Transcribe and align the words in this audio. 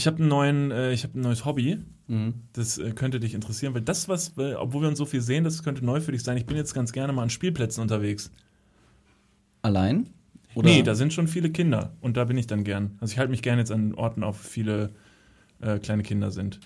Ich 0.00 0.06
habe 0.06 0.24
neuen, 0.24 0.70
äh, 0.70 0.92
ich 0.92 1.04
habe 1.04 1.18
ein 1.18 1.20
neues 1.20 1.44
Hobby. 1.44 1.76
Mhm. 2.06 2.32
Das 2.54 2.78
äh, 2.78 2.92
könnte 2.92 3.20
dich 3.20 3.34
interessieren, 3.34 3.74
weil 3.74 3.82
das, 3.82 4.08
was, 4.08 4.32
äh, 4.38 4.54
obwohl 4.54 4.80
wir 4.80 4.88
uns 4.88 4.96
so 4.96 5.04
viel 5.04 5.20
sehen, 5.20 5.44
das 5.44 5.62
könnte 5.62 5.84
neu 5.84 6.00
für 6.00 6.12
dich 6.12 6.22
sein. 6.22 6.38
Ich 6.38 6.46
bin 6.46 6.56
jetzt 6.56 6.72
ganz 6.72 6.92
gerne 6.92 7.12
mal 7.12 7.22
an 7.22 7.28
Spielplätzen 7.28 7.82
unterwegs. 7.82 8.30
Allein? 9.60 10.08
Oder? 10.54 10.70
Nee, 10.70 10.82
da 10.82 10.94
sind 10.94 11.12
schon 11.12 11.28
viele 11.28 11.50
Kinder 11.50 11.92
und 12.00 12.16
da 12.16 12.24
bin 12.24 12.38
ich 12.38 12.46
dann 12.46 12.64
gern. 12.64 12.96
Also 12.98 13.12
ich 13.12 13.18
halte 13.18 13.30
mich 13.30 13.42
gerne 13.42 13.60
jetzt 13.60 13.72
an 13.72 13.92
Orten 13.92 14.24
auf, 14.24 14.42
wo 14.42 14.48
viele 14.48 14.88
äh, 15.60 15.78
kleine 15.78 16.02
Kinder 16.02 16.30
sind. 16.30 16.60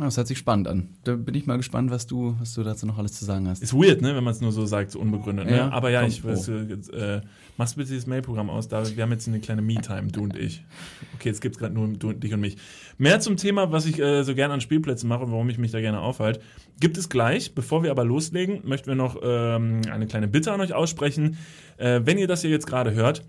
Das 0.00 0.16
hört 0.16 0.26
sich 0.26 0.38
spannend 0.38 0.68
an. 0.68 0.88
Da 1.04 1.16
bin 1.16 1.34
ich 1.34 1.46
mal 1.46 1.56
gespannt, 1.56 1.90
was 1.90 2.06
du, 2.06 2.36
was 2.38 2.54
du 2.54 2.62
dazu 2.62 2.86
noch 2.86 2.98
alles 2.98 3.12
zu 3.12 3.24
sagen 3.24 3.48
hast. 3.48 3.62
Ist 3.62 3.74
weird, 3.74 4.00
ne, 4.00 4.14
wenn 4.14 4.24
man 4.24 4.32
es 4.32 4.40
nur 4.40 4.52
so 4.52 4.64
sagt, 4.66 4.92
so 4.92 5.00
unbegründet. 5.00 5.46
Ne? 5.46 5.56
Ja, 5.56 5.70
Aber 5.70 5.90
ja, 5.90 6.06
ich 6.06 6.24
weiß, 6.24 6.48
äh, 6.48 7.20
machst 7.56 7.76
bitte 7.76 7.90
dieses 7.90 8.06
Mailprogramm 8.06 8.50
aus. 8.50 8.68
Da, 8.68 8.84
wir 8.96 9.02
haben 9.02 9.12
jetzt 9.12 9.28
eine 9.28 9.40
kleine 9.40 9.62
Me-Time, 9.62 10.08
du 10.08 10.22
und 10.22 10.36
ich. 10.36 10.64
Okay, 11.14 11.28
jetzt 11.28 11.40
gibt 11.40 11.56
es 11.56 11.58
gerade 11.58 11.74
nur 11.74 11.88
du, 11.88 12.12
dich 12.12 12.32
und 12.32 12.40
mich. 12.40 12.56
Mehr 12.96 13.20
zum 13.20 13.36
Thema, 13.36 13.72
was 13.72 13.86
ich 13.86 13.98
äh, 13.98 14.22
so 14.22 14.34
gerne 14.34 14.54
an 14.54 14.60
Spielplätzen 14.60 15.08
mache 15.08 15.24
und 15.24 15.32
warum 15.32 15.48
ich 15.50 15.58
mich 15.58 15.72
da 15.72 15.80
gerne 15.80 16.00
aufhalte, 16.00 16.40
gibt 16.80 16.96
es 16.96 17.08
gleich. 17.08 17.54
Bevor 17.54 17.82
wir 17.82 17.90
aber 17.90 18.04
loslegen, 18.04 18.60
möchten 18.64 18.88
wir 18.88 18.94
noch 18.94 19.18
ähm, 19.22 19.82
eine 19.90 20.06
kleine 20.06 20.28
Bitte 20.28 20.52
an 20.52 20.60
euch 20.60 20.74
aussprechen. 20.74 21.38
Äh, 21.76 22.02
wenn 22.04 22.18
ihr 22.18 22.26
das 22.26 22.42
hier 22.42 22.50
jetzt 22.50 22.66
gerade 22.66 22.92
hört, 22.92 23.24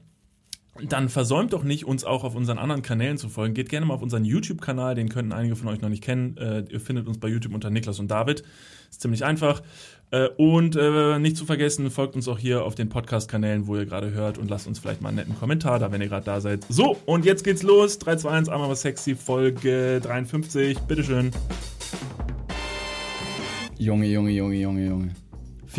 dann 0.88 1.10
versäumt 1.10 1.54
doch 1.54 1.64
nicht, 1.64 1.86
uns 1.86 2.04
auch 2.04 2.24
auf 2.24 2.36
unseren 2.36 2.58
anderen 2.58 2.82
Kanälen 2.82 3.18
zu 3.18 3.30
folgen. 3.30 3.54
Geht 3.54 3.70
gerne 3.70 3.86
mal 3.86 3.94
auf 3.96 4.02
unseren 4.02 4.26
YouTube-Kanal, 4.26 4.96
den 4.96 5.10
könnten 5.10 5.32
einige 5.34 5.56
von 5.56 5.68
euch 5.68 5.82
noch 5.82 5.90
nicht 5.90 6.04
kennen. 6.04 6.38
Äh, 6.38 6.66
ihr 6.70 6.80
findet 6.80 7.08
uns 7.08 7.20
bei 7.20 7.28
YouTube 7.28 7.54
unter 7.54 7.70
Niklas 7.70 8.00
und 8.00 8.10
David. 8.10 8.44
Ist 8.90 9.02
ziemlich 9.02 9.24
einfach. 9.26 9.62
Äh, 10.12 10.30
und 10.38 10.76
äh, 10.76 11.20
nicht 11.20 11.38
zu 11.38 11.46
vergessen, 11.46 11.92
folgt 11.92 12.16
uns 12.16 12.28
auch 12.28 12.40
hier 12.40 12.64
auf 12.64 12.76
den 12.76 12.90
Podcast-Kanälen, 12.90 13.68
wo 13.68 13.76
ihr 13.76 13.86
gerade 13.86 14.12
hört 14.12 14.38
und 14.38 14.50
lasst 14.50 14.68
uns 14.68 14.80
vielleicht 14.80 15.02
mal 15.02 15.10
einen 15.10 15.18
netten 15.18 15.38
Kommentar 15.38 15.80
da, 15.80 15.92
wenn 15.92 16.02
ihr 16.02 16.08
gerade 16.08 16.26
da 16.26 16.42
seid. 16.42 16.66
So, 16.70 16.98
und 17.06 17.26
jetzt 17.26 17.44
geht's 17.44 17.64
los. 17.64 18.00
3, 18.00 18.16
2, 18.16 18.30
1, 18.30 18.50
einmal 18.50 18.70
was 18.70 18.82
sexy, 18.82 19.16
Folge 19.16 20.00
53. 20.02 20.80
Bitteschön. 20.80 21.32
Junge, 23.78 24.08
Junge, 24.08 24.32
Junge, 24.32 24.56
Junge, 24.56 24.86
Junge 24.86 25.29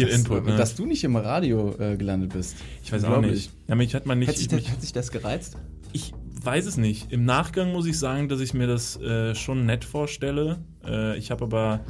viel 0.00 0.12
dass, 0.12 0.18
Input. 0.18 0.46
Ne? 0.46 0.56
Dass 0.56 0.74
du 0.74 0.86
nicht 0.86 1.04
im 1.04 1.16
Radio 1.16 1.74
äh, 1.78 1.96
gelandet 1.96 2.32
bist. 2.32 2.56
Ich 2.82 2.92
weiß 2.92 3.04
auch 3.04 3.20
nicht. 3.20 3.50
Ja, 3.68 3.74
mich 3.74 3.94
hat 3.94 4.06
man 4.06 4.18
nicht. 4.18 4.28
Hat 4.28 4.36
sich, 4.36 4.48
das, 4.48 4.68
hat 4.68 4.80
sich 4.80 4.92
das 4.92 5.10
gereizt? 5.10 5.56
Ich 5.92 6.12
weiß 6.42 6.66
es 6.66 6.76
nicht. 6.76 7.12
Im 7.12 7.24
Nachgang 7.24 7.72
muss 7.72 7.86
ich 7.86 7.98
sagen, 7.98 8.28
dass 8.28 8.40
ich 8.40 8.54
mir 8.54 8.66
das 8.66 9.00
äh, 9.00 9.34
schon 9.34 9.66
nett 9.66 9.84
vorstelle. 9.84 10.58
Äh, 10.84 11.18
ich 11.18 11.30
habe 11.30 11.44
aber 11.44 11.80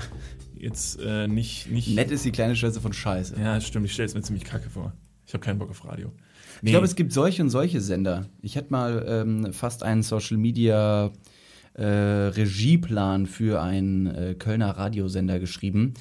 jetzt 0.54 1.00
äh, 1.00 1.28
nicht, 1.28 1.70
nicht. 1.70 1.94
Nett 1.94 2.10
ist 2.10 2.24
die 2.24 2.32
kleine 2.32 2.56
Schwester 2.56 2.80
von 2.80 2.92
Scheiße. 2.92 3.36
Ja, 3.40 3.60
stimmt. 3.60 3.86
Ich 3.86 3.92
stelle 3.92 4.06
es 4.06 4.14
mir 4.14 4.22
ziemlich 4.22 4.44
kacke 4.44 4.70
vor. 4.70 4.92
Ich 5.26 5.34
habe 5.34 5.44
keinen 5.44 5.58
Bock 5.58 5.70
auf 5.70 5.84
Radio. 5.84 6.12
Nee. 6.62 6.70
Ich 6.70 6.72
glaube, 6.72 6.86
es 6.86 6.96
gibt 6.96 7.12
solche 7.12 7.42
und 7.42 7.50
solche 7.50 7.80
Sender. 7.80 8.26
Ich 8.42 8.56
hatte 8.56 8.70
mal 8.70 9.04
ähm, 9.06 9.52
fast 9.52 9.82
einen 9.82 10.02
Social 10.02 10.36
Media 10.36 11.10
äh, 11.74 11.84
Regieplan 11.84 13.26
für 13.26 13.62
einen 13.62 14.06
äh, 14.06 14.34
Kölner 14.38 14.70
Radiosender 14.70 15.38
geschrieben. 15.38 15.94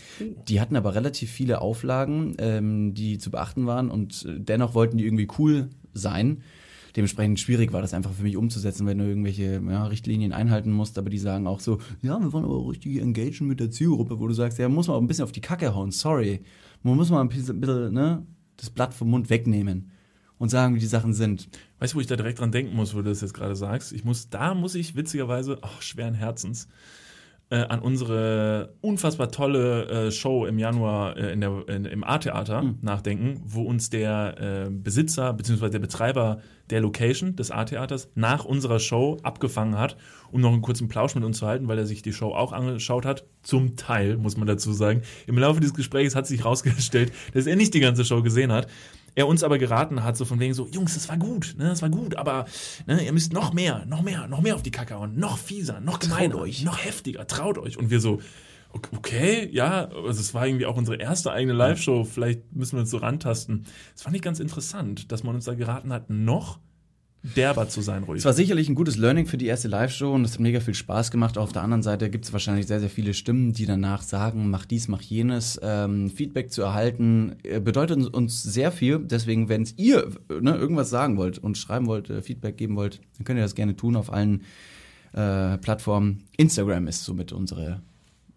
Die 0.48 0.60
hatten 0.60 0.76
aber 0.76 0.96
relativ 0.96 1.32
viele 1.32 1.62
Auflagen, 1.62 2.36
ähm, 2.40 2.94
die 2.94 3.18
zu 3.18 3.32
beachten 3.32 3.66
waren 3.66 3.90
und 3.90 4.26
äh, 4.26 4.40
dennoch 4.40 4.74
wollten 4.74 4.98
die 4.98 5.06
irgendwie 5.06 5.28
cool 5.38 5.70
sein. 5.94 6.42
Dementsprechend 6.96 7.40
schwierig 7.40 7.72
war 7.72 7.82
das 7.82 7.94
einfach 7.94 8.12
für 8.12 8.24
mich 8.24 8.36
umzusetzen, 8.36 8.88
wenn 8.88 8.98
du 8.98 9.06
irgendwelche 9.06 9.62
ja, 9.70 9.86
Richtlinien 9.86 10.34
einhalten 10.34 10.72
musst, 10.72 10.98
aber 10.98 11.12
die 11.12 11.20
sagen 11.20 11.46
auch 11.46 11.60
so, 11.60 11.78
ja, 12.02 12.20
wir 12.20 12.34
wollen 12.34 12.46
aber 12.46 12.68
richtig 12.68 13.00
engagen 13.00 13.48
mit 13.48 13.60
der 13.60 13.70
Zielgruppe, 13.70 14.20
wo 14.20 14.28
du 14.28 14.34
sagst, 14.34 14.58
ja, 14.58 14.68
muss 14.70 14.88
man 14.88 14.98
auch 14.98 15.02
ein 15.02 15.08
bisschen 15.08 15.24
auf 15.24 15.32
die 15.32 15.42
Kacke 15.42 15.76
hauen, 15.76 15.92
sorry. 15.92 16.42
Man 16.82 16.96
muss 16.96 17.12
mal 17.12 17.22
ein 17.22 17.30
bisschen, 17.30 17.62
bisschen 17.62 17.94
ne, 17.94 18.26
das 18.58 18.72
Blatt 18.72 18.94
vom 18.94 19.12
Mund 19.12 19.30
wegnehmen 19.30 19.92
und 20.40 20.50
sagen, 20.50 20.74
wie 20.74 20.80
die 20.80 20.88
Sachen 20.88 21.14
sind. 21.14 21.50
Weißt 21.78 21.94
du, 21.94 21.98
wo 21.98 22.02
ich 22.02 22.08
da 22.08 22.16
direkt 22.16 22.40
dran 22.40 22.52
denken 22.52 22.76
muss, 22.76 22.96
wo 22.96 23.00
du 23.00 23.10
das 23.10 23.22
jetzt 23.22 23.34
gerade 23.34 23.56
sagst? 23.56 23.92
Ich 23.94 24.04
muss, 24.04 24.30
da 24.30 24.56
muss 24.56 24.74
ich 24.74 24.96
witzigerweise, 24.96 25.60
ach, 25.62 25.82
schweren 25.82 26.16
Herzens, 26.16 26.68
äh, 27.52 27.58
an 27.58 27.80
unsere 27.80 28.76
unfassbar 28.82 29.32
tolle 29.32 29.88
äh, 30.08 30.12
Show 30.12 30.46
im 30.46 30.60
Januar 30.60 31.18
äh, 31.18 31.34
in 31.34 31.42
der, 31.42 31.68
in, 31.68 31.86
im 31.86 32.04
A-Theater 32.04 32.62
mhm. 32.62 32.78
nachdenken, 32.82 33.42
wo 33.44 33.64
uns 33.64 33.90
der 33.90 34.68
äh, 34.68 34.70
Besitzer 34.70 35.34
bzw. 35.34 35.70
der 35.70 35.80
Betreiber 35.80 36.42
der 36.70 36.82
Location 36.82 37.36
des 37.36 37.50
A-Theaters 37.50 38.10
nach 38.14 38.46
unserer 38.46 38.80
Show 38.80 39.18
abgefangen 39.24 39.78
hat, 39.78 39.98
um 40.32 40.42
noch 40.42 40.54
einen 40.54 40.62
kurzen 40.62 40.88
Plausch 40.88 41.16
mit 41.16 41.24
uns 41.24 41.40
zu 41.40 41.48
halten, 41.48 41.68
weil 41.68 41.80
er 41.80 41.88
sich 41.88 42.04
die 42.04 42.14
Show 42.14 42.34
auch 42.34 42.54
angeschaut 42.54 43.06
hat. 43.06 43.26
Zum 43.42 43.76
Teil, 43.76 44.18
muss 44.18 44.38
man 44.38 44.48
dazu 44.48 44.72
sagen. 44.72 45.02
Im 45.26 45.38
Laufe 45.40 45.60
dieses 45.60 45.74
Gesprächs 45.74 46.16
hat 46.16 46.28
sich 46.28 46.44
herausgestellt, 46.44 47.12
dass 47.34 47.48
er 47.48 47.56
nicht 47.56 47.74
die 47.74 47.80
ganze 47.80 48.06
Show 48.06 48.22
gesehen 48.22 48.52
hat 48.52 48.68
er 49.16 49.28
uns 49.28 49.44
aber 49.44 49.58
geraten 49.58 50.04
hat, 50.04 50.18
so 50.18 50.26
von 50.26 50.40
wegen 50.40 50.54
so, 50.54 50.68
Jungs, 50.68 50.94
das 50.94 51.10
war 51.10 51.18
gut, 51.18 51.56
ne, 51.58 51.66
das 51.66 51.82
war 51.82 51.90
gut, 51.90 52.16
aber 52.16 52.46
ne, 52.86 53.04
ihr 53.04 53.14
müsst 53.14 53.34
noch 53.34 53.54
mehr, 53.54 53.86
noch 53.86 54.02
mehr, 54.02 54.28
noch 54.28 54.42
mehr 54.42 54.56
auf 54.56 54.64
die 54.64 54.72
Kacke 54.72 54.96
hauen, 54.96 55.20
noch 55.20 55.38
fieser, 55.38 55.80
noch 55.80 56.00
gemeiner, 56.00 56.38
euch. 56.38 56.64
noch 56.64 56.84
heftiger, 56.84 57.28
traut 57.28 57.58
euch. 57.58 57.78
Und 57.78 57.90
wir 57.90 58.00
so, 58.00 58.20
okay, 58.72 59.50
ja, 59.52 59.90
also 59.90 60.20
es 60.20 60.34
war 60.34 60.48
irgendwie 60.48 60.66
auch 60.66 60.78
unsere 60.78 60.98
erste 60.98 61.32
eigene 61.32 61.54
Live-Show, 61.54 62.04
vielleicht 62.04 62.56
müssen 62.56 62.78
wir 62.78 62.82
uns 62.82 62.92
so 62.92 62.98
rantasten. 62.98 63.66
Das 63.94 64.04
fand 64.04 64.16
ich 64.16 64.22
ganz 64.22 64.40
interessant, 64.40 65.12
dass 65.12 65.24
man 65.24 65.36
uns 65.36 65.46
da 65.46 65.54
geraten 65.54 65.92
hat, 65.92 66.10
noch 66.10 66.60
derber 67.24 67.68
zu 67.68 67.82
sein, 67.82 68.04
ruhig. 68.04 68.20
Es 68.20 68.26
war 68.26 68.34
sicherlich 68.34 68.70
ein 68.70 68.76
gutes 68.76 68.98
Learning 68.98 69.26
für 69.26 69.38
die 69.38 69.48
erste 69.48 69.68
Live-Show 69.68 70.14
und 70.14 70.24
es 70.24 70.34
hat 70.34 70.40
mega 70.40 70.60
viel 70.60 70.74
Spaß 70.74 71.12
gemacht. 71.12 71.38
Auf 71.38 71.52
der 71.52 71.64
anderen 71.64 71.84
Seite 71.84 72.10
gibt 72.10 72.26
es 72.26 72.34
wahrscheinlich 72.34 72.68
sehr, 72.68 72.80
sehr 72.80 72.90
viele 72.90 73.14
Stimmen, 73.14 73.54
die 73.54 73.66
danach 73.66 74.04
sagen, 74.04 74.50
mach 74.50 74.66
dies, 74.66 74.88
mach 74.88 75.02
jenes. 75.02 75.60
Ähm, 75.62 76.10
Feedback 76.10 76.52
zu 76.52 76.62
erhalten 76.62 77.36
äh, 77.44 77.60
bedeutet 77.60 78.14
uns 78.14 78.44
sehr 78.44 78.72
viel. 78.72 79.00
Deswegen, 79.00 79.50
wenn 79.50 79.68
ihr 79.76 80.10
ne, 80.30 80.56
irgendwas 80.56 80.90
sagen 80.90 81.18
wollt 81.18 81.38
und 81.38 81.58
schreiben 81.58 81.88
wollt, 81.88 82.10
äh, 82.10 82.22
Feedback 82.22 82.58
geben 82.58 82.76
wollt, 82.76 83.02
dann 83.18 83.26
könnt 83.26 83.38
ihr 83.38 83.44
das 83.44 83.56
gerne 83.56 83.76
tun 83.76 83.96
auf 83.96 84.12
allen 84.12 84.44
äh, 85.14 85.58
Plattformen. 85.58 86.24
Instagram 86.38 86.88
ist 86.88 87.04
somit 87.04 87.34
unsere 87.34 87.82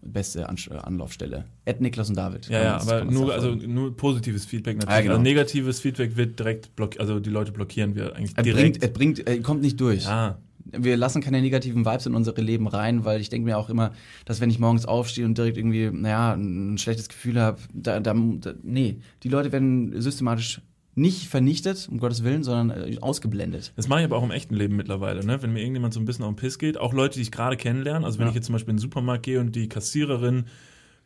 beste 0.02 0.48
An 0.48 0.56
Anlaufstelle. 0.82 1.44
Ed 1.64 1.80
Niklas 1.80 2.08
und 2.10 2.16
David. 2.16 2.48
Ja, 2.48 2.62
ja 2.62 2.80
aber 2.80 3.04
nur, 3.04 3.32
also 3.32 3.54
nur 3.54 3.96
positives 3.96 4.44
Feedback 4.44 4.76
natürlich. 4.76 4.94
Ah, 4.94 5.00
genau. 5.00 5.14
also 5.14 5.22
negatives 5.22 5.80
Feedback 5.80 6.16
wird 6.16 6.38
direkt 6.38 6.74
blockiert, 6.76 7.00
also 7.00 7.20
die 7.20 7.30
Leute 7.30 7.52
blockieren 7.52 7.94
wir 7.94 8.16
eigentlich 8.16 8.36
er 8.36 8.42
direkt. 8.42 8.80
Bringt, 8.80 8.82
er 8.82 8.88
bringt, 8.88 9.26
er 9.26 9.40
kommt 9.42 9.62
nicht 9.62 9.80
durch. 9.80 10.04
Ja. 10.04 10.38
Wir 10.64 10.96
lassen 10.96 11.20
keine 11.20 11.40
negativen 11.40 11.84
Vibes 11.84 12.06
in 12.06 12.14
unsere 12.14 12.40
Leben 12.40 12.68
rein, 12.68 13.04
weil 13.04 13.20
ich 13.20 13.28
denke 13.28 13.46
mir 13.46 13.58
auch 13.58 13.68
immer, 13.68 13.92
dass 14.24 14.40
wenn 14.40 14.48
ich 14.48 14.58
morgens 14.58 14.86
aufstehe 14.86 15.24
und 15.24 15.36
direkt 15.36 15.56
irgendwie, 15.56 15.90
naja, 15.90 16.34
ein 16.34 16.78
schlechtes 16.78 17.08
Gefühl 17.08 17.40
habe, 17.40 17.58
da, 17.72 18.00
da, 18.00 18.14
da, 18.14 18.54
nee, 18.62 18.98
die 19.22 19.28
Leute 19.28 19.50
werden 19.52 20.00
systematisch 20.00 20.60
nicht 20.94 21.28
vernichtet, 21.28 21.88
um 21.90 21.98
Gottes 21.98 22.22
Willen, 22.22 22.42
sondern 22.42 22.92
äh, 22.92 22.98
ausgeblendet. 23.00 23.72
Das 23.76 23.88
mache 23.88 24.00
ich 24.00 24.04
aber 24.04 24.16
auch 24.16 24.22
im 24.22 24.30
echten 24.30 24.54
Leben 24.54 24.76
mittlerweile, 24.76 25.24
ne? 25.24 25.42
Wenn 25.42 25.52
mir 25.52 25.60
irgendjemand 25.60 25.94
so 25.94 26.00
ein 26.00 26.04
bisschen 26.04 26.24
auf 26.24 26.32
den 26.32 26.36
Piss 26.36 26.58
geht, 26.58 26.78
auch 26.78 26.92
Leute, 26.92 27.14
die 27.14 27.22
ich 27.22 27.32
gerade 27.32 27.56
kennenlerne, 27.56 28.04
also 28.04 28.18
wenn 28.18 28.26
ja. 28.26 28.30
ich 28.30 28.36
jetzt 28.36 28.46
zum 28.46 28.52
Beispiel 28.54 28.72
in 28.72 28.76
den 28.76 28.82
Supermarkt 28.82 29.22
gehe 29.22 29.40
und 29.40 29.56
die 29.56 29.68
Kassiererin 29.68 30.46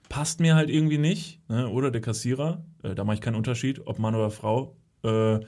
passt 0.08 0.41
mir 0.41 0.54
halt 0.54 0.70
irgendwie 0.70 0.98
nicht, 0.98 1.41
ne? 1.48 1.69
oder 1.69 1.91
der 1.91 2.00
Kassierer, 2.00 2.64
äh, 2.82 2.94
da 2.94 3.04
mache 3.04 3.14
ich 3.14 3.20
keinen 3.20 3.36
Unterschied, 3.36 3.86
ob 3.86 3.98
Mann 3.98 4.14
oder 4.14 4.30
Frau, 4.30 4.76
äh, 5.02 5.41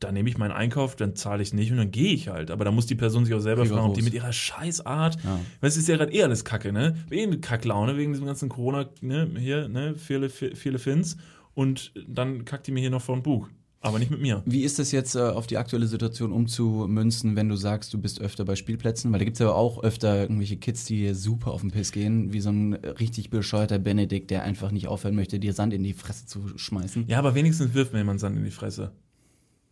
dann 0.00 0.14
nehme 0.14 0.28
ich 0.28 0.38
meinen 0.38 0.52
Einkauf, 0.52 0.94
dann 0.94 1.16
zahle 1.16 1.42
ich 1.42 1.52
nicht 1.52 1.72
und 1.72 1.78
dann 1.78 1.90
gehe 1.90 2.12
ich 2.12 2.28
halt. 2.28 2.50
Aber 2.50 2.64
da 2.64 2.70
muss 2.70 2.86
die 2.86 2.94
Person 2.94 3.24
sich 3.24 3.34
auch 3.34 3.40
selber 3.40 3.66
fragen, 3.66 3.88
ob 3.88 3.94
die 3.94 4.02
mit 4.02 4.14
ihrer 4.14 4.32
Scheißart, 4.32 5.16
ja. 5.24 5.40
weil 5.60 5.68
es 5.68 5.76
ist 5.76 5.88
ja 5.88 5.96
gerade 5.96 6.12
eher 6.12 6.26
alles 6.26 6.44
Kacke, 6.44 6.72
ne? 6.72 6.96
Wegen 7.08 7.40
Kacklaune, 7.40 7.96
wegen 7.96 8.12
diesem 8.12 8.26
ganzen 8.26 8.48
Corona, 8.48 8.88
ne? 9.00 9.28
Hier, 9.38 9.68
ne? 9.68 9.96
Viele, 9.96 10.28
viele 10.28 10.78
Fins. 10.78 11.16
Und 11.54 11.92
dann 12.06 12.44
kackt 12.44 12.68
die 12.68 12.70
mir 12.70 12.80
hier 12.80 12.90
noch 12.90 13.02
vor 13.02 13.16
den 13.16 13.24
Bug. 13.24 13.50
Aber 13.80 13.98
nicht 13.98 14.10
mit 14.10 14.20
mir. 14.20 14.42
Wie 14.44 14.64
ist 14.64 14.78
das 14.78 14.90
jetzt 14.90 15.14
äh, 15.14 15.20
auf 15.20 15.46
die 15.46 15.56
aktuelle 15.56 15.86
Situation 15.86 16.32
umzumünzen, 16.32 17.36
wenn 17.36 17.48
du 17.48 17.56
sagst, 17.56 17.94
du 17.94 17.98
bist 17.98 18.20
öfter 18.20 18.44
bei 18.44 18.56
Spielplätzen? 18.56 19.12
Weil 19.12 19.20
da 19.20 19.24
gibt 19.24 19.36
es 19.36 19.40
ja 19.40 19.50
auch 19.50 19.82
öfter 19.82 20.20
irgendwelche 20.20 20.56
Kids, 20.56 20.84
die 20.84 21.14
super 21.14 21.52
auf 21.52 21.60
den 21.60 21.70
Piss 21.70 21.92
gehen, 21.92 22.32
wie 22.32 22.40
so 22.40 22.50
ein 22.50 22.74
richtig 22.74 23.30
bescheuerter 23.30 23.78
Benedikt, 23.78 24.30
der 24.30 24.42
einfach 24.42 24.72
nicht 24.72 24.88
aufhören 24.88 25.14
möchte, 25.14 25.38
dir 25.38 25.52
Sand 25.52 25.72
in 25.72 25.84
die 25.84 25.92
Fresse 25.92 26.26
zu 26.26 26.56
schmeißen. 26.56 27.04
Ja, 27.06 27.18
aber 27.18 27.34
wenigstens 27.34 27.72
wirft 27.74 27.92
mir 27.92 28.00
jemand 28.00 28.18
Sand 28.18 28.36
in 28.36 28.44
die 28.44 28.50
Fresse. 28.50 28.92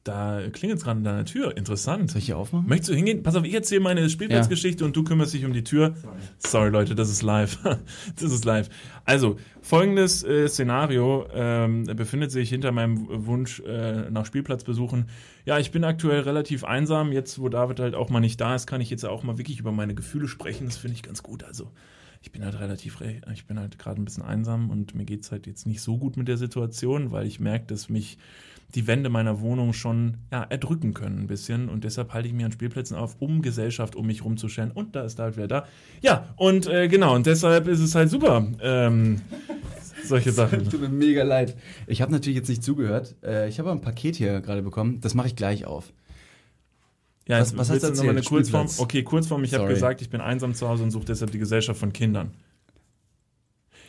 Da 0.07 0.41
klingelt 0.53 0.79
es 0.79 0.85
gerade 0.85 0.99
an 0.99 1.05
deiner 1.05 1.25
Tür. 1.25 1.57
Interessant. 1.57 2.13
Soll 2.13 2.21
ich 2.21 2.27
hier 2.27 2.39
aufmachen? 2.39 2.69
Möchtest 2.69 2.91
du 2.91 2.95
hingehen? 2.95 3.25
Pass 3.25 3.35
auf, 3.35 3.43
ich 3.45 3.53
erzähle 3.53 3.81
meine 3.81 4.09
Spielplatzgeschichte 4.09 4.85
ja. 4.85 4.87
und 4.87 4.95
du 4.95 5.03
kümmerst 5.03 5.35
dich 5.35 5.45
um 5.45 5.53
die 5.53 5.65
Tür. 5.65 5.97
Sorry, 6.01 6.17
Sorry 6.39 6.71
Leute, 6.71 6.95
das 6.95 7.11
ist 7.11 7.23
live. 7.23 7.59
das 8.15 8.31
ist 8.31 8.45
live. 8.45 8.69
Also, 9.05 9.37
folgendes 9.63 10.23
äh, 10.23 10.47
Szenario 10.47 11.27
ähm, 11.35 11.87
befindet 11.97 12.31
sich 12.31 12.51
hinter 12.51 12.71
meinem 12.71 13.27
Wunsch 13.27 13.59
äh, 13.67 14.09
nach 14.09 14.27
Spielplatz 14.27 14.63
besuchen. 14.63 15.07
Ja, 15.45 15.59
ich 15.59 15.73
bin 15.73 15.83
aktuell 15.83 16.21
relativ 16.21 16.63
einsam. 16.63 17.11
Jetzt, 17.11 17.41
wo 17.41 17.49
David 17.49 17.81
halt 17.81 17.97
auch 17.97 18.09
mal 18.09 18.21
nicht 18.21 18.41
da 18.41 18.55
ist, 18.55 18.69
kann 18.69 18.81
ich 18.81 18.91
jetzt 18.91 19.05
auch 19.05 19.25
mal 19.25 19.39
wirklich 19.39 19.59
über 19.59 19.73
meine 19.73 19.97
Gefühle 19.97 20.29
sprechen. 20.29 20.67
Das 20.67 20.77
finde 20.77 20.95
ich 20.95 21.03
ganz 21.03 21.25
gut. 21.25 21.43
Also, 21.43 21.73
ich 22.23 22.31
bin 22.31 22.45
halt 22.45 22.61
relativ, 22.61 23.01
ich 23.33 23.47
bin 23.47 23.59
halt 23.59 23.77
gerade 23.77 24.01
ein 24.01 24.05
bisschen 24.05 24.23
einsam 24.23 24.71
und 24.71 24.95
mir 24.95 25.05
geht 25.05 25.23
es 25.23 25.33
halt 25.33 25.49
jetzt 25.49 25.67
nicht 25.67 25.81
so 25.81 25.99
gut 25.99 26.17
mit 26.17 26.29
der 26.29 26.37
Situation, 26.37 27.11
weil 27.11 27.27
ich 27.27 27.41
merke, 27.41 27.67
dass 27.67 27.89
mich 27.89 28.19
die 28.75 28.87
Wände 28.87 29.09
meiner 29.09 29.41
Wohnung 29.41 29.73
schon 29.73 30.19
ja, 30.31 30.43
erdrücken 30.43 30.93
können 30.93 31.21
ein 31.21 31.27
bisschen. 31.27 31.69
Und 31.69 31.85
deshalb 31.85 32.13
halte 32.13 32.29
ich 32.29 32.35
mir 32.35 32.47
an 32.47 32.53
Spielplätzen 32.53 32.97
auf, 32.97 33.17
um 33.21 33.41
Gesellschaft 33.41 33.97
um 33.97 34.07
mich 34.07 34.25
rumzuscheren. 34.25 34.71
Und 34.71 34.95
da 34.97 35.05
ist 35.05 35.19
halt 35.19 35.37
wer 35.37 35.47
da. 35.49 35.67
Ja, 36.03 36.35
und 36.37 36.67
äh, 36.67 36.89
genau, 36.89 37.15
und 37.15 37.27
deshalb 37.27 37.69
ist 37.69 37.81
es 37.81 37.95
halt 37.95 38.11
super. 38.11 38.47
Ähm, 38.61 39.21
solche 40.05 40.33
Sachen. 40.33 40.69
Tut 40.69 40.81
mir 40.81 40.89
mega 40.89 41.23
leid. 41.23 41.57
Ich 41.87 42.03
habe 42.03 42.13
natürlich 42.13 42.37
jetzt 42.37 42.49
nicht 42.49 42.63
zugehört. 42.63 43.15
Äh, 43.25 43.49
ich 43.49 43.59
habe 43.59 43.71
ein 43.71 43.81
Paket 43.81 44.17
hier 44.17 44.41
gerade 44.41 44.63
bekommen. 44.63 45.01
Das 45.01 45.15
mache 45.15 45.29
ich 45.29 45.37
gleich 45.37 45.65
auf. 45.65 45.93
Ja, 47.29 47.41
Was- 47.41 47.57
was 47.57 47.71
hast 47.71 47.83
du 47.83 47.89
mal 47.89 48.01
eine 48.01 48.09
erzählt? 48.19 48.27
Kurzform? 48.29 48.69
Okay, 48.79 49.03
Kurzform. 49.03 49.43
Ich 49.45 49.55
habe 49.55 49.67
gesagt, 49.69 50.01
ich 50.03 50.11
bin 50.11 50.21
einsam 50.21 50.55
zu 50.55 50.69
Hause 50.69 50.83
und 50.85 50.91
suche 50.91 51.07
deshalb 51.07 51.31
die 51.33 51.39
Gesellschaft 51.39 51.81
von 51.81 51.93
Kindern. 51.93 52.33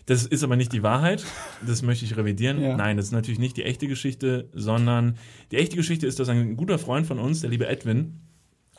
Das 0.08 0.26
ist 0.26 0.42
aber 0.44 0.56
nicht 0.56 0.72
die 0.74 0.84
Wahrheit. 0.84 1.26
Das 1.66 1.82
möchte 1.84 2.06
ich 2.06 2.16
revidieren. 2.18 2.62
Ja. 2.62 2.76
Nein, 2.78 2.96
das 2.98 3.08
ist 3.08 3.12
natürlich 3.12 3.40
nicht 3.40 3.58
die 3.58 3.64
echte 3.64 3.88
Geschichte, 3.88 4.50
sondern 4.54 5.18
die 5.52 5.58
echte 5.58 5.76
Geschichte 5.76 6.08
ist, 6.08 6.18
dass 6.20 6.30
ein 6.30 6.56
guter 6.58 6.80
Freund 6.80 7.06
von 7.06 7.20
uns, 7.20 7.42
der 7.42 7.50
liebe 7.50 7.68
Edwin, 7.68 8.22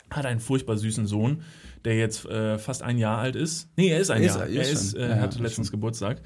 hat 0.09 0.25
einen 0.25 0.39
furchtbar 0.39 0.75
süßen 0.75 1.05
Sohn, 1.05 1.43
der 1.85 1.95
jetzt 1.97 2.25
äh, 2.25 2.57
fast 2.57 2.81
ein 2.81 2.97
Jahr 2.97 3.19
alt 3.19 3.35
ist. 3.35 3.69
Nee, 3.77 3.89
er 3.89 3.99
ist 3.99 4.09
ein 4.09 4.23
Ist 4.23 4.35
Jahr. 4.37 4.47
er, 4.47 4.63
Er 4.63 4.69
ist 4.69 4.95
äh, 4.95 5.07
Ja, 5.07 5.15
hatte 5.21 5.41
letztens 5.41 5.67
schon. 5.67 5.73
Geburtstag. 5.73 6.21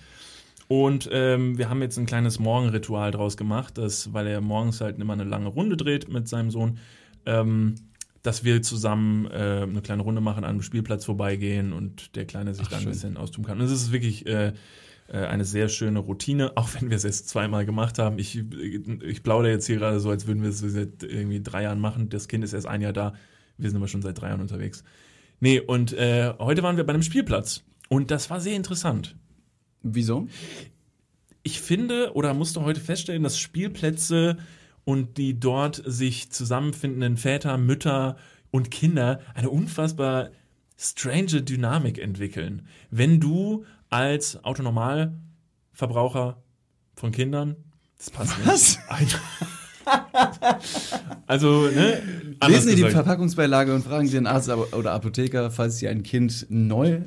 Und 0.70 1.10
ähm, 1.12 1.58
wir 1.58 1.70
haben 1.70 1.82
jetzt 1.82 1.98
ein 1.98 2.06
kleines 2.06 2.40
Morgenritual 2.40 3.12
draus 3.12 3.36
gemacht, 3.36 3.78
dass, 3.78 4.14
weil 4.14 4.26
er 4.28 4.40
morgens 4.40 4.80
halt 4.80 4.98
immer 5.00 5.14
eine 5.14 5.26
lange 5.26 5.50
Runde 5.50 5.76
dreht 5.76 6.08
mit 6.08 6.30
seinem 6.30 6.50
Sohn, 6.50 6.78
ähm, 7.26 7.76
dass 8.22 8.46
wir 8.46 8.62
zusammen 8.62 9.26
äh, 9.26 9.64
eine 9.70 9.82
kleine 9.82 10.02
Runde 10.04 10.22
machen, 10.22 10.46
an 10.46 10.50
einem 10.50 10.62
Spielplatz 10.62 11.04
vorbeigehen 11.04 11.74
und 11.74 12.16
der 12.16 12.24
Kleine 12.26 12.54
sich 12.56 12.68
Ach, 12.68 12.70
dann 12.70 12.80
ein 12.80 12.84
schön. 12.84 12.92
bisschen 12.94 13.18
austoben 13.18 13.46
kann. 13.46 13.60
Und 13.60 13.66
es 13.66 13.72
ist 13.74 13.92
wirklich 13.92 14.26
äh, 14.28 14.54
eine 15.18 15.46
sehr 15.46 15.70
schöne 15.70 16.00
Routine, 16.00 16.52
auch 16.58 16.70
wenn 16.74 16.90
wir 16.90 16.98
es 16.98 17.04
jetzt 17.04 17.30
zweimal 17.30 17.66
gemacht 17.66 18.00
haben. 18.00 18.20
Ich, 18.20 18.38
ich 18.38 19.24
plaudere 19.24 19.52
jetzt 19.52 19.68
hier 19.68 19.78
gerade 19.78 20.00
so, 20.00 20.10
als 20.10 20.28
würden 20.28 20.42
wir 20.42 20.50
es 20.50 20.60
seit 20.60 21.04
irgendwie 21.04 21.42
drei 21.42 21.64
Jahren 21.64 21.80
machen. 21.80 22.10
Das 22.10 22.28
Kind 22.28 22.44
ist 22.44 22.54
erst 22.54 22.68
ein 22.68 22.82
Jahr 22.82 22.94
da. 22.94 23.14
Wir 23.58 23.70
sind 23.70 23.78
aber 23.78 23.88
schon 23.88 24.02
seit 24.02 24.20
drei 24.20 24.30
Jahren 24.30 24.42
unterwegs. 24.42 24.84
Nee, 25.40 25.60
und 25.60 25.94
äh, 25.94 26.34
heute 26.40 26.64
waren 26.64 26.78
wir 26.78 26.86
bei 26.86 26.94
einem 26.94 27.04
Spielplatz. 27.04 27.64
Und 27.90 28.12
das 28.12 28.30
war 28.30 28.40
sehr 28.40 28.56
interessant. 28.56 29.16
Wieso? 29.82 30.28
Ich 31.44 31.60
finde 31.60 32.14
oder 32.14 32.34
musste 32.34 32.64
heute 32.64 32.80
feststellen, 32.80 33.24
dass 33.24 33.38
Spielplätze 33.38 34.38
und 34.86 35.18
die 35.18 35.40
dort 35.40 35.82
sich 35.86 36.32
zusammenfindenden 36.32 37.18
Väter, 37.18 37.58
Mütter 37.58 38.18
und 38.52 38.72
Kinder 38.72 39.20
eine 39.36 39.50
unfassbar 39.50 40.32
strange 40.78 41.42
Dynamik 41.42 42.00
entwickeln. 42.00 42.68
Wenn 42.90 43.20
du 43.20 43.66
als 43.94 44.44
Autonormalverbraucher 44.44 46.42
von 46.96 47.12
Kindern, 47.12 47.56
das 47.98 48.10
passt 48.10 48.38
nicht. 48.38 48.48
Was? 48.48 48.80
Ein- 48.90 49.08
also, 51.28 51.68
ne? 51.68 52.02
Lesen 52.48 52.70
Sie 52.70 52.76
die. 52.76 52.90
Verpackungsbeilage 52.90 53.74
und 53.74 53.84
fragen 53.84 54.08
Sie 54.08 54.14
den 54.14 54.28
Arzt 54.28 54.50
oder 54.50 54.94
Apotheker, 54.94 55.52
falls 55.52 55.78
Sie 55.78 55.88
ein 55.88 56.04
Kind 56.04 56.46
neu 56.50 57.02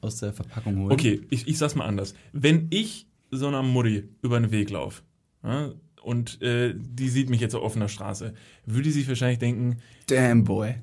aus 0.00 0.16
der 0.16 0.32
Verpackung 0.32 0.78
holen. 0.78 0.92
Okay, 0.92 1.20
ich, 1.30 1.46
ich 1.48 1.58
sag's 1.58 1.74
mal 1.74 1.84
anders. 1.86 2.14
Wenn 2.32 2.68
ich 2.70 3.06
so 3.30 3.48
einer 3.48 3.62
Mutti 3.62 4.08
über 4.22 4.40
den 4.40 4.50
Weg 4.50 4.70
laufe 4.70 5.02
ja, 5.44 5.72
und 6.02 6.40
äh, 6.42 6.74
die 6.76 7.08
sieht 7.08 7.30
mich 7.30 7.40
jetzt 7.40 7.54
auf 7.54 7.62
offener 7.62 7.88
Straße, 7.88 8.34
würde 8.64 8.90
sie 8.90 9.00
sich 9.00 9.08
wahrscheinlich 9.08 9.38
denken, 9.38 9.78
Damn 10.06 10.44
boy. 10.44 10.76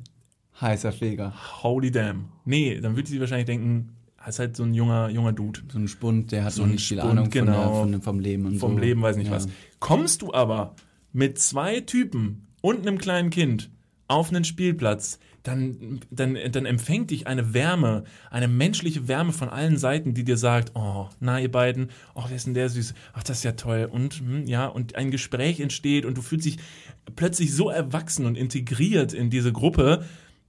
Heißer 0.62 0.92
Feger. 0.92 1.33
holy 1.63 1.92
damn. 1.92 2.30
Nee, 2.45 2.80
dann 2.80 2.95
würde 2.95 3.10
sie 3.10 3.19
wahrscheinlich 3.19 3.45
denken, 3.48 3.95
ist 4.29 4.39
halt 4.39 4.56
so 4.56 4.63
ein 4.63 4.74
junger, 4.74 5.09
junger 5.09 5.33
Dude. 5.33 5.62
So 5.71 5.79
ein 5.79 5.88
Spund, 5.88 6.31
der 6.31 6.44
hat 6.45 6.53
So 6.53 6.62
noch 6.63 6.69
ein 6.69 6.71
nicht 6.74 6.88
viel 6.88 6.97
Spund, 6.97 7.12
Ahnung 7.12 7.25
von, 7.25 7.31
genau. 7.31 7.53
der, 7.53 7.69
von, 7.81 7.91
dem- 7.91 8.01
vom 8.01 8.19
Leben 8.19 8.45
und 8.45 8.57
Vom 8.59 8.74
so. 8.74 8.79
Leben, 8.79 9.01
weiß 9.01 9.18
nicht 9.18 9.27
Ja. 9.27 9.35
was. 9.35 9.47
Kommst 9.79 10.21
du 10.21 10.33
aber 10.33 10.75
mit 11.13 11.39
zwei 11.39 11.79
Typen 11.81 12.47
und 12.62 12.85
einem 12.85 12.97
kleinen 12.97 13.29
Kind 13.29 13.69
auf 14.07 14.29
einen 14.29 14.44
Spielplatz, 14.44 15.19
dann, 15.44 16.01
dann, 16.12 16.38
dann 16.51 16.65
empfängt 16.65 17.12
dich 17.12 17.25
eine 17.27 17.53
Wärme, 17.53 18.03
eine 18.29 18.47
menschliche 18.50 19.07
Wärme 19.07 19.31
von 19.31 19.47
allen 19.47 19.77
Seiten, 19.77 20.13
die 20.13 20.24
dir 20.25 20.35
sagt, 20.38 20.74
oh, 20.75 21.07
na 21.21 21.39
ihr 21.39 21.51
beiden, 21.51 21.89
oh, 22.15 22.24
wer 22.27 22.35
ist 22.35 22.47
denn 22.47 22.53
der 22.53 22.68
süß? 22.69 22.94
Ach, 23.13 23.24
das 23.24 23.38
ist 23.38 23.44
ja 23.44 23.53
toll. 23.53 23.88
Und 23.89 24.15
hm, 24.15 24.45
ja, 24.45 24.65
und 24.68 24.95
ein 24.95 25.09
Gespräch 25.12 25.59
entsteht 25.62 26.06
und 26.06 26.18
du 26.18 26.21
fühlst 26.21 26.45
dich 26.45 26.57
plötzlich 27.15 27.53
so 27.53 27.69
erwachsen 27.69 28.25
und 28.25 28.35
integriert 28.38 29.13
in 29.13 29.29
diese 29.29 29.53
Gruppe, 29.53 30.03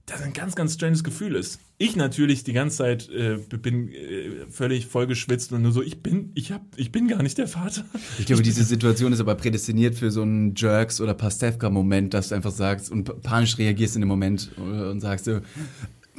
das 0.05 0.21
ein 0.21 0.33
ganz, 0.33 0.55
ganz 0.55 0.73
stranges 0.73 1.03
Gefühl 1.03 1.35
ist. 1.35 1.59
Ich 1.81 1.95
natürlich 1.95 2.43
die 2.43 2.51
ganze 2.51 2.77
Zeit 2.79 3.09
äh, 3.09 3.37
bin 3.57 3.87
äh, 3.87 4.45
völlig 4.49 4.85
vollgeschwitzt 4.85 5.53
und 5.53 5.61
nur 5.61 5.71
so, 5.71 5.81
ich 5.81 6.03
bin, 6.03 6.31
ich 6.35 6.51
hab, 6.51 6.61
ich 6.75 6.91
bin 6.91 7.07
gar 7.07 7.23
nicht 7.23 7.37
der 7.37 7.47
Vater. 7.47 7.85
Ich 8.19 8.25
glaube, 8.25 8.43
diese 8.43 8.65
Situation 8.65 9.13
ist 9.13 9.21
aber 9.21 9.35
prädestiniert 9.35 9.95
für 9.95 10.11
so 10.11 10.21
einen 10.21 10.55
Jerks- 10.55 10.99
oder 10.99 11.13
Pastewka-Moment, 11.13 12.13
dass 12.13 12.29
du 12.29 12.35
einfach 12.35 12.51
sagst 12.51 12.91
und 12.91 13.05
pa- 13.05 13.13
panisch 13.13 13.57
reagierst 13.57 13.95
in 13.95 14.01
dem 14.01 14.09
Moment 14.09 14.51
äh, 14.57 14.89
und 14.89 14.99
sagst 14.99 15.23
so, 15.23 15.39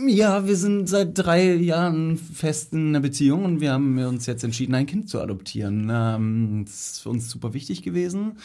ja, 0.07 0.47
wir 0.47 0.57
sind 0.57 0.89
seit 0.89 1.11
drei 1.19 1.53
Jahren 1.57 2.17
fest 2.17 2.73
in 2.73 2.89
einer 2.89 3.01
Beziehung 3.01 3.45
und 3.45 3.61
wir 3.61 3.73
haben 3.73 3.99
uns 3.99 4.25
jetzt 4.25 4.43
entschieden, 4.43 4.75
ein 4.75 4.87
Kind 4.87 5.11
zu 5.11 5.21
adoptieren. 5.21 5.91
Ähm, 5.93 6.63
das 6.65 6.93
ist 6.93 7.03
für 7.03 7.11
uns 7.11 7.29
super 7.29 7.53
wichtig 7.53 7.83
gewesen 7.83 8.39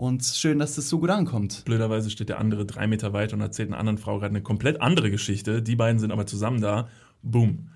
und 0.00 0.24
schön, 0.24 0.58
dass 0.58 0.76
das 0.76 0.88
so 0.88 0.98
gut 0.98 1.10
ankommt. 1.10 1.62
Blöderweise 1.66 2.08
steht 2.08 2.30
der 2.30 2.38
andere 2.38 2.64
drei 2.64 2.86
Meter 2.86 3.12
weit 3.12 3.34
und 3.34 3.42
erzählt 3.42 3.68
einer 3.68 3.78
anderen 3.78 3.98
Frau 3.98 4.18
gerade 4.18 4.30
eine 4.30 4.42
komplett 4.42 4.80
andere 4.80 5.10
Geschichte. 5.10 5.60
Die 5.60 5.76
beiden 5.76 5.98
sind 5.98 6.10
aber 6.10 6.24
zusammen 6.24 6.62
da. 6.62 6.88
Boom. 7.22 7.68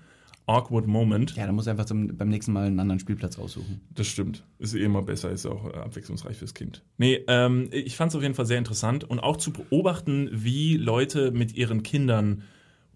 Awkward 0.47 0.87
Moment. 0.87 1.35
Ja, 1.35 1.45
da 1.45 1.51
muss 1.51 1.67
einfach 1.67 1.85
zum, 1.85 2.17
beim 2.17 2.29
nächsten 2.29 2.51
Mal 2.51 2.65
einen 2.65 2.79
anderen 2.79 2.99
Spielplatz 2.99 3.37
aussuchen. 3.37 3.81
Das 3.93 4.07
stimmt. 4.07 4.43
Ist 4.57 4.73
eh 4.73 4.83
immer 4.83 5.03
besser, 5.03 5.29
ist 5.29 5.45
auch 5.45 5.71
äh, 5.71 5.77
abwechslungsreich 5.77 6.37
fürs 6.37 6.55
Kind. 6.55 6.81
Nee, 6.97 7.23
ähm, 7.27 7.69
ich 7.71 7.95
fand 7.95 8.09
es 8.09 8.15
auf 8.15 8.23
jeden 8.23 8.33
Fall 8.33 8.47
sehr 8.47 8.57
interessant 8.57 9.03
und 9.03 9.19
auch 9.19 9.37
zu 9.37 9.53
beobachten, 9.53 10.27
wie 10.31 10.77
Leute 10.77 11.29
mit 11.29 11.55
ihren 11.55 11.83
Kindern 11.83 12.41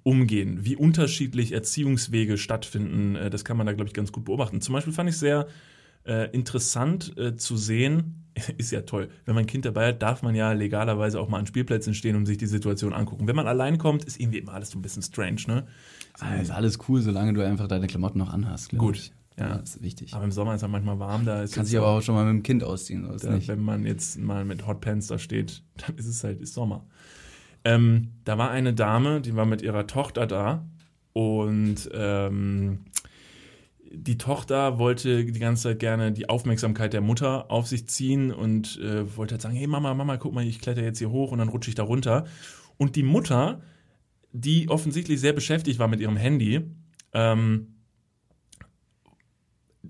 umgehen, 0.01 0.65
wie 0.65 0.75
unterschiedlich 0.75 1.51
Erziehungswege 1.51 2.39
stattfinden. 2.39 3.15
Äh, 3.15 3.29
das 3.29 3.45
kann 3.45 3.57
man 3.57 3.67
da, 3.67 3.73
glaube 3.73 3.89
ich, 3.89 3.93
ganz 3.93 4.11
gut 4.11 4.25
beobachten. 4.25 4.59
Zum 4.59 4.73
Beispiel 4.73 4.93
fand 4.93 5.07
ich 5.07 5.17
sehr 5.17 5.45
äh, 6.05 6.29
interessant 6.31 7.17
äh, 7.17 7.35
zu 7.35 7.57
sehen, 7.57 8.19
ist 8.57 8.71
ja 8.71 8.81
toll, 8.81 9.09
wenn 9.25 9.35
man 9.35 9.43
ein 9.43 9.47
Kind 9.47 9.65
dabei 9.65 9.89
hat, 9.89 10.01
darf 10.01 10.23
man 10.23 10.35
ja 10.35 10.51
legalerweise 10.51 11.19
auch 11.19 11.29
mal 11.29 11.39
an 11.39 11.47
Spielplätzen 11.47 11.93
stehen 11.93 12.15
und 12.15 12.25
sich 12.25 12.37
die 12.37 12.47
Situation 12.47 12.93
angucken. 12.93 13.27
Wenn 13.27 13.35
man 13.35 13.47
allein 13.47 13.77
kommt, 13.77 14.05
ist 14.05 14.19
irgendwie 14.19 14.39
immer 14.39 14.53
alles 14.53 14.71
so 14.71 14.79
ein 14.79 14.81
bisschen 14.81 15.03
strange, 15.03 15.41
ne? 15.47 15.67
Ah, 16.19 16.35
ist 16.35 16.51
alles 16.51 16.77
cool, 16.87 17.01
solange 17.01 17.33
du 17.33 17.45
einfach 17.45 17.67
deine 17.67 17.87
Klamotten 17.87 18.19
noch 18.19 18.31
anhast. 18.31 18.71
Gut, 18.77 18.97
ich. 18.97 19.13
ja. 19.39 19.57
das 19.57 19.75
ist 19.75 19.83
wichtig. 19.83 20.13
Aber 20.13 20.25
im 20.25 20.31
Sommer 20.31 20.55
ist 20.55 20.61
ja 20.61 20.67
manchmal 20.67 20.99
warm, 20.99 21.25
da 21.25 21.43
ist 21.43 21.53
Kannst 21.53 21.71
jetzt 21.71 21.71
dich 21.71 21.77
aber 21.77 21.97
auch 21.97 22.01
schon 22.01 22.15
mal 22.15 22.25
mit 22.25 22.33
dem 22.33 22.43
Kind 22.43 22.63
ausziehen. 22.63 23.07
So 23.17 23.31
nicht. 23.31 23.47
wenn 23.47 23.61
man 23.61 23.85
jetzt 23.85 24.19
mal 24.19 24.45
mit 24.45 24.67
Hotpants 24.67 25.07
da 25.07 25.17
steht, 25.17 25.63
dann 25.77 25.95
ist 25.95 26.07
es 26.07 26.23
halt 26.23 26.41
ist 26.41 26.53
Sommer. 26.53 26.85
Ähm, 27.65 28.13
da 28.23 28.37
war 28.37 28.51
eine 28.51 28.73
Dame, 28.73 29.21
die 29.21 29.35
war 29.35 29.45
mit 29.45 29.61
ihrer 29.61 29.85
Tochter 29.85 30.27
da 30.27 30.65
und 31.13 31.89
ähm, 31.93 32.79
die 33.91 34.17
Tochter 34.17 34.77
wollte 34.77 35.25
die 35.25 35.39
ganze 35.39 35.63
Zeit 35.63 35.79
gerne 35.79 36.11
die 36.11 36.29
Aufmerksamkeit 36.29 36.93
der 36.93 37.01
Mutter 37.01 37.49
auf 37.49 37.67
sich 37.67 37.87
ziehen 37.87 38.31
und 38.31 38.79
äh, 38.79 39.15
wollte 39.17 39.33
halt 39.33 39.41
sagen, 39.41 39.55
hey 39.55 39.67
Mama, 39.67 39.93
Mama, 39.93 40.17
guck 40.17 40.33
mal, 40.33 40.45
ich 40.45 40.59
kletter 40.59 40.83
jetzt 40.83 40.99
hier 40.99 41.09
hoch 41.09 41.31
und 41.31 41.39
dann 41.39 41.49
rutsche 41.49 41.69
ich 41.69 41.75
da 41.75 41.83
runter. 41.83 42.25
Und 42.77 42.95
die 42.95 43.03
Mutter, 43.03 43.61
die 44.31 44.69
offensichtlich 44.69 45.19
sehr 45.19 45.33
beschäftigt 45.33 45.79
war 45.79 45.87
mit 45.87 45.99
ihrem 45.99 46.17
Handy, 46.17 46.61
ähm, 47.13 47.78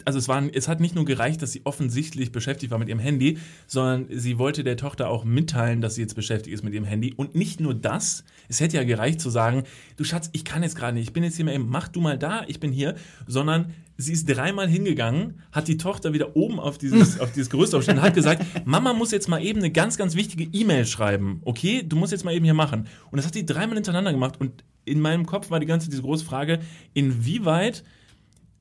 also 0.06 0.20
es, 0.20 0.28
war, 0.28 0.44
es 0.54 0.68
hat 0.68 0.80
nicht 0.80 0.96
nur 0.96 1.06
gereicht, 1.06 1.42
dass 1.42 1.52
sie 1.52 1.62
offensichtlich 1.66 2.32
beschäftigt 2.32 2.72
war 2.72 2.80
mit 2.80 2.90
ihrem 2.90 3.00
Handy, 3.00 3.38
sondern 3.68 4.08
sie 4.10 4.38
wollte 4.38 4.64
der 4.64 4.78
Tochter 4.78 5.10
auch 5.10 5.24
mitteilen, 5.24 5.82
dass 5.82 5.96
sie 5.96 6.02
jetzt 6.02 6.16
beschäftigt 6.16 6.54
ist 6.54 6.64
mit 6.64 6.74
ihrem 6.74 6.86
Handy. 6.86 7.14
Und 7.16 7.36
nicht 7.36 7.60
nur 7.60 7.74
das, 7.74 8.24
es 8.48 8.60
hätte 8.60 8.78
ja 8.78 8.84
gereicht 8.84 9.22
zu 9.22 9.30
sagen, 9.30 9.64
du 9.98 10.04
Schatz, 10.04 10.30
ich 10.34 10.46
kann 10.46 10.64
jetzt 10.64 10.76
gerade 10.76 10.94
nicht, 10.94 11.08
ich 11.08 11.14
bin 11.14 11.24
jetzt 11.24 11.36
hier 11.36 11.46
mal 11.46 11.54
eben, 11.54 11.70
mach 11.70 11.88
du 11.88 12.02
mal 12.02 12.18
da, 12.18 12.44
ich 12.48 12.60
bin 12.60 12.72
hier, 12.72 12.96
sondern 13.28 13.74
sie 13.98 14.14
ist 14.14 14.26
dreimal 14.26 14.68
hingegangen, 14.70 15.42
hat 15.52 15.68
die 15.68 15.78
Tochter 15.78 16.14
wieder 16.14 16.36
oben 16.36 16.60
auf 16.60 16.78
dieses, 16.78 17.20
auf 17.20 17.32
dieses 17.34 17.50
Gerüst 17.50 17.76
aufgestellt 17.76 17.98
und 17.98 18.04
hat 18.04 18.16
gesagt, 18.16 18.46
Mama 18.66 18.94
muss 18.94 19.12
jetzt 19.12 19.28
mal 19.28 19.44
eben 19.44 19.60
eine 19.60 19.72
ganz, 19.72 19.98
ganz 19.98 20.16
wichtige 20.16 20.46
E-Mail 20.46 20.86
schreiben, 20.86 21.42
okay? 21.44 21.84
Du 21.86 21.98
musst 21.98 22.12
jetzt 22.14 22.24
mal 22.24 22.34
eben 22.34 22.46
hier 22.46 22.54
machen. 22.54 22.88
Und 23.12 23.18
das 23.18 23.26
hat 23.26 23.34
sie 23.34 23.46
dreimal 23.46 23.76
hintereinander 23.76 24.14
gemacht 24.14 24.40
und 24.40 24.64
in 24.86 25.02
meinem 25.02 25.26
Kopf 25.26 25.52
war 25.52 25.60
die 25.60 25.66
ganze 25.66 25.90
diese 25.90 26.02
große 26.02 26.26
Frage, 26.26 26.60
inwieweit 26.94 27.84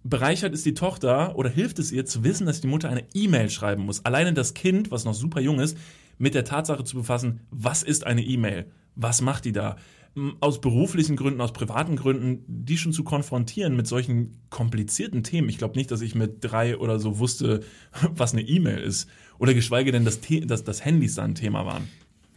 bereichert 0.04 0.54
ist 0.54 0.66
die 0.66 0.74
Tochter 0.74 1.36
oder 1.36 1.50
hilft 1.50 1.78
es 1.78 1.92
ihr 1.92 2.06
zu 2.06 2.24
wissen, 2.24 2.46
dass 2.46 2.60
die 2.60 2.66
Mutter 2.66 2.88
eine 2.88 3.04
E-Mail 3.14 3.50
schreiben 3.50 3.84
muss. 3.84 4.04
Alleine 4.04 4.32
das 4.32 4.54
Kind, 4.54 4.90
was 4.90 5.04
noch 5.04 5.14
super 5.14 5.40
jung 5.40 5.60
ist, 5.60 5.76
mit 6.18 6.34
der 6.34 6.44
Tatsache 6.44 6.84
zu 6.84 6.96
befassen, 6.96 7.40
was 7.50 7.82
ist 7.82 8.06
eine 8.06 8.22
E-Mail? 8.22 8.66
Was 8.94 9.20
macht 9.20 9.44
die 9.44 9.52
da? 9.52 9.76
Aus 10.40 10.60
beruflichen 10.60 11.14
Gründen, 11.14 11.40
aus 11.40 11.52
privaten 11.52 11.94
Gründen, 11.94 12.42
die 12.48 12.76
schon 12.76 12.92
zu 12.92 13.04
konfrontieren 13.04 13.76
mit 13.76 13.86
solchen 13.86 14.40
komplizierten 14.50 15.22
Themen. 15.22 15.48
Ich 15.48 15.58
glaube 15.58 15.76
nicht, 15.76 15.90
dass 15.90 16.00
ich 16.00 16.14
mit 16.14 16.38
drei 16.40 16.76
oder 16.76 16.98
so 16.98 17.18
wusste, 17.18 17.60
was 18.14 18.32
eine 18.32 18.42
E-Mail 18.42 18.78
ist. 18.78 19.08
Oder 19.38 19.54
geschweige 19.54 19.92
denn, 19.92 20.04
dass, 20.04 20.20
dass, 20.46 20.64
dass 20.64 20.84
Handys 20.84 21.14
da 21.14 21.22
ein 21.22 21.36
Thema 21.36 21.64
waren. 21.66 21.88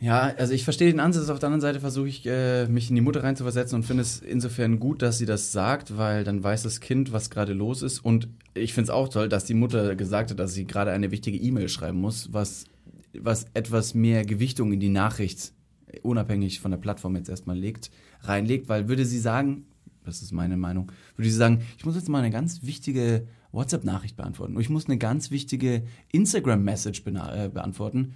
Ja, 0.01 0.33
also 0.35 0.51
ich 0.53 0.63
verstehe 0.63 0.89
den 0.89 0.99
Ansatz. 0.99 1.29
Auf 1.29 1.37
der 1.37 1.47
anderen 1.47 1.61
Seite 1.61 1.79
versuche 1.79 2.07
ich, 2.07 2.25
äh, 2.25 2.67
mich 2.67 2.89
in 2.89 2.95
die 2.95 3.01
Mutter 3.01 3.23
reinzuversetzen 3.23 3.75
und 3.75 3.83
finde 3.83 4.01
es 4.01 4.19
insofern 4.19 4.79
gut, 4.79 5.03
dass 5.03 5.19
sie 5.19 5.27
das 5.27 5.51
sagt, 5.51 5.95
weil 5.95 6.23
dann 6.23 6.43
weiß 6.43 6.63
das 6.63 6.79
Kind, 6.79 7.13
was 7.13 7.29
gerade 7.29 7.53
los 7.53 7.83
ist. 7.83 7.99
Und 7.99 8.27
ich 8.55 8.73
finde 8.73 8.85
es 8.85 8.89
auch 8.89 9.09
toll, 9.09 9.29
dass 9.29 9.45
die 9.45 9.53
Mutter 9.53 9.95
gesagt 9.95 10.31
hat, 10.31 10.39
dass 10.39 10.55
sie 10.55 10.65
gerade 10.65 10.91
eine 10.91 11.11
wichtige 11.11 11.37
E-Mail 11.37 11.69
schreiben 11.69 11.99
muss, 12.01 12.33
was, 12.33 12.65
was 13.13 13.45
etwas 13.53 13.93
mehr 13.93 14.25
Gewichtung 14.25 14.73
in 14.73 14.79
die 14.79 14.89
Nachricht, 14.89 15.53
äh, 15.85 15.99
unabhängig 15.99 16.61
von 16.61 16.71
der 16.71 16.79
Plattform 16.79 17.15
jetzt 17.15 17.29
erstmal 17.29 17.57
legt, 17.57 17.91
reinlegt, 18.21 18.69
weil 18.69 18.87
würde 18.89 19.05
sie 19.05 19.19
sagen, 19.19 19.65
das 20.03 20.23
ist 20.23 20.31
meine 20.31 20.57
Meinung, 20.57 20.91
würde 21.15 21.29
sie 21.29 21.37
sagen, 21.37 21.61
ich 21.77 21.85
muss 21.85 21.93
jetzt 21.95 22.09
mal 22.09 22.17
eine 22.23 22.31
ganz 22.31 22.63
wichtige 22.63 23.27
WhatsApp-Nachricht 23.51 24.15
beantworten. 24.17 24.55
Und 24.55 24.61
ich 24.61 24.69
muss 24.69 24.87
eine 24.87 24.97
ganz 24.97 25.29
wichtige 25.29 25.83
Instagram-Message 26.11 27.03
bena- 27.03 27.45
äh, 27.45 27.49
beantworten 27.49 28.15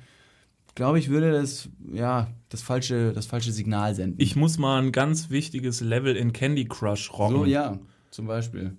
glaube 0.76 1.00
ich, 1.00 1.10
würde 1.10 1.32
das, 1.32 1.70
ja, 1.92 2.28
das 2.50 2.62
falsche, 2.62 3.14
das 3.14 3.26
falsche 3.26 3.52
Signal 3.52 3.96
senden. 3.96 4.20
Ich 4.20 4.36
muss 4.36 4.58
mal 4.58 4.82
ein 4.82 4.92
ganz 4.92 5.30
wichtiges 5.30 5.82
Level 5.82 6.16
in 6.16 6.34
Candy 6.34 6.66
Crush 6.66 7.12
rocken. 7.14 7.38
so, 7.38 7.46
ja, 7.46 7.80
zum 8.12 8.28
Beispiel. 8.28 8.76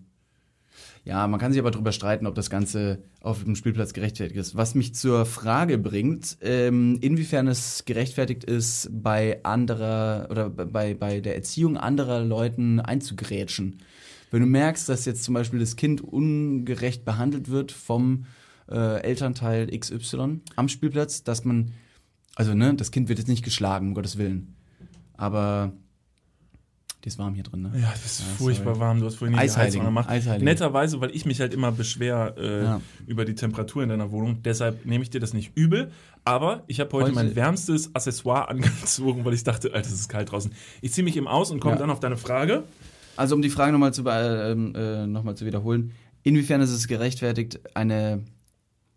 Ja, 1.05 1.27
man 1.29 1.39
kann 1.39 1.53
sich 1.53 1.61
aber 1.61 1.71
darüber 1.71 1.93
streiten, 1.93 2.27
ob 2.27 2.35
das 2.35 2.51
Ganze 2.51 3.05
auf 3.21 3.45
dem 3.45 3.55
Spielplatz 3.55 3.93
gerechtfertigt 3.93 4.39
ist. 4.39 4.57
Was 4.57 4.75
mich 4.75 4.95
zur 4.95 5.25
Frage 5.25 5.79
bringt, 5.79 6.37
ähm, 6.41 6.99
inwiefern 7.01 7.47
es 7.47 7.85
gerechtfertigt 7.85 8.43
ist, 8.43 8.89
bei 8.91 9.43
anderer 9.45 10.27
oder 10.31 10.51
bei, 10.51 10.95
bei 10.95 11.21
der 11.21 11.37
Erziehung 11.37 11.77
anderer 11.77 12.25
Leuten 12.25 12.81
einzugrätschen. 12.81 13.79
Wenn 14.33 14.41
du 14.41 14.47
merkst, 14.47 14.89
dass 14.89 15.05
jetzt 15.05 15.23
zum 15.23 15.35
Beispiel 15.35 15.61
das 15.61 15.77
Kind 15.77 16.01
ungerecht 16.01 17.05
behandelt 17.05 17.51
wird 17.51 17.71
vom 17.71 18.27
äh, 18.69 19.01
Elternteil 19.03 19.69
XY 19.79 20.41
am 20.57 20.69
Spielplatz, 20.69 21.23
dass 21.23 21.45
man, 21.45 21.73
also 22.37 22.55
ne, 22.55 22.75
das 22.75 22.93
Kind 22.93 23.09
wird 23.09 23.19
jetzt 23.19 23.29
nicht 23.29 23.45
geschlagen, 23.45 23.89
um 23.89 23.95
Gottes 23.95 24.17
Willen. 24.19 24.55
Aber 25.17 25.73
die 27.03 27.09
ist 27.09 27.19
warm 27.19 27.35
hier 27.35 27.45
drin, 27.45 27.63
ne? 27.63 27.73
Ja, 27.81 27.91
das 27.91 28.05
ist 28.05 28.21
Ja, 28.21 28.27
furchtbar 28.37 28.75
sorry. 28.75 28.81
warm. 28.81 29.01
Du 29.01 29.07
hast 29.07 29.15
vorhin 29.17 29.35
die 29.35 29.39
Eisheiligen, 29.41 29.75
Heizung 29.81 29.85
gemacht. 29.85 30.09
Eisheiligen. 30.09 30.45
Netterweise, 30.45 31.01
weil 31.01 31.15
ich 31.15 31.25
mich 31.25 31.41
halt 31.41 31.55
immer 31.55 31.71
beschwer 31.73 32.35
äh, 32.37 32.63
Ja. 32.65 32.81
über 33.07 33.25
die 33.25 33.35
Temperatur 33.35 33.83
in 33.85 33.89
deiner 33.89 34.11
Wohnung. 34.11 34.43
Deshalb 34.45 34.85
nehme 34.87 35.03
ich 35.05 35.11
dir 35.11 35.21
das 35.21 35.33
nicht 35.33 35.53
übel. 35.57 35.91
Aber 36.25 36.65
ich 36.67 36.81
habe 36.81 36.91
heute, 36.93 37.07
Heute- 37.07 37.15
mein 37.15 37.37
wärmstes 37.37 37.95
Accessoire 37.95 38.49
angezogen, 38.51 39.25
weil 39.25 39.35
ich 39.35 39.45
dachte, 39.45 39.73
Alter, 39.73 39.89
es 39.89 39.95
ist 39.95 40.09
kalt 40.09 40.31
draußen. 40.33 40.53
Ich 40.83 40.93
ziehe 40.93 41.05
mich 41.05 41.17
eben 41.17 41.29
aus 41.29 41.51
und 41.51 41.61
komme 41.61 41.75
Ja. 41.77 41.81
dann 41.81 41.91
auf 41.91 42.01
deine 42.01 42.17
Frage. 42.17 42.65
Also 43.17 43.35
um 43.35 43.41
die 43.43 43.51
Frage 43.51 43.73
nochmal 43.73 43.95
zu, 43.95 44.05
ähm, 44.07 44.75
äh, 44.75 45.07
noch 45.07 45.23
mal 45.23 45.37
zu 45.37 45.47
wiederholen, 45.47 45.93
inwiefern 46.25 46.61
ist 46.61 46.71
es 46.71 46.87
gerechtfertigt, 46.89 47.61
eine, 47.75 48.25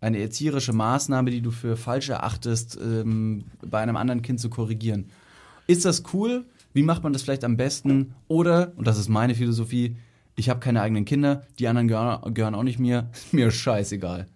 eine 0.00 0.18
erzieherische 0.18 0.72
Maßnahme, 0.72 1.30
die 1.30 1.42
du 1.42 1.50
für 1.50 1.76
falsch 1.76 2.08
erachtest, 2.08 2.78
ähm, 2.82 3.44
bei 3.64 3.80
einem 3.80 3.96
anderen 3.96 4.22
Kind 4.22 4.40
zu 4.40 4.50
korrigieren? 4.50 5.10
Ist 5.66 5.84
das 5.84 6.02
cool? 6.12 6.46
Wie 6.72 6.82
macht 6.82 7.02
man 7.02 7.12
das 7.12 7.22
vielleicht 7.22 7.44
am 7.44 7.56
besten? 7.56 8.14
Oder, 8.28 8.72
und 8.76 8.86
das 8.86 8.98
ist 8.98 9.08
meine 9.08 9.34
Philosophie, 9.34 9.96
ich 10.36 10.48
habe 10.48 10.60
keine 10.60 10.80
eigenen 10.80 11.04
Kinder, 11.04 11.46
die 11.58 11.68
anderen 11.68 11.88
gehören, 11.88 12.34
gehören 12.34 12.54
auch 12.54 12.62
nicht 12.62 12.78
mir, 12.78 13.10
mir 13.32 13.50
scheißegal. 13.50 14.26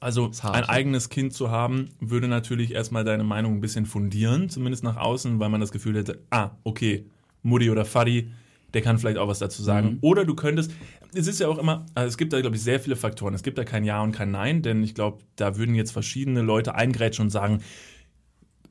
Also 0.00 0.30
hart, 0.42 0.54
ein 0.54 0.62
ja. 0.62 0.68
eigenes 0.68 1.08
Kind 1.08 1.32
zu 1.32 1.50
haben, 1.50 1.90
würde 1.98 2.28
natürlich 2.28 2.72
erstmal 2.72 3.04
deine 3.04 3.24
Meinung 3.24 3.54
ein 3.54 3.60
bisschen 3.60 3.84
fundieren, 3.84 4.48
zumindest 4.48 4.84
nach 4.84 4.96
außen, 4.96 5.40
weil 5.40 5.48
man 5.48 5.60
das 5.60 5.72
Gefühl 5.72 5.96
hätte, 5.96 6.20
ah, 6.30 6.50
okay, 6.62 7.06
Mutti 7.42 7.68
oder 7.68 7.84
Fadi, 7.84 8.30
der 8.74 8.82
kann 8.82 8.98
vielleicht 8.98 9.18
auch 9.18 9.28
was 9.28 9.38
dazu 9.38 9.62
sagen. 9.62 9.92
Mhm. 9.92 9.98
Oder 10.02 10.24
du 10.24 10.34
könntest, 10.34 10.72
es 11.14 11.26
ist 11.26 11.40
ja 11.40 11.48
auch 11.48 11.58
immer, 11.58 11.86
also 11.94 12.08
es 12.08 12.18
gibt 12.18 12.32
da, 12.32 12.40
glaube 12.40 12.56
ich, 12.56 12.62
sehr 12.62 12.80
viele 12.80 12.96
Faktoren. 12.96 13.34
Es 13.34 13.42
gibt 13.42 13.58
da 13.58 13.64
kein 13.64 13.84
Ja 13.84 14.02
und 14.02 14.12
kein 14.12 14.30
Nein, 14.30 14.62
denn 14.62 14.82
ich 14.82 14.94
glaube, 14.94 15.18
da 15.36 15.56
würden 15.56 15.74
jetzt 15.74 15.92
verschiedene 15.92 16.42
Leute 16.42 16.74
eingrätschen 16.74 17.24
und 17.24 17.30
sagen, 17.30 17.62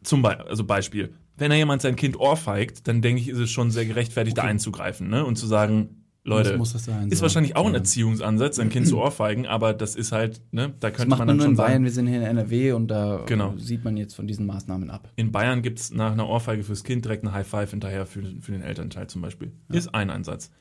zum 0.04 0.22
Beispiel, 0.22 0.46
also 0.48 0.64
Beispiel, 0.64 1.14
wenn 1.38 1.50
da 1.50 1.56
jemand 1.56 1.82
sein 1.82 1.96
Kind 1.96 2.20
ohrfeigt, 2.20 2.88
dann 2.88 3.02
denke 3.02 3.22
ich, 3.22 3.28
ist 3.28 3.40
es 3.40 3.52
schon 3.52 3.72
sehr 3.72 3.86
gerechtfertigt, 3.86 4.38
da 4.38 4.44
einzugreifen 4.44 5.10
ne? 5.10 5.26
und 5.26 5.36
zu 5.36 5.48
sagen, 5.48 5.97
Leute, 6.28 6.50
Muss- 6.52 6.74
muss 6.74 6.74
das 6.74 6.86
sein, 6.86 7.08
ist 7.10 7.20
so. 7.20 7.22
wahrscheinlich 7.24 7.56
auch 7.56 7.66
ein 7.66 7.74
Ja. 7.74 7.80
Erziehungsansatz, 7.80 8.58
sein 8.58 8.70
Kind 8.70 8.88
zu 8.88 8.98
ohrfeigen, 9.00 9.46
aber 9.48 9.74
das 9.74 9.96
ist 9.96 10.12
halt, 10.12 10.42
ne, 10.52 10.74
da 10.80 10.90
Das 10.90 10.98
könnte 10.98 11.10
macht 11.10 11.20
man 11.20 11.28
man 11.28 11.28
dann 11.30 11.38
nur 11.38 11.44
schon 11.46 11.52
in 11.52 11.56
sagen, 11.58 11.68
Bayern, 11.70 11.84
wir 11.86 11.92
sind 11.92 12.08
hier 12.08 12.18
in 12.18 12.24
NRW 12.24 12.72
und 12.74 12.88
da 12.90 13.24
Genau. 13.26 13.54
sieht 13.58 13.84
man 13.86 13.96
jetzt 13.98 14.14
von 14.14 14.28
diesen 14.28 14.46
Maßnahmen 14.46 14.90
ab. 14.90 15.10
in 15.16 15.32
Bayern 15.32 15.62
gibt 15.62 15.80
es 15.80 15.92
nach 15.92 16.12
einer 16.12 16.28
Ohrfeige 16.28 16.64
fürs 16.64 16.84
Kind 16.84 17.06
direkt 17.06 17.24
eine 17.24 17.34
High 17.34 17.48
Five 17.48 17.72
hinterher 17.72 18.06
für, 18.06 18.22
für 18.42 18.52
den 18.52 18.62
Elternteil 18.62 19.08
zum 19.08 19.22
Beispiel. 19.22 19.52
Ist 19.70 19.94
ein 19.96 20.10
Einsatz. 20.10 20.52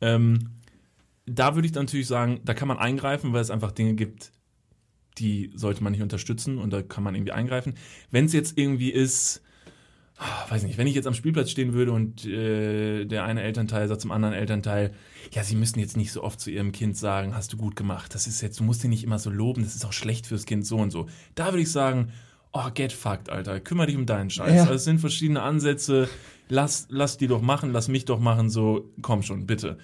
Ähm, 0.00 0.48
da 1.26 1.54
würde 1.54 1.66
ich 1.66 1.72
dann 1.72 1.84
natürlich 1.84 2.06
sagen, 2.06 2.40
da 2.44 2.54
kann 2.54 2.66
man 2.68 2.78
eingreifen, 2.78 3.32
weil 3.32 3.42
es 3.42 3.50
einfach 3.50 3.72
Dinge 3.72 3.94
gibt, 3.94 4.32
die 5.18 5.50
sollte 5.54 5.84
man 5.84 5.92
nicht 5.92 6.02
unterstützen 6.02 6.56
und 6.58 6.72
da 6.72 6.80
kann 6.82 7.04
man 7.04 7.14
irgendwie 7.14 7.32
eingreifen. 7.32 7.74
Wenn 8.10 8.24
es 8.24 8.32
jetzt 8.32 8.56
irgendwie 8.56 8.90
ist, 8.90 9.42
ah, 10.16 10.50
weiß 10.50 10.62
nicht, 10.62 10.78
wenn 10.78 10.86
ich 10.86 10.94
jetzt 10.94 11.06
am 11.06 11.14
Spielplatz 11.14 11.50
stehen 11.50 11.72
würde 11.74 11.92
und 11.92 12.24
äh, 12.24 13.04
der 13.04 13.24
eine 13.24 13.42
Elternteil 13.42 13.86
sagt 13.88 14.00
zum 14.00 14.12
anderen 14.12 14.34
Elternteil, 14.34 14.92
ja, 15.32 15.44
sie 15.44 15.56
müssen 15.56 15.78
jetzt 15.78 15.96
nicht 15.96 16.12
so 16.12 16.22
oft 16.22 16.40
zu 16.40 16.50
ihrem 16.50 16.72
Kind 16.72 16.96
sagen, 16.96 17.34
hast 17.34 17.52
du 17.52 17.56
gut 17.56 17.76
gemacht. 17.76 18.14
Das 18.14 18.26
ist 18.26 18.40
jetzt, 18.40 18.60
du 18.60 18.64
musst 18.64 18.84
ihn 18.84 18.90
nicht 18.90 19.04
immer 19.04 19.18
so 19.18 19.30
loben, 19.30 19.62
das 19.62 19.74
ist 19.74 19.84
auch 19.84 19.92
schlecht 19.92 20.26
fürs 20.26 20.46
Kind 20.46 20.66
so 20.66 20.76
und 20.76 20.90
so. 20.90 21.06
Da 21.34 21.46
würde 21.46 21.62
ich 21.62 21.70
sagen, 21.72 22.12
oh, 22.52 22.70
get 22.74 22.92
fucked, 22.92 23.30
Alter, 23.30 23.60
kümmere 23.60 23.86
dich 23.86 23.96
um 23.96 24.06
deinen 24.06 24.30
Scheiß. 24.30 24.54
Ja. 24.54 24.62
Also 24.62 24.74
es 24.74 24.84
sind 24.84 24.98
verschiedene 24.98 25.42
Ansätze, 25.42 26.08
lass, 26.48 26.86
lass 26.90 27.16
die 27.16 27.26
doch 27.26 27.42
machen, 27.42 27.72
lass 27.72 27.88
mich 27.88 28.04
doch 28.04 28.18
machen, 28.18 28.50
so, 28.50 28.90
komm 29.02 29.22
schon, 29.22 29.46
bitte. 29.46 29.78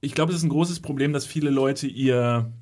Ich 0.00 0.14
glaube, 0.14 0.32
es 0.32 0.38
ist 0.38 0.44
ein 0.44 0.50
großes 0.50 0.80
Problem, 0.80 1.12
dass 1.12 1.24
viele 1.24 1.50
Leute 1.50 1.86
ihr 1.86 2.52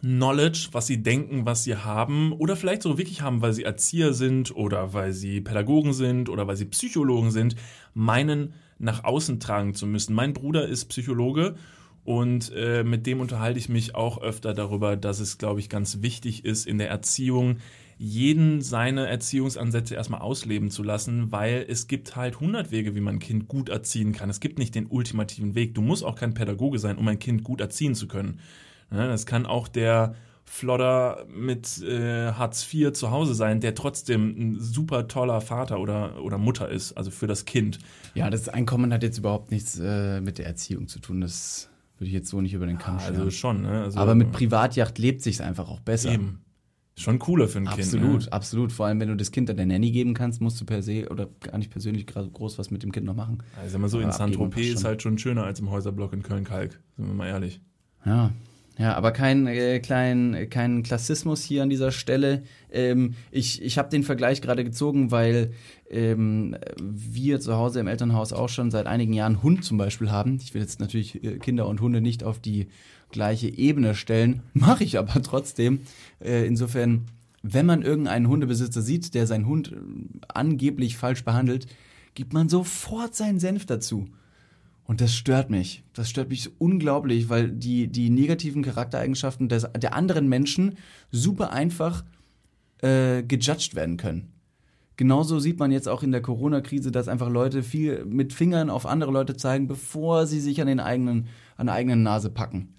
Knowledge, 0.00 0.68
was 0.72 0.86
sie 0.86 1.02
denken, 1.02 1.44
was 1.46 1.64
sie 1.64 1.76
haben, 1.76 2.32
oder 2.32 2.56
vielleicht 2.56 2.82
so 2.82 2.96
wirklich 2.96 3.22
haben, 3.22 3.42
weil 3.42 3.52
sie 3.52 3.64
Erzieher 3.64 4.14
sind 4.14 4.54
oder 4.54 4.92
weil 4.92 5.12
sie 5.12 5.40
Pädagogen 5.40 5.92
sind 5.92 6.28
oder 6.28 6.46
weil 6.46 6.56
sie 6.56 6.64
Psychologen 6.66 7.30
sind, 7.30 7.56
meinen, 7.92 8.54
nach 8.80 9.04
außen 9.04 9.38
tragen 9.40 9.74
zu 9.74 9.86
müssen. 9.86 10.14
Mein 10.14 10.32
Bruder 10.32 10.66
ist 10.66 10.86
Psychologe 10.86 11.54
und 12.04 12.50
äh, 12.56 12.82
mit 12.82 13.06
dem 13.06 13.20
unterhalte 13.20 13.58
ich 13.58 13.68
mich 13.68 13.94
auch 13.94 14.20
öfter 14.20 14.54
darüber, 14.54 14.96
dass 14.96 15.20
es, 15.20 15.38
glaube 15.38 15.60
ich, 15.60 15.68
ganz 15.68 16.02
wichtig 16.02 16.44
ist, 16.44 16.66
in 16.66 16.78
der 16.78 16.88
Erziehung 16.88 17.58
jeden 17.98 18.62
seine 18.62 19.06
Erziehungsansätze 19.06 19.94
erstmal 19.94 20.22
ausleben 20.22 20.70
zu 20.70 20.82
lassen, 20.82 21.30
weil 21.30 21.66
es 21.68 21.86
gibt 21.86 22.16
halt 22.16 22.36
100 22.36 22.70
Wege, 22.70 22.94
wie 22.94 23.00
man 23.00 23.16
ein 23.16 23.20
Kind 23.20 23.46
gut 23.46 23.68
erziehen 23.68 24.12
kann. 24.12 24.30
Es 24.30 24.40
gibt 24.40 24.58
nicht 24.58 24.74
den 24.74 24.86
ultimativen 24.86 25.54
Weg. 25.54 25.74
Du 25.74 25.82
musst 25.82 26.02
auch 26.02 26.16
kein 26.16 26.32
Pädagoge 26.32 26.78
sein, 26.78 26.96
um 26.96 27.06
ein 27.08 27.18
Kind 27.18 27.44
gut 27.44 27.60
erziehen 27.60 27.94
zu 27.94 28.08
können. 28.08 28.40
Das 28.88 29.26
kann 29.26 29.44
auch 29.44 29.68
der 29.68 30.14
Flodder 30.52 31.26
mit 31.32 31.80
äh, 31.80 32.32
Hartz 32.32 32.66
IV 32.74 32.92
zu 32.92 33.12
Hause 33.12 33.34
sein, 33.34 33.60
der 33.60 33.76
trotzdem 33.76 34.34
ein 34.36 34.56
super 34.58 35.06
toller 35.06 35.40
Vater 35.40 35.78
oder, 35.78 36.20
oder 36.24 36.38
Mutter 36.38 36.68
ist, 36.68 36.94
also 36.94 37.12
für 37.12 37.28
das 37.28 37.44
Kind. 37.44 37.78
Ja, 38.14 38.30
das 38.30 38.48
Einkommen 38.48 38.92
hat 38.92 39.04
jetzt 39.04 39.16
überhaupt 39.16 39.52
nichts 39.52 39.78
äh, 39.78 40.20
mit 40.20 40.38
der 40.38 40.46
Erziehung 40.46 40.88
zu 40.88 40.98
tun. 40.98 41.20
Das 41.20 41.70
würde 41.98 42.08
ich 42.08 42.12
jetzt 42.14 42.28
so 42.28 42.40
nicht 42.40 42.52
über 42.52 42.66
den 42.66 42.78
Kamm 42.78 42.98
scheren. 42.98 43.14
Also 43.14 43.30
schon, 43.30 43.62
ne? 43.62 43.84
Also, 43.84 44.00
Aber 44.00 44.16
mit 44.16 44.32
Privatjacht 44.32 44.98
lebt 44.98 45.22
sich's 45.22 45.40
einfach 45.40 45.68
auch 45.68 45.78
besser. 45.78 46.10
eben. 46.10 46.40
Schon 46.96 47.20
cooler 47.20 47.46
für 47.46 47.58
ein 47.58 47.68
Absolut, 47.68 48.10
Kind. 48.10 48.24
Ne? 48.26 48.32
absolut. 48.32 48.72
Vor 48.72 48.86
allem, 48.86 48.98
wenn 48.98 49.08
du 49.08 49.16
das 49.16 49.30
Kind 49.30 49.48
an 49.50 49.56
der 49.56 49.66
Nanny 49.66 49.92
geben 49.92 50.14
kannst, 50.14 50.40
musst 50.40 50.60
du 50.60 50.64
per 50.64 50.82
se 50.82 51.08
oder 51.10 51.28
gar 51.38 51.58
nicht 51.58 51.70
persönlich 51.70 52.08
gerade 52.08 52.28
groß 52.28 52.58
was 52.58 52.72
mit 52.72 52.82
dem 52.82 52.90
Kind 52.90 53.06
noch 53.06 53.14
machen. 53.14 53.38
Also 53.56 53.70
sag 53.74 53.80
mal 53.80 53.88
so, 53.88 54.00
in 54.00 54.06
Aber 54.06 54.14
abgeben 54.14 54.32
Saint-Tropez 54.36 54.74
ist 54.74 54.84
halt 54.84 55.00
schon 55.00 55.16
schöner 55.16 55.44
als 55.44 55.60
im 55.60 55.70
Häuserblock 55.70 56.12
in 56.12 56.24
Köln-Kalk, 56.24 56.80
sind 56.96 57.06
wir 57.06 57.14
mal 57.14 57.28
ehrlich. 57.28 57.60
Ja. 58.04 58.32
Ja, 58.80 58.94
aber 58.94 59.12
kein, 59.12 59.46
äh, 59.46 59.78
klein, 59.78 60.46
kein 60.48 60.82
Klassismus 60.82 61.42
hier 61.42 61.62
an 61.62 61.68
dieser 61.68 61.92
Stelle. 61.92 62.44
Ähm, 62.72 63.14
ich 63.30 63.60
ich 63.60 63.76
habe 63.76 63.90
den 63.90 64.02
Vergleich 64.02 64.40
gerade 64.40 64.64
gezogen, 64.64 65.10
weil 65.10 65.52
ähm, 65.90 66.56
wir 66.80 67.40
zu 67.40 67.56
Hause 67.56 67.80
im 67.80 67.88
Elternhaus 67.88 68.32
auch 68.32 68.48
schon 68.48 68.70
seit 68.70 68.86
einigen 68.86 69.12
Jahren 69.12 69.42
Hund 69.42 69.66
zum 69.66 69.76
Beispiel 69.76 70.10
haben. 70.10 70.38
Ich 70.42 70.54
will 70.54 70.62
jetzt 70.62 70.80
natürlich 70.80 71.22
äh, 71.22 71.36
Kinder 71.36 71.68
und 71.68 71.82
Hunde 71.82 72.00
nicht 72.00 72.24
auf 72.24 72.38
die 72.38 72.68
gleiche 73.10 73.48
Ebene 73.48 73.94
stellen, 73.94 74.44
mache 74.54 74.82
ich 74.82 74.96
aber 74.96 75.20
trotzdem. 75.22 75.80
Äh, 76.18 76.46
insofern, 76.46 77.02
wenn 77.42 77.66
man 77.66 77.82
irgendeinen 77.82 78.28
Hundebesitzer 78.28 78.80
sieht, 78.80 79.12
der 79.12 79.26
seinen 79.26 79.44
Hund 79.44 79.72
äh, 79.72 79.76
angeblich 80.28 80.96
falsch 80.96 81.22
behandelt, 81.22 81.66
gibt 82.14 82.32
man 82.32 82.48
sofort 82.48 83.14
seinen 83.14 83.40
Senf 83.40 83.66
dazu. 83.66 84.08
Und 84.90 85.00
das 85.00 85.14
stört 85.14 85.50
mich. 85.50 85.84
Das 85.92 86.10
stört 86.10 86.30
mich 86.30 86.42
so 86.42 86.50
unglaublich, 86.58 87.28
weil 87.28 87.48
die, 87.48 87.86
die 87.86 88.10
negativen 88.10 88.64
Charaktereigenschaften 88.64 89.48
des, 89.48 89.68
der 89.76 89.94
anderen 89.94 90.28
Menschen 90.28 90.78
super 91.12 91.52
einfach 91.52 92.02
äh, 92.82 93.22
gejudged 93.22 93.76
werden 93.76 93.98
können. 93.98 94.32
Genauso 94.96 95.38
sieht 95.38 95.60
man 95.60 95.70
jetzt 95.70 95.88
auch 95.88 96.02
in 96.02 96.10
der 96.10 96.22
Corona-Krise, 96.22 96.90
dass 96.90 97.06
einfach 97.06 97.30
Leute 97.30 97.62
viel 97.62 98.04
mit 98.04 98.32
Fingern 98.32 98.68
auf 98.68 98.84
andere 98.84 99.12
Leute 99.12 99.36
zeigen, 99.36 99.68
bevor 99.68 100.26
sie 100.26 100.40
sich 100.40 100.60
an, 100.60 100.66
den 100.66 100.80
eigenen, 100.80 101.28
an 101.56 101.66
der 101.66 101.76
eigenen 101.76 102.02
Nase 102.02 102.28
packen. 102.28 102.74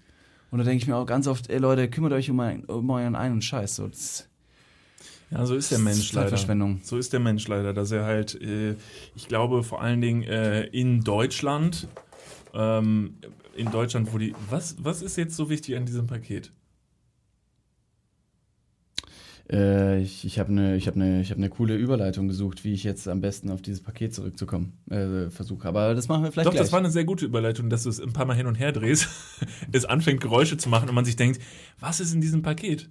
Und 0.50 0.58
da 0.58 0.66
denke 0.66 0.82
ich 0.82 0.88
mir 0.88 0.96
auch 0.96 1.06
ganz 1.06 1.26
oft, 1.26 1.48
ey 1.48 1.60
Leute, 1.60 1.88
kümmert 1.88 2.12
euch 2.12 2.28
um, 2.28 2.40
euren 2.90 3.16
eigenen 3.16 3.40
Scheiß. 3.40 3.76
So, 3.76 3.88
das, 3.88 4.28
Ja, 5.32 5.46
so 5.46 5.54
ist 5.54 5.70
der 5.70 5.78
Mensch 5.78 5.98
ist 5.98 6.12
leider. 6.12 6.36
So 6.82 6.98
ist 6.98 7.12
der 7.12 7.20
Mensch 7.20 7.48
leider, 7.48 7.72
dass 7.72 7.90
er 7.90 8.04
halt, 8.04 8.40
äh, 8.40 8.74
ich 9.14 9.28
glaube 9.28 9.62
vor 9.62 9.80
allen 9.80 10.00
Dingen 10.00 10.24
äh, 10.24 10.64
in 10.64 11.02
Deutschland, 11.02 11.88
ähm, 12.52 13.14
in 13.56 13.70
Deutschland, 13.70 14.12
wo 14.12 14.18
die, 14.18 14.34
was, 14.50 14.76
was 14.78 15.00
ist 15.00 15.16
jetzt 15.16 15.34
so 15.34 15.48
wichtig 15.48 15.76
an 15.76 15.86
diesem 15.86 16.06
Paket? 16.06 16.52
Äh, 19.50 20.02
ich 20.02 20.24
ich 20.24 20.38
habe 20.38 20.50
eine 20.50 20.76
ich 20.76 20.86
hab 20.86 20.96
ne, 20.96 21.20
ich 21.20 21.30
hab 21.30 21.38
ne 21.38 21.48
coole 21.48 21.76
Überleitung 21.76 22.28
gesucht, 22.28 22.64
wie 22.64 22.74
ich 22.74 22.84
jetzt 22.84 23.08
am 23.08 23.20
besten 23.20 23.50
auf 23.50 23.62
dieses 23.62 23.80
Paket 23.80 24.14
zurückzukommen 24.14 24.78
äh, 24.90 25.30
versuche. 25.30 25.66
Aber 25.66 25.94
das 25.94 26.08
machen 26.08 26.24
wir 26.24 26.32
vielleicht 26.32 26.46
Doch, 26.46 26.52
gleich. 26.52 26.62
das 26.62 26.72
war 26.72 26.78
eine 26.78 26.90
sehr 26.90 27.04
gute 27.04 27.24
Überleitung, 27.24 27.70
dass 27.70 27.84
du 27.84 27.88
es 27.88 28.00
ein 28.00 28.12
paar 28.12 28.26
Mal 28.26 28.36
hin 28.36 28.46
und 28.46 28.56
her 28.56 28.72
drehst, 28.72 29.08
es 29.72 29.86
anfängt 29.86 30.20
Geräusche 30.20 30.58
zu 30.58 30.68
machen 30.68 30.88
und 30.90 30.94
man 30.94 31.04
sich 31.06 31.16
denkt, 31.16 31.40
was 31.80 32.00
ist 32.00 32.14
in 32.14 32.20
diesem 32.20 32.42
Paket? 32.42 32.90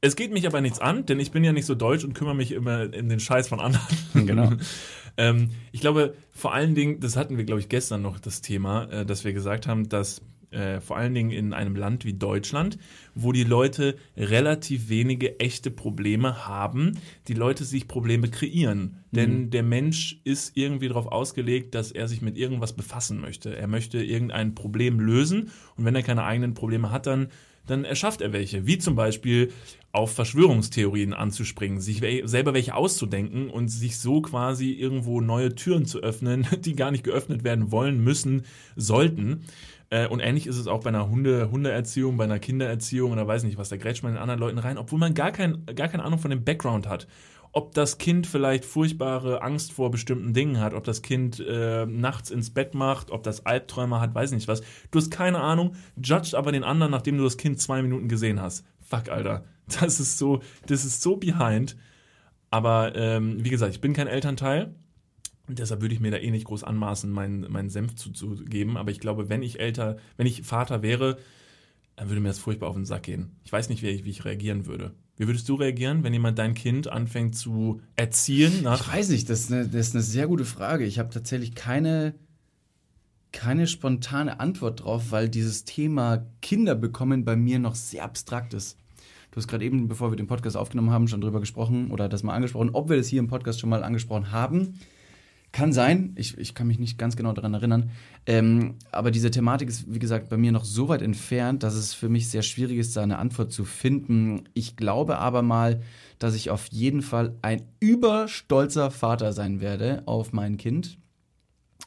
Es 0.00 0.16
geht 0.16 0.32
mich 0.32 0.46
aber 0.46 0.60
nichts 0.60 0.78
an, 0.78 1.06
denn 1.06 1.20
ich 1.20 1.30
bin 1.32 1.44
ja 1.44 1.52
nicht 1.52 1.66
so 1.66 1.74
deutsch 1.74 2.04
und 2.04 2.14
kümmere 2.14 2.36
mich 2.36 2.52
immer 2.52 2.92
in 2.92 3.08
den 3.08 3.20
Scheiß 3.20 3.48
von 3.48 3.60
anderen. 3.60 4.26
Genau. 4.26 4.52
ähm, 5.16 5.50
ich 5.72 5.80
glaube, 5.80 6.14
vor 6.30 6.54
allen 6.54 6.74
Dingen, 6.74 7.00
das 7.00 7.16
hatten 7.16 7.36
wir, 7.36 7.44
glaube 7.44 7.60
ich, 7.60 7.68
gestern 7.68 8.02
noch 8.02 8.20
das 8.20 8.40
Thema, 8.40 8.84
äh, 8.84 9.04
dass 9.04 9.24
wir 9.24 9.32
gesagt 9.32 9.66
haben, 9.66 9.88
dass 9.88 10.22
Äh, 10.50 10.80
vor 10.80 10.96
allen 10.96 11.12
Dingen 11.12 11.30
in 11.30 11.52
einem 11.52 11.76
Land 11.76 12.06
wie 12.06 12.14
Deutschland, 12.14 12.78
wo 13.14 13.32
die 13.32 13.44
Leute 13.44 13.96
relativ 14.16 14.88
wenige 14.88 15.38
echte 15.40 15.70
Probleme 15.70 16.46
haben, 16.46 16.96
die 17.26 17.34
Leute 17.34 17.64
sich 17.64 17.86
Probleme 17.86 18.30
kreieren. 18.30 18.80
Mhm. 18.80 19.14
Denn 19.14 19.50
der 19.50 19.62
Mensch 19.62 20.22
ist 20.24 20.56
irgendwie 20.56 20.88
darauf 20.88 21.06
ausgelegt, 21.08 21.74
dass 21.74 21.92
er 21.92 22.08
sich 22.08 22.22
mit 22.22 22.38
irgendwas 22.38 22.72
befassen 22.72 23.20
möchte. 23.20 23.54
Er 23.54 23.68
möchte 23.68 24.02
irgendein 24.02 24.54
Problem 24.54 25.00
lösen 25.00 25.50
und 25.76 25.84
wenn 25.84 25.94
er 25.94 26.02
keine 26.02 26.24
eigenen 26.24 26.54
Probleme 26.54 26.90
hat, 26.90 27.06
dann 27.06 27.28
dann 27.68 27.84
erschafft 27.84 28.20
er 28.20 28.32
welche, 28.32 28.66
wie 28.66 28.78
zum 28.78 28.96
Beispiel 28.96 29.52
auf 29.92 30.12
Verschwörungstheorien 30.12 31.14
anzuspringen, 31.14 31.80
sich 31.80 32.02
selber 32.24 32.54
welche 32.54 32.74
auszudenken 32.74 33.48
und 33.48 33.68
sich 33.68 33.98
so 33.98 34.20
quasi 34.20 34.72
irgendwo 34.72 35.20
neue 35.20 35.54
Türen 35.54 35.86
zu 35.86 36.00
öffnen, 36.00 36.46
die 36.60 36.76
gar 36.76 36.90
nicht 36.90 37.04
geöffnet 37.04 37.44
werden 37.44 37.70
wollen, 37.70 38.02
müssen, 38.02 38.42
sollten. 38.76 39.44
Äh, 39.90 40.06
und 40.08 40.20
ähnlich 40.20 40.46
ist 40.46 40.58
es 40.58 40.66
auch 40.66 40.80
bei 40.80 40.88
einer 40.88 41.08
Hunde, 41.08 41.50
Hundeerziehung, 41.50 42.16
bei 42.16 42.24
einer 42.24 42.38
Kindererziehung 42.38 43.12
oder 43.12 43.26
weiß 43.26 43.44
nicht 43.44 43.56
was, 43.56 43.70
da 43.70 43.76
grätscht 43.76 44.02
man 44.02 44.12
in 44.12 44.18
anderen 44.18 44.40
Leuten 44.40 44.58
rein, 44.58 44.76
obwohl 44.76 44.98
man 44.98 45.14
gar, 45.14 45.32
kein, 45.32 45.64
gar 45.74 45.88
keine 45.88 46.04
Ahnung 46.04 46.18
von 46.18 46.30
dem 46.30 46.44
Background 46.44 46.86
hat 46.86 47.06
ob 47.52 47.74
das 47.74 47.98
Kind 47.98 48.26
vielleicht 48.26 48.64
furchtbare 48.64 49.42
Angst 49.42 49.72
vor 49.72 49.90
bestimmten 49.90 50.34
Dingen 50.34 50.60
hat, 50.60 50.74
ob 50.74 50.84
das 50.84 51.02
Kind 51.02 51.40
äh, 51.40 51.86
nachts 51.86 52.30
ins 52.30 52.50
Bett 52.50 52.74
macht, 52.74 53.10
ob 53.10 53.22
das 53.22 53.46
Albträume 53.46 54.00
hat, 54.00 54.14
weiß 54.14 54.32
nicht 54.32 54.48
was. 54.48 54.62
Du 54.90 54.98
hast 54.98 55.10
keine 55.10 55.40
Ahnung, 55.40 55.74
judged 55.96 56.34
aber 56.34 56.52
den 56.52 56.64
anderen, 56.64 56.92
nachdem 56.92 57.18
du 57.18 57.24
das 57.24 57.36
Kind 57.36 57.60
zwei 57.60 57.82
Minuten 57.82 58.08
gesehen 58.08 58.40
hast. 58.40 58.64
Fuck, 58.80 59.08
Alter. 59.08 59.44
Das 59.80 60.00
ist 60.00 60.16
so, 60.16 60.40
das 60.66 60.86
ist 60.86 61.02
so 61.02 61.16
behind. 61.16 61.76
Aber 62.50 62.96
ähm, 62.96 63.44
wie 63.44 63.50
gesagt, 63.50 63.74
ich 63.74 63.82
bin 63.82 63.92
kein 63.92 64.06
Elternteil. 64.06 64.74
Deshalb 65.46 65.80
würde 65.80 65.94
ich 65.94 66.00
mir 66.00 66.10
da 66.10 66.16
eh 66.16 66.30
nicht 66.30 66.46
groß 66.46 66.64
anmaßen, 66.64 67.10
meinen, 67.10 67.50
meinen 67.52 67.68
Senf 67.68 67.94
zuzugeben. 67.94 68.76
Aber 68.76 68.90
ich 68.90 69.00
glaube, 69.00 69.28
wenn 69.28 69.42
ich 69.42 69.60
älter, 69.60 69.96
wenn 70.16 70.26
ich 70.26 70.42
Vater 70.42 70.82
wäre, 70.82 71.18
dann 71.96 72.08
würde 72.08 72.20
mir 72.20 72.28
das 72.28 72.38
furchtbar 72.38 72.68
auf 72.68 72.76
den 72.76 72.84
Sack 72.84 73.02
gehen. 73.04 73.36
Ich 73.44 73.52
weiß 73.52 73.68
nicht, 73.68 73.82
wie 73.82 73.88
ich, 73.88 74.04
wie 74.04 74.10
ich 74.10 74.24
reagieren 74.24 74.66
würde. 74.66 74.94
Wie 75.18 75.26
würdest 75.26 75.48
du 75.48 75.56
reagieren, 75.56 76.04
wenn 76.04 76.12
jemand 76.12 76.38
dein 76.38 76.54
Kind 76.54 76.86
anfängt 76.86 77.34
zu 77.34 77.80
erziehen? 77.96 78.64
ich 78.72 78.92
weiß 78.92 79.08
nicht, 79.08 79.28
das 79.28 79.40
ist, 79.40 79.52
eine, 79.52 79.66
das 79.66 79.88
ist 79.88 79.94
eine 79.94 80.02
sehr 80.02 80.28
gute 80.28 80.44
Frage. 80.44 80.84
Ich 80.84 81.00
habe 81.00 81.10
tatsächlich 81.10 81.56
keine, 81.56 82.14
keine 83.32 83.66
spontane 83.66 84.38
Antwort 84.38 84.84
drauf, 84.84 85.10
weil 85.10 85.28
dieses 85.28 85.64
Thema 85.64 86.24
Kinder 86.40 86.76
bekommen 86.76 87.24
bei 87.24 87.34
mir 87.34 87.58
noch 87.58 87.74
sehr 87.74 88.04
abstrakt 88.04 88.54
ist. 88.54 88.78
Du 89.32 89.38
hast 89.38 89.48
gerade 89.48 89.64
eben, 89.64 89.88
bevor 89.88 90.12
wir 90.12 90.16
den 90.16 90.28
Podcast 90.28 90.56
aufgenommen 90.56 90.90
haben, 90.90 91.08
schon 91.08 91.20
drüber 91.20 91.40
gesprochen 91.40 91.90
oder 91.90 92.08
das 92.08 92.22
mal 92.22 92.34
angesprochen, 92.34 92.70
ob 92.72 92.88
wir 92.88 92.96
das 92.96 93.08
hier 93.08 93.18
im 93.18 93.28
Podcast 93.28 93.58
schon 93.58 93.70
mal 93.70 93.82
angesprochen 93.82 94.30
haben. 94.30 94.78
Kann 95.50 95.72
sein, 95.72 96.12
ich, 96.16 96.36
ich 96.36 96.54
kann 96.54 96.66
mich 96.66 96.78
nicht 96.78 96.98
ganz 96.98 97.16
genau 97.16 97.32
daran 97.32 97.54
erinnern. 97.54 97.90
Ähm, 98.26 98.74
aber 98.92 99.10
diese 99.10 99.30
Thematik 99.30 99.70
ist, 99.70 99.92
wie 99.92 99.98
gesagt, 99.98 100.28
bei 100.28 100.36
mir 100.36 100.52
noch 100.52 100.64
so 100.64 100.88
weit 100.88 101.00
entfernt, 101.00 101.62
dass 101.62 101.74
es 101.74 101.94
für 101.94 102.10
mich 102.10 102.28
sehr 102.28 102.42
schwierig 102.42 102.76
ist, 102.78 102.94
da 102.96 103.02
eine 103.02 103.18
Antwort 103.18 103.50
zu 103.50 103.64
finden. 103.64 104.44
Ich 104.52 104.76
glaube 104.76 105.18
aber 105.18 105.40
mal, 105.40 105.80
dass 106.18 106.34
ich 106.34 106.50
auf 106.50 106.66
jeden 106.66 107.00
Fall 107.00 107.34
ein 107.40 107.62
überstolzer 107.80 108.90
Vater 108.90 109.32
sein 109.32 109.62
werde 109.62 110.02
auf 110.04 110.32
mein 110.32 110.58
Kind. 110.58 110.98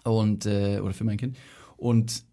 Und, 0.03 0.47
äh, 0.47 0.79
oder 0.79 0.93
für 0.93 1.03
mein 1.03 1.17
Kind. 1.17 1.37
Und 1.77 2.23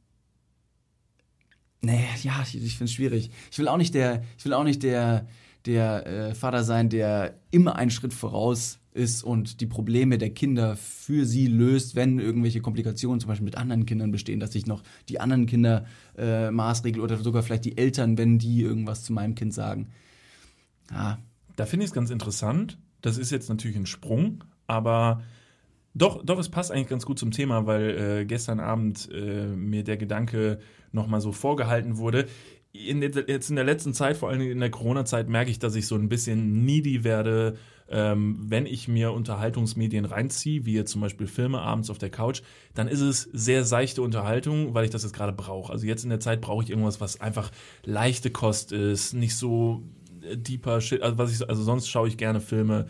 nee, 1.83 2.05
ja, 2.23 2.43
ich, 2.43 2.57
ich 2.57 2.79
finde 2.79 2.85
es 2.87 2.93
schwierig. 2.93 3.31
Ich 3.51 3.59
will 3.59 3.69
auch 3.69 3.77
nicht 3.77 3.93
der, 3.93 4.23
ich 4.39 4.45
will 4.47 4.55
auch 4.55 4.65
nicht 4.65 4.83
der, 4.83 5.27
der 5.67 6.07
äh, 6.07 6.35
Vater 6.35 6.65
sein, 6.65 6.89
der 6.89 7.39
immer 7.51 7.77
einen 7.77 7.91
Schritt 7.91 8.15
voraus 8.15 8.79
ist 8.99 9.23
und 9.23 9.61
die 9.61 9.67
Probleme 9.67 10.19
der 10.19 10.31
Kinder 10.31 10.77
für 10.77 11.25
sie 11.25 11.47
löst, 11.47 11.95
wenn 11.95 12.19
irgendwelche 12.19 12.61
Komplikationen 12.61 13.21
zum 13.21 13.29
Beispiel 13.29 13.45
mit 13.45 13.57
anderen 13.57 13.87
Kindern 13.87 14.11
bestehen, 14.11 14.41
dass 14.41 14.55
ich 14.55 14.67
noch 14.67 14.83
die 15.09 15.21
anderen 15.21 15.47
Kinder 15.47 15.87
äh, 16.17 16.51
maßregel 16.51 17.01
oder 17.01 17.17
sogar 17.17 17.43
vielleicht 17.43 17.65
die 17.65 17.79
Eltern, 17.79 18.19
wenn 18.19 18.39
die 18.39 18.61
irgendwas 18.61 19.05
zu 19.05 19.13
meinem 19.13 19.35
Kind 19.35 19.55
sagen. 19.55 19.89
Ja. 20.91 21.19
Da 21.57 21.67
finde 21.67 21.85
ich 21.85 21.91
es 21.91 21.95
ganz 21.95 22.11
interessant. 22.11 22.79
Das 23.01 23.19
ist 23.19 23.31
jetzt 23.31 23.49
natürlich 23.49 23.77
ein 23.77 23.87
Sprung, 23.87 24.45
aber 24.67 25.23
doch, 25.95 26.25
doch, 26.25 26.39
es 26.39 26.49
passt 26.49 26.71
eigentlich 26.71 26.89
ganz 26.89 27.07
gut 27.07 27.19
zum 27.19 27.31
Thema, 27.31 27.67
weil 27.67 28.21
äh, 28.21 28.25
gestern 28.27 28.61
Abend 28.61 29.09
äh, 29.13 29.47
mir 29.47 29.83
der 29.83 29.97
Gedanke 29.97 30.61
nochmal 30.93 31.21
so 31.21 31.33
vorgehalten 31.33 31.97
wurde 31.97 32.27
in, 32.73 33.03
jetzt 33.03 33.51
in 33.51 33.57
der 33.57 33.65
letzten 33.65 33.95
Zeit, 33.95 34.17
vor 34.17 34.29
allem 34.29 34.41
in 34.41 34.61
der 34.61 34.71
Corona-Zeit, 34.71 35.29
merke 35.29 35.51
ich, 35.51 35.59
dass 35.59 35.75
ich 35.75 35.87
so 35.87 35.95
ein 35.95 36.09
bisschen 36.09 36.65
needy 36.65 37.05
werde, 37.05 37.57
ähm, 37.91 38.37
wenn 38.41 38.67
ich 38.67 38.89
mir 38.89 39.13
Unterhaltungsmedien 39.13 40.05
reinziehe, 40.05 40.65
wie 40.65 40.75
jetzt 40.75 40.93
zum 40.93 41.01
Beispiel 41.01 41.27
Filme 41.27 41.61
abends 41.61 41.91
auf 41.91 41.99
der 41.99 42.11
Couch, 42.11 42.43
dann 42.75 42.89
ist 42.89 43.01
es 43.01 43.23
sehr 43.33 43.65
seichte 43.65 44.03
Unterhaltung, 44.03 44.75
weil 44.75 44.85
ich 44.85 44.91
das 44.91 45.03
jetzt 45.03 45.15
gerade 45.15 45.33
brauche. 45.33 45.73
Also 45.73 45.87
jetzt 45.87 46.05
in 46.05 46.11
der 46.11 46.21
Zeit 46.21 46.41
brauche 46.41 46.63
ich 46.63 46.71
irgendwas, 46.71 47.01
was 47.01 47.21
einfach 47.21 47.51
leichte 47.85 48.31
Kost 48.31 48.73
ist, 48.73 49.15
nicht 49.15 49.37
so 49.37 49.83
äh, 50.23 50.37
deeper 50.37 50.81
Shit. 50.81 51.03
Also, 51.03 51.19
was 51.19 51.33
ich, 51.33 51.49
also 51.49 51.63
sonst 51.63 51.89
schaue 51.89 52.09
ich 52.09 52.17
gerne 52.17 52.41
Filme, 52.41 52.87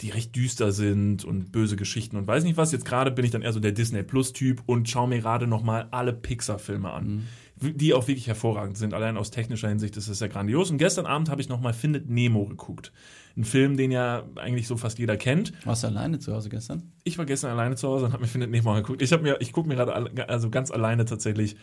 die 0.00 0.10
recht 0.10 0.34
düster 0.34 0.72
sind 0.72 1.24
und 1.24 1.52
böse 1.52 1.76
Geschichten 1.76 2.16
und 2.16 2.26
weiß 2.26 2.42
nicht 2.42 2.56
was. 2.56 2.72
Jetzt 2.72 2.84
gerade 2.84 3.12
bin 3.12 3.24
ich 3.24 3.30
dann 3.30 3.42
eher 3.42 3.52
so 3.52 3.60
der 3.60 3.72
Disney 3.72 4.02
Plus 4.02 4.32
Typ 4.32 4.62
und 4.66 4.88
schaue 4.88 5.08
mir 5.08 5.20
gerade 5.20 5.46
nochmal 5.46 5.86
alle 5.92 6.12
Pixar 6.12 6.58
Filme 6.58 6.90
an. 6.90 7.06
Mhm 7.06 7.22
die 7.62 7.94
auch 7.94 8.08
wirklich 8.08 8.26
hervorragend 8.26 8.76
sind. 8.76 8.94
Allein 8.94 9.16
aus 9.16 9.30
technischer 9.30 9.68
Hinsicht 9.68 9.96
ist 9.96 10.08
es 10.08 10.20
ja 10.20 10.28
grandios. 10.28 10.70
Und 10.70 10.78
gestern 10.78 11.06
Abend 11.06 11.30
habe 11.30 11.40
ich 11.40 11.48
nochmal 11.48 11.72
Findet 11.72 12.08
Nemo 12.08 12.46
geguckt. 12.46 12.92
Ein 13.36 13.44
Film, 13.44 13.76
den 13.76 13.90
ja 13.90 14.24
eigentlich 14.36 14.66
so 14.66 14.76
fast 14.76 14.98
jeder 14.98 15.16
kennt. 15.16 15.52
Warst 15.64 15.84
du 15.84 15.88
alleine 15.88 16.18
zu 16.18 16.34
Hause 16.34 16.48
gestern? 16.48 16.92
Ich 17.04 17.18
war 17.18 17.24
gestern 17.24 17.50
alleine 17.50 17.76
zu 17.76 17.88
Hause 17.88 18.06
und 18.06 18.12
habe 18.12 18.22
mir 18.22 18.28
Findet 18.28 18.50
Nemo 18.50 18.72
angeguckt. 18.72 19.02
Ich, 19.02 19.10
mir, 19.20 19.40
ich 19.40 19.52
gucke 19.52 19.68
mir 19.68 19.76
gerade 19.76 20.28
also 20.28 20.50
ganz 20.50 20.70
alleine 20.70 21.04
tatsächlich 21.04 21.56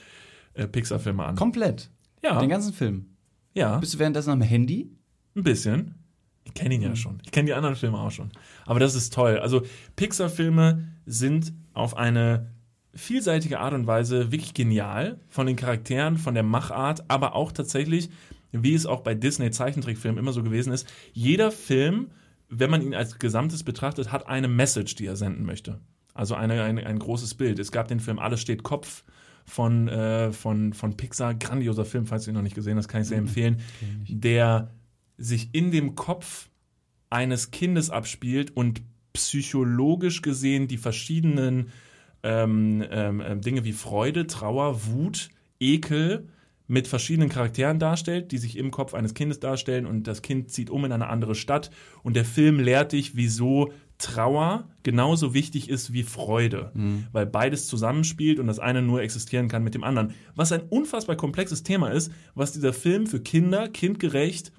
äh, 0.53 0.67
Pixar-Filme 0.67 1.23
an. 1.23 1.35
Komplett? 1.35 1.89
Ja. 2.23 2.39
Den 2.39 2.49
ganzen 2.49 2.73
Film? 2.73 3.05
Ja. 3.53 3.77
Bist 3.77 3.93
du 3.93 3.99
währenddessen 3.99 4.31
am 4.31 4.41
Handy? 4.41 4.91
Ein 5.35 5.43
bisschen. 5.43 5.95
Ich 6.43 6.53
kenne 6.53 6.75
ihn 6.75 6.81
ja 6.81 6.89
hm. 6.89 6.95
schon. 6.95 7.21
Ich 7.23 7.31
kenne 7.31 7.45
die 7.45 7.53
anderen 7.53 7.75
Filme 7.75 7.99
auch 7.99 8.11
schon. 8.11 8.31
Aber 8.65 8.79
das 8.79 8.95
ist 8.95 9.13
toll. 9.13 9.39
Also 9.39 9.63
Pixar-Filme 9.95 10.87
sind 11.05 11.53
auf 11.73 11.95
eine 11.95 12.51
vielseitige 12.93 13.59
Art 13.59 13.73
und 13.73 13.87
Weise 13.87 14.31
wirklich 14.31 14.53
genial 14.53 15.19
von 15.29 15.47
den 15.47 15.55
Charakteren, 15.55 16.17
von 16.17 16.33
der 16.33 16.43
Machart, 16.43 17.03
aber 17.09 17.35
auch 17.35 17.51
tatsächlich, 17.51 18.09
wie 18.51 18.73
es 18.73 18.85
auch 18.85 19.01
bei 19.01 19.13
Disney 19.13 19.51
Zeichentrickfilmen 19.51 20.17
immer 20.17 20.33
so 20.33 20.43
gewesen 20.43 20.73
ist, 20.73 20.87
jeder 21.13 21.51
Film, 21.51 22.11
wenn 22.49 22.69
man 22.69 22.81
ihn 22.81 22.95
als 22.95 23.19
Gesamtes 23.19 23.63
betrachtet, 23.63 24.11
hat 24.11 24.27
eine 24.27 24.47
Message, 24.47 24.95
die 24.95 25.05
er 25.05 25.15
senden 25.15 25.45
möchte. 25.45 25.79
Also 26.13 26.35
eine, 26.35 26.63
eine 26.63 26.85
ein 26.85 26.99
großes 26.99 27.35
Bild. 27.35 27.59
Es 27.59 27.71
gab 27.71 27.87
den 27.87 27.99
Film 27.99 28.19
Alles 28.19 28.41
steht 28.41 28.63
Kopf 28.63 29.03
von, 29.45 29.87
äh, 29.87 30.31
von, 30.31 30.73
von 30.73 30.97
Pixar, 30.97 31.33
grandioser 31.33 31.85
Film, 31.85 32.05
falls 32.05 32.25
du 32.25 32.31
ihn 32.31 32.35
noch 32.35 32.41
nicht 32.41 32.55
gesehen 32.55 32.77
hast, 32.77 32.87
kann 32.87 33.01
ich 33.01 33.07
sehr 33.07 33.21
mhm. 33.21 33.27
empfehlen, 33.27 33.61
der 34.07 34.71
sich 35.17 35.49
in 35.53 35.71
dem 35.71 35.95
Kopf 35.95 36.49
eines 37.09 37.51
Kindes 37.51 37.89
abspielt 37.89 38.55
und 38.55 38.81
psychologisch 39.13 40.21
gesehen 40.21 40.67
die 40.67 40.77
verschiedenen 40.77 41.71
ähm, 42.23 42.83
ähm, 42.89 43.21
ähm, 43.25 43.41
Dinge 43.41 43.63
wie 43.63 43.73
Freude, 43.73 44.27
Trauer, 44.27 44.85
Wut, 44.85 45.29
Ekel 45.59 46.27
mit 46.67 46.87
verschiedenen 46.87 47.29
Charakteren 47.29 47.79
darstellt, 47.79 48.31
die 48.31 48.37
sich 48.37 48.55
im 48.55 48.69
Kopf 48.69 48.93
eines 48.93 49.15
Kindes 49.15 49.39
darstellen 49.39 49.85
und 49.87 50.03
das 50.03 50.21
Kind 50.21 50.51
zieht 50.51 50.69
um 50.69 50.85
in 50.85 50.91
eine 50.91 51.09
andere 51.09 51.33
Stadt 51.33 51.71
und 52.03 52.15
der 52.15 52.25
Film 52.25 52.59
lehrt 52.59 52.91
dich, 52.91 53.15
wieso 53.15 53.73
Trauer 53.97 54.69
genauso 54.83 55.33
wichtig 55.33 55.69
ist 55.69 55.91
wie 55.91 56.03
Freude, 56.03 56.71
mhm. 56.73 57.07
weil 57.11 57.25
beides 57.25 57.67
zusammenspielt 57.67 58.39
und 58.39 58.47
das 58.47 58.59
eine 58.59 58.81
nur 58.81 59.01
existieren 59.01 59.49
kann 59.49 59.63
mit 59.63 59.73
dem 59.73 59.83
anderen. 59.83 60.13
Was 60.35 60.51
ein 60.51 60.61
unfassbar 60.61 61.17
komplexes 61.17 61.63
Thema 61.63 61.89
ist, 61.89 62.11
was 62.33 62.53
dieser 62.53 62.71
Film 62.71 63.07
für 63.07 63.19
Kinder 63.19 63.67
kindgerecht 63.67 64.53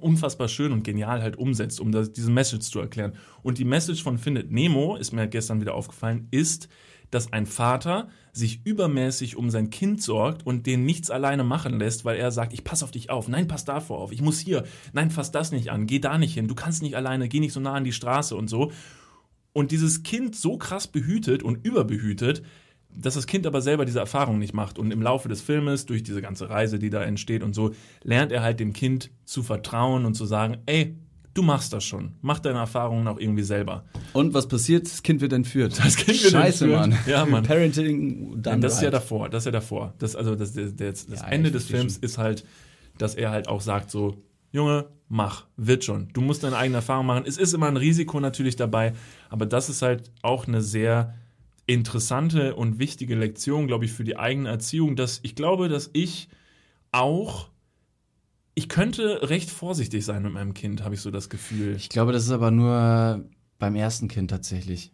unfassbar 0.00 0.48
schön 0.48 0.72
und 0.72 0.82
genial 0.82 1.22
halt 1.22 1.36
umsetzt, 1.36 1.80
um 1.80 1.92
das, 1.92 2.12
diese 2.12 2.30
Message 2.30 2.70
zu 2.70 2.80
erklären. 2.80 3.12
Und 3.42 3.58
die 3.58 3.64
Message 3.64 4.02
von 4.02 4.18
Findet 4.18 4.50
Nemo, 4.50 4.96
ist 4.96 5.12
mir 5.12 5.28
gestern 5.28 5.60
wieder 5.60 5.74
aufgefallen, 5.74 6.28
ist, 6.30 6.68
dass 7.10 7.32
ein 7.32 7.46
Vater 7.46 8.08
sich 8.32 8.64
übermäßig 8.64 9.36
um 9.36 9.50
sein 9.50 9.70
Kind 9.70 10.02
sorgt 10.02 10.44
und 10.44 10.66
den 10.66 10.84
nichts 10.84 11.10
alleine 11.10 11.44
machen 11.44 11.78
lässt, 11.78 12.04
weil 12.04 12.16
er 12.16 12.32
sagt, 12.32 12.52
ich 12.52 12.64
pass 12.64 12.82
auf 12.82 12.90
dich 12.90 13.10
auf, 13.10 13.28
nein, 13.28 13.46
pass 13.46 13.64
davor 13.64 13.98
auf, 13.98 14.10
ich 14.10 14.22
muss 14.22 14.40
hier, 14.40 14.64
nein, 14.92 15.10
fass 15.10 15.30
das 15.30 15.52
nicht 15.52 15.70
an, 15.70 15.86
geh 15.86 16.00
da 16.00 16.18
nicht 16.18 16.34
hin, 16.34 16.48
du 16.48 16.54
kannst 16.54 16.82
nicht 16.82 16.96
alleine, 16.96 17.28
geh 17.28 17.38
nicht 17.38 17.52
so 17.52 17.60
nah 17.60 17.74
an 17.74 17.84
die 17.84 17.92
Straße 17.92 18.34
und 18.34 18.48
so. 18.48 18.72
Und 19.52 19.70
dieses 19.70 20.02
Kind 20.02 20.34
so 20.34 20.56
krass 20.56 20.88
behütet 20.88 21.44
und 21.44 21.64
überbehütet, 21.64 22.42
dass 22.96 23.14
das 23.14 23.26
Kind 23.26 23.46
aber 23.46 23.60
selber 23.60 23.84
diese 23.84 23.98
Erfahrung 23.98 24.38
nicht 24.38 24.54
macht. 24.54 24.78
Und 24.78 24.92
im 24.92 25.02
Laufe 25.02 25.28
des 25.28 25.40
Filmes, 25.40 25.86
durch 25.86 26.02
diese 26.02 26.22
ganze 26.22 26.48
Reise, 26.48 26.78
die 26.78 26.90
da 26.90 27.02
entsteht 27.02 27.42
und 27.42 27.54
so, 27.54 27.72
lernt 28.02 28.32
er 28.32 28.42
halt 28.42 28.60
dem 28.60 28.72
Kind 28.72 29.10
zu 29.24 29.42
vertrauen 29.42 30.04
und 30.04 30.14
zu 30.14 30.26
sagen, 30.26 30.58
ey, 30.66 30.96
du 31.34 31.42
machst 31.42 31.72
das 31.72 31.84
schon. 31.84 32.12
Mach 32.22 32.38
deine 32.38 32.58
Erfahrungen 32.58 33.06
auch 33.08 33.18
irgendwie 33.18 33.42
selber. 33.42 33.84
Und 34.12 34.34
was 34.34 34.48
passiert? 34.48 34.86
Das 34.86 35.02
Kind 35.02 35.20
wird 35.20 35.32
entführt. 35.32 35.78
Das 35.84 35.96
Kind 35.96 36.22
wird 36.22 36.32
Scheiße, 36.32 36.64
entführt. 36.64 36.90
Mann. 36.90 36.98
Ja, 37.06 37.26
Mann. 37.26 37.44
Parenting 37.44 38.40
done 38.40 38.60
Das 38.60 38.74
ist 38.74 38.82
ja 38.82 38.90
davor. 38.90 39.28
Das 39.28 39.42
ist 39.42 39.46
ja 39.46 39.52
davor. 39.52 39.94
Das, 39.98 40.14
also 40.14 40.36
das, 40.36 40.52
das, 40.52 40.76
das, 40.76 41.06
das 41.06 41.20
ja, 41.20 41.28
Ende 41.28 41.50
des 41.50 41.66
Films 41.66 41.96
ist 41.96 42.18
halt, 42.18 42.44
dass 42.98 43.14
er 43.14 43.30
halt 43.30 43.48
auch 43.48 43.60
sagt 43.60 43.90
so, 43.90 44.22
Junge, 44.52 44.86
mach, 45.08 45.46
wird 45.56 45.82
schon. 45.82 46.10
Du 46.12 46.20
musst 46.20 46.44
deine 46.44 46.56
eigene 46.56 46.76
Erfahrung 46.76 47.06
machen. 47.06 47.24
Es 47.26 47.38
ist 47.38 47.54
immer 47.54 47.66
ein 47.66 47.76
Risiko 47.76 48.20
natürlich 48.20 48.54
dabei, 48.54 48.92
aber 49.28 49.46
das 49.46 49.68
ist 49.68 49.82
halt 49.82 50.12
auch 50.22 50.46
eine 50.46 50.62
sehr 50.62 51.14
interessante 51.66 52.54
und 52.56 52.78
wichtige 52.78 53.14
Lektion, 53.14 53.66
glaube 53.66 53.84
ich, 53.84 53.92
für 53.92 54.04
die 54.04 54.16
eigene 54.16 54.48
Erziehung, 54.48 54.96
dass 54.96 55.20
ich 55.22 55.34
glaube, 55.34 55.68
dass 55.68 55.90
ich 55.92 56.28
auch 56.92 57.48
ich 58.54 58.68
könnte 58.68 59.28
recht 59.28 59.50
vorsichtig 59.50 60.04
sein 60.04 60.22
mit 60.22 60.32
meinem 60.32 60.54
Kind, 60.54 60.84
habe 60.84 60.94
ich 60.94 61.00
so 61.00 61.10
das 61.10 61.28
Gefühl. 61.28 61.74
Ich 61.76 61.88
glaube, 61.88 62.12
das 62.12 62.24
ist 62.24 62.30
aber 62.30 62.50
nur 62.50 63.24
beim 63.58 63.74
ersten 63.74 64.08
Kind 64.08 64.30
tatsächlich. 64.30 64.92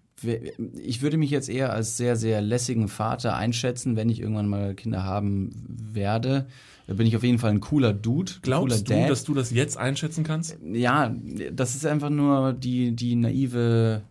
Ich 0.78 1.00
würde 1.00 1.16
mich 1.16 1.30
jetzt 1.30 1.48
eher 1.48 1.72
als 1.72 1.96
sehr, 1.96 2.16
sehr 2.16 2.42
lässigen 2.42 2.88
Vater 2.88 3.36
einschätzen, 3.36 3.96
wenn 3.96 4.10
ich 4.10 4.20
irgendwann 4.20 4.48
mal 4.48 4.74
Kinder 4.74 5.04
haben 5.04 5.50
werde. 5.66 6.46
Da 6.86 6.94
bin 6.94 7.06
ich 7.06 7.16
auf 7.16 7.22
jeden 7.22 7.38
Fall 7.38 7.50
ein 7.50 7.60
cooler 7.60 7.92
Dude. 7.92 8.32
Glaubst 8.42 8.86
cooler 8.86 9.02
du, 9.02 9.08
dass 9.08 9.24
du 9.24 9.34
das 9.34 9.50
jetzt 9.50 9.76
einschätzen 9.78 10.24
kannst? 10.24 10.58
Ja, 10.62 11.14
das 11.52 11.74
ist 11.74 11.86
einfach 11.86 12.10
nur 12.10 12.52
die, 12.52 12.92
die 12.92 13.14
naive 13.14 14.02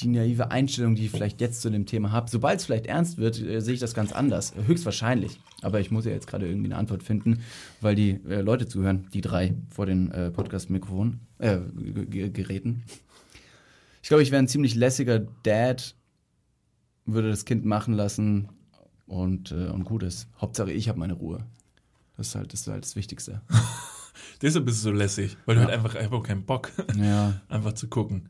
die 0.00 0.08
naive 0.08 0.50
Einstellung, 0.50 0.94
die 0.94 1.06
ich 1.06 1.10
vielleicht 1.10 1.40
jetzt 1.40 1.62
zu 1.62 1.70
dem 1.70 1.86
Thema 1.86 2.12
habe. 2.12 2.30
Sobald 2.30 2.60
es 2.60 2.66
vielleicht 2.66 2.86
ernst 2.86 3.18
wird, 3.18 3.40
äh, 3.40 3.60
sehe 3.60 3.74
ich 3.74 3.80
das 3.80 3.94
ganz 3.94 4.12
anders. 4.12 4.54
Höchstwahrscheinlich. 4.66 5.40
Aber 5.62 5.80
ich 5.80 5.90
muss 5.90 6.04
ja 6.04 6.12
jetzt 6.12 6.26
gerade 6.26 6.46
irgendwie 6.46 6.68
eine 6.68 6.76
Antwort 6.76 7.02
finden, 7.02 7.40
weil 7.80 7.94
die 7.94 8.20
äh, 8.28 8.40
Leute 8.40 8.66
zuhören, 8.66 9.08
die 9.12 9.20
drei 9.20 9.54
vor 9.70 9.86
den 9.86 10.10
äh, 10.12 10.30
Podcast-Mikrofonen, 10.30 11.20
äh, 11.38 11.58
Geräten. 12.30 12.84
Ich 14.02 14.08
glaube, 14.08 14.22
ich 14.22 14.30
wäre 14.30 14.42
ein 14.42 14.48
ziemlich 14.48 14.74
lässiger 14.74 15.20
Dad, 15.42 15.94
würde 17.06 17.30
das 17.30 17.44
Kind 17.44 17.64
machen 17.64 17.94
lassen 17.94 18.48
und, 19.06 19.52
äh, 19.52 19.68
und 19.68 19.84
gut 19.84 20.02
ist. 20.02 20.28
Hauptsache, 20.40 20.72
ich 20.72 20.88
habe 20.88 20.98
meine 20.98 21.14
Ruhe. 21.14 21.44
Das 22.16 22.28
ist 22.28 22.34
halt 22.34 22.52
das, 22.52 22.60
ist 22.60 22.68
halt 22.68 22.84
das 22.84 22.96
Wichtigste. 22.96 23.42
Deshalb 24.42 24.66
bist 24.66 24.78
du 24.78 24.90
so 24.90 24.92
lässig, 24.92 25.36
weil 25.46 25.56
ja. 25.56 25.62
du 25.62 25.68
halt 25.68 25.78
einfach, 25.78 25.94
einfach 25.96 26.22
keinen 26.22 26.44
Bock 26.44 26.70
ja. 26.96 27.40
einfach 27.48 27.72
zu 27.72 27.88
gucken. 27.88 28.28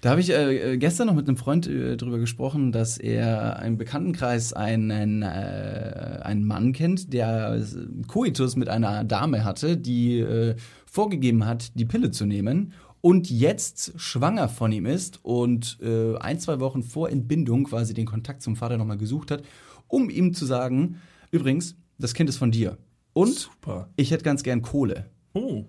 Da 0.00 0.10
habe 0.10 0.20
ich 0.20 0.30
äh, 0.30 0.76
gestern 0.78 1.06
noch 1.06 1.14
mit 1.14 1.28
einem 1.28 1.36
Freund 1.36 1.66
äh, 1.66 1.96
drüber 1.96 2.18
gesprochen, 2.18 2.72
dass 2.72 2.98
er 2.98 3.62
im 3.64 3.78
Bekanntenkreis 3.78 4.52
einen, 4.52 5.22
äh, 5.22 6.20
einen 6.22 6.44
Mann 6.44 6.72
kennt, 6.72 7.12
der 7.12 7.62
Koitus 8.08 8.56
mit 8.56 8.68
einer 8.68 9.04
Dame 9.04 9.44
hatte, 9.44 9.76
die 9.76 10.18
äh, 10.18 10.56
vorgegeben 10.86 11.46
hat, 11.46 11.72
die 11.78 11.84
Pille 11.84 12.10
zu 12.10 12.26
nehmen 12.26 12.72
und 13.00 13.30
jetzt 13.30 13.92
schwanger 13.96 14.48
von 14.48 14.72
ihm 14.72 14.86
ist 14.86 15.24
und 15.24 15.78
äh, 15.82 16.16
ein, 16.18 16.38
zwei 16.38 16.60
Wochen 16.60 16.82
vor 16.82 17.10
Entbindung 17.10 17.64
quasi 17.64 17.94
den 17.94 18.06
Kontakt 18.06 18.42
zum 18.42 18.56
Vater 18.56 18.76
nochmal 18.76 18.98
gesucht 18.98 19.30
hat, 19.30 19.42
um 19.88 20.10
ihm 20.10 20.34
zu 20.34 20.44
sagen, 20.46 21.00
übrigens, 21.30 21.76
das 21.98 22.14
Kind 22.14 22.28
ist 22.28 22.36
von 22.36 22.50
dir. 22.50 22.78
Und 23.12 23.34
Super. 23.34 23.88
ich 23.96 24.10
hätte 24.10 24.24
ganz 24.24 24.42
gern 24.42 24.62
Kohle. 24.62 25.06
Oh. 25.32 25.64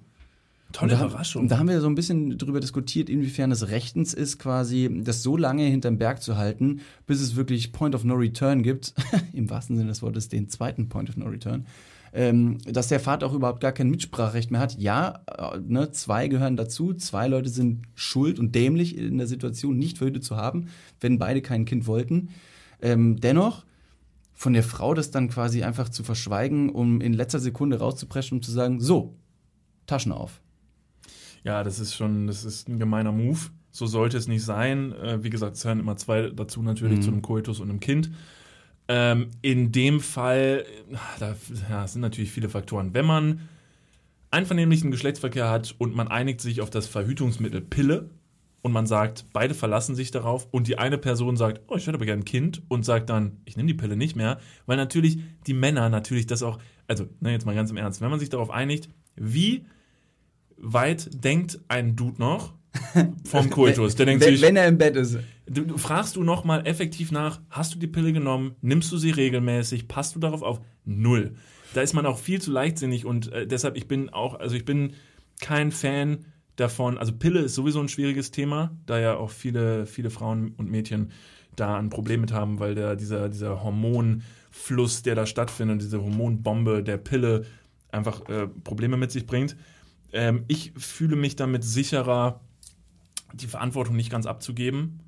Tolle 0.72 0.94
da, 0.94 1.06
Überraschung. 1.06 1.48
Da 1.48 1.58
haben 1.58 1.68
wir 1.68 1.82
so 1.82 1.88
ein 1.88 1.96
bisschen 1.96 2.38
darüber 2.38 2.60
diskutiert, 2.60 3.10
inwiefern 3.10 3.52
es 3.52 3.70
rechtens 3.70 4.14
ist, 4.14 4.40
quasi 4.40 5.02
das 5.04 5.24
so 5.24 5.38
lange 5.38 5.64
hinterm 5.64 5.98
Berg 5.98 6.22
zu 6.22 6.38
halten, 6.38 6.82
bis 7.06 7.22
es 7.22 7.36
wirklich 7.36 7.72
Point 7.72 7.96
of 7.96 8.04
No 8.04 8.16
Return 8.16 8.64
gibt, 8.64 8.94
im 9.34 9.50
wahrsten 9.50 9.78
Sinne 9.78 9.90
des 9.90 10.02
Wortes 10.02 10.30
den 10.30 10.50
zweiten 10.50 10.90
Point 10.90 11.10
of 11.10 11.18
No 11.18 11.26
Return, 11.26 11.66
ähm, 12.14 12.58
dass 12.66 12.88
der 12.88 13.00
Vater 13.00 13.28
auch 13.28 13.34
überhaupt 13.34 13.62
gar 13.62 13.72
kein 13.72 13.90
Mitspracherecht 13.90 14.52
mehr 14.52 14.60
hat. 14.60 14.78
Ja, 14.78 15.24
äh, 15.28 15.60
ne, 15.60 15.92
zwei 15.92 16.28
gehören 16.28 16.58
dazu, 16.58 16.94
zwei 16.94 17.28
Leute 17.28 17.50
sind 17.50 17.84
schuld 17.96 18.40
und 18.40 18.54
dämlich 18.56 18.98
in 18.98 19.18
der 19.18 19.28
Situation, 19.28 19.78
nicht 19.78 19.98
verhütet 19.98 20.24
zu 20.24 20.38
haben, 20.38 20.68
wenn 21.00 21.20
beide 21.20 21.42
kein 21.42 21.66
Kind 21.66 21.88
wollten. 21.88 22.30
Ähm, 22.82 23.20
dennoch 23.20 23.66
von 24.34 24.54
der 24.54 24.64
Frau 24.64 24.94
das 24.94 25.12
dann 25.12 25.30
quasi 25.30 25.64
einfach 25.64 25.90
zu 25.90 26.04
verschweigen, 26.04 26.70
um 26.70 27.00
in 27.00 27.14
letzter 27.14 27.40
Sekunde 27.40 27.78
rauszupreschen 27.78 28.40
und 28.40 28.44
zu 28.44 28.52
sagen, 28.52 28.80
so, 28.80 29.16
Taschen 29.86 30.12
auf. 30.12 30.42
Ja, 31.44 31.64
das 31.64 31.80
ist 31.80 31.96
schon, 31.96 32.28
das 32.28 32.44
ist 32.44 32.70
ein 32.70 32.80
gemeiner 32.80 33.12
Move. 33.12 33.40
So 33.72 33.86
sollte 33.86 34.18
es 34.18 34.28
nicht 34.28 34.44
sein. 34.44 34.94
Äh, 34.94 35.24
wie 35.24 35.30
gesagt, 35.30 35.56
es 35.56 35.66
hören 35.66 35.80
immer 35.80 35.96
zwei 35.98 36.30
dazu 36.30 36.62
natürlich 36.62 37.00
mhm. 37.00 37.02
zu 37.02 37.12
einem 37.12 37.22
Koitus 37.22 37.60
und 37.60 37.70
einem 37.70 37.80
Kind. 37.80 38.12
Ähm, 38.88 39.30
in 39.42 39.72
dem 39.72 40.02
Fall, 40.02 40.66
da 41.20 41.36
ja, 41.70 41.88
sind 41.88 42.02
natürlich 42.02 42.32
viele 42.32 42.50
Faktoren. 42.50 42.94
Wenn 42.94 43.06
man 43.06 43.48
einvernehmlichen 44.32 44.92
Geschlechtsverkehr 44.92 45.50
hat 45.50 45.76
und 45.78 45.96
man 45.96 46.08
einigt 46.08 46.42
sich 46.42 46.62
auf 46.62 46.70
das 46.70 46.88
Verhütungsmittel 46.88 47.62
Pille 47.62 48.10
und 48.62 48.72
man 48.72 48.88
sagt, 48.88 49.26
beide 49.34 49.54
verlassen 49.54 49.96
sich 49.96 50.12
darauf 50.12 50.48
und 50.52 50.68
die 50.68 50.78
eine 50.78 50.98
Person 50.98 51.36
sagt, 51.36 51.62
oh, 51.68 51.76
ich 51.76 51.88
hätte 51.88 51.96
aber 51.96 52.06
gerne 52.06 52.22
ein 52.22 52.26
Kind 52.26 52.62
und 52.68 52.86
sagt 52.86 53.10
dann, 53.10 53.38
ich 53.46 53.58
nehme 53.58 53.68
die 53.68 53.74
Pille 53.74 53.98
nicht 53.98 54.16
mehr, 54.16 54.40
weil 54.66 54.78
natürlich 54.78 55.20
die 55.48 55.54
Männer 55.54 55.90
natürlich 55.90 56.28
das 56.28 56.44
auch, 56.44 56.60
also 56.88 57.08
ne, 57.20 57.32
jetzt 57.32 57.46
mal 57.46 57.56
ganz 57.56 57.72
im 57.72 57.78
Ernst, 57.78 58.02
wenn 58.02 58.10
man 58.10 58.20
sich 58.20 58.30
darauf 58.30 58.50
einigt, 58.50 58.90
wie 59.16 59.66
weit 60.62 61.24
denkt 61.24 61.60
ein 61.68 61.96
Dude 61.96 62.20
noch 62.20 62.54
vom 63.26 63.50
Kultus? 63.50 63.96
Der 63.96 64.06
denkt 64.06 64.24
wenn, 64.26 64.34
sich, 64.34 64.42
wenn 64.42 64.56
er 64.56 64.68
im 64.68 64.78
Bett 64.78 64.96
ist. 64.96 65.18
Du, 65.48 65.78
fragst 65.78 66.16
du 66.16 66.24
noch 66.24 66.44
mal 66.44 66.66
effektiv 66.66 67.12
nach, 67.12 67.42
hast 67.50 67.76
du 67.76 67.80
die 67.80 67.88
Pille 67.88 68.14
genommen? 68.14 68.56
Nimmst 68.62 68.92
du 68.92 68.98
sie 68.98 69.12
regelmäßig? 69.12 69.88
Passt 69.88 70.16
du 70.16 70.20
darauf 70.20 70.42
auf? 70.42 70.62
Null. 70.86 71.36
Da 71.74 71.82
ist 71.82 71.94
man 71.94 72.06
auch 72.06 72.18
viel 72.18 72.42
zu 72.42 72.52
leichtsinnig 72.52 73.06
und 73.06 73.32
äh, 73.32 73.48
deshalb, 73.48 73.78
ich 73.78 73.88
bin 73.88 74.10
auch, 74.10 74.40
also 74.40 74.56
ich 74.56 74.66
bin 74.66 74.94
kein 75.40 75.72
Fan 75.72 76.26
davon. 76.56 76.98
Also 76.98 77.14
Pille 77.14 77.40
ist 77.40 77.56
sowieso 77.56 77.80
ein 77.80 77.90
schwieriges 77.90 78.32
Thema, 78.32 78.76
da 78.86 79.00
ja 79.00 79.16
auch 79.16 79.30
viele, 79.30 79.86
viele 79.86 80.10
Frauen 80.10 80.54
und 80.58 80.70
Mädchen 80.70 81.12
da 81.56 81.78
ein 81.78 81.90
Problem 81.90 82.22
mit 82.22 82.32
haben, 82.32 82.60
weil 82.60 82.76
der, 82.76 82.96
dieser, 82.96 83.30
dieser 83.30 83.64
Hormonfluss, 83.64 85.04
der 85.04 85.16
da 85.16 85.26
stattfindet, 85.26 85.82
diese 85.82 86.02
Hormonbombe 86.02 86.84
der 86.84 86.98
Pille 86.98 87.46
einfach 87.92 88.28
äh, 88.30 88.48
Probleme 88.48 88.98
mit 88.98 89.12
sich 89.12 89.26
bringt. 89.26 89.56
Ähm, 90.14 90.44
ich 90.48 90.74
fühle 90.78 91.16
mich 91.16 91.36
damit 91.36 91.64
sicherer, 91.64 92.42
die 93.34 93.48
Verantwortung 93.48 93.96
nicht 93.96 94.12
ganz 94.12 94.26
abzugeben. 94.26 95.00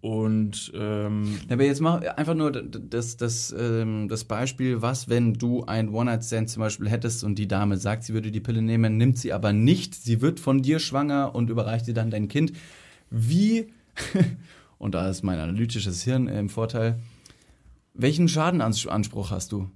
Und 0.00 0.70
ähm, 0.74 1.38
aber 1.48 1.64
jetzt 1.64 1.80
mach 1.80 2.02
einfach 2.02 2.34
nur 2.34 2.52
das, 2.52 3.16
das, 3.16 3.54
ähm, 3.58 4.06
das 4.08 4.24
Beispiel, 4.24 4.82
was, 4.82 5.08
wenn 5.08 5.32
du 5.32 5.64
ein 5.64 5.88
One-Night-Stand 5.88 6.50
zum 6.50 6.60
Beispiel 6.60 6.90
hättest 6.90 7.24
und 7.24 7.38
die 7.38 7.48
Dame 7.48 7.78
sagt, 7.78 8.04
sie 8.04 8.12
würde 8.12 8.30
die 8.30 8.40
Pille 8.40 8.60
nehmen, 8.60 8.98
nimmt 8.98 9.16
sie 9.16 9.32
aber 9.32 9.54
nicht, 9.54 9.94
sie 9.94 10.20
wird 10.20 10.40
von 10.40 10.60
dir 10.60 10.78
schwanger 10.78 11.34
und 11.34 11.48
überreicht 11.48 11.86
dir 11.86 11.94
dann 11.94 12.10
dein 12.10 12.28
Kind. 12.28 12.52
Wie, 13.08 13.72
und 14.78 14.94
da 14.94 15.08
ist 15.08 15.22
mein 15.22 15.38
analytisches 15.38 16.02
Hirn 16.02 16.28
im 16.28 16.50
Vorteil, 16.50 17.00
welchen 17.94 18.28
Schadenanspruch 18.28 19.30
hast 19.30 19.52
du? 19.52 19.70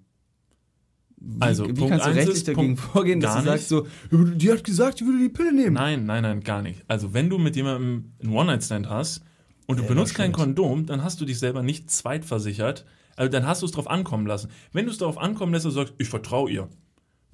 Wie, 1.21 1.41
also, 1.41 1.67
wie 1.69 1.73
Punkt 1.73 1.91
kannst 1.91 2.07
du 2.07 2.11
rechtlich 2.11 2.45
dagegen 2.45 2.77
Punkt 2.77 2.81
vorgehen, 2.81 3.21
dass 3.21 3.37
du 3.37 3.43
sagst 3.43 3.69
so, 3.69 3.87
die 4.11 4.53
hat 4.53 4.63
gesagt, 4.63 4.99
sie 4.99 5.07
würde 5.07 5.19
die 5.19 5.29
Pille 5.29 5.53
nehmen? 5.53 5.75
Nein, 5.75 6.07
nein, 6.07 6.23
nein, 6.23 6.41
gar 6.41 6.63
nicht. 6.63 6.85
Also 6.87 7.13
wenn 7.13 7.29
du 7.29 7.39
mit 7.39 7.57
jemandem 7.57 8.13
einen 8.23 8.33
One-Night-Stand 8.33 8.89
hast 8.89 9.23
und 9.67 9.77
du 9.77 9.83
Selber 9.83 9.95
benutzt 9.95 10.15
kein 10.15 10.33
Kondom, 10.33 10.87
dann 10.87 11.03
hast 11.03 11.21
du 11.21 11.25
dich 11.25 11.39
selber 11.39 11.63
nicht 11.63 11.91
zweitversichert. 11.91 12.85
Also 13.17 13.33
dann 13.33 13.47
hast 13.47 13.63
du 13.63 13.67
es 13.67 13.73
drauf 13.73 13.91
ankommen 13.91 14.27
lassen. 14.27 14.51
Wenn 14.73 14.85
du 14.85 14.93
es 14.93 14.99
darauf 14.99 15.19
ankommen 15.19 15.53
lässt 15.53 15.67
und 15.67 15.73
sagst, 15.73 15.95
ich 15.99 16.09
vertraue 16.09 16.51
ihr, 16.51 16.69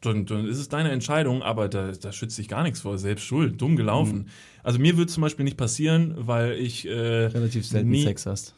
dann, 0.00 0.24
dann, 0.24 0.46
ist 0.46 0.58
es 0.58 0.68
deine 0.68 0.90
Entscheidung, 0.90 1.42
aber 1.42 1.68
da, 1.68 1.92
da 1.92 2.12
schützt 2.12 2.38
dich 2.38 2.48
gar 2.48 2.62
nichts 2.62 2.80
vor. 2.80 2.96
Selbst 2.98 3.24
schuld, 3.24 3.60
dumm 3.60 3.76
gelaufen. 3.76 4.18
Mhm. 4.18 4.26
Also 4.62 4.78
mir 4.78 4.96
würde 4.96 5.12
zum 5.12 5.20
Beispiel 5.20 5.44
nicht 5.44 5.56
passieren, 5.58 6.14
weil 6.16 6.52
ich 6.52 6.86
äh, 6.86 7.26
relativ 7.26 7.66
selten 7.66 7.90
nie, 7.90 8.02
Sex 8.02 8.24
hast. 8.24 8.54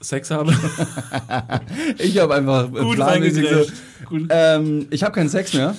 Sex 0.00 0.30
habe. 0.30 0.52
ich 1.98 2.18
habe 2.18 2.34
einfach 2.34 2.70
Gut 2.70 2.96
planmäßig 2.96 3.48
so, 3.48 3.66
ähm, 4.30 4.86
ich 4.90 5.02
habe 5.02 5.12
keinen 5.12 5.28
Sex 5.28 5.52
mehr. 5.54 5.76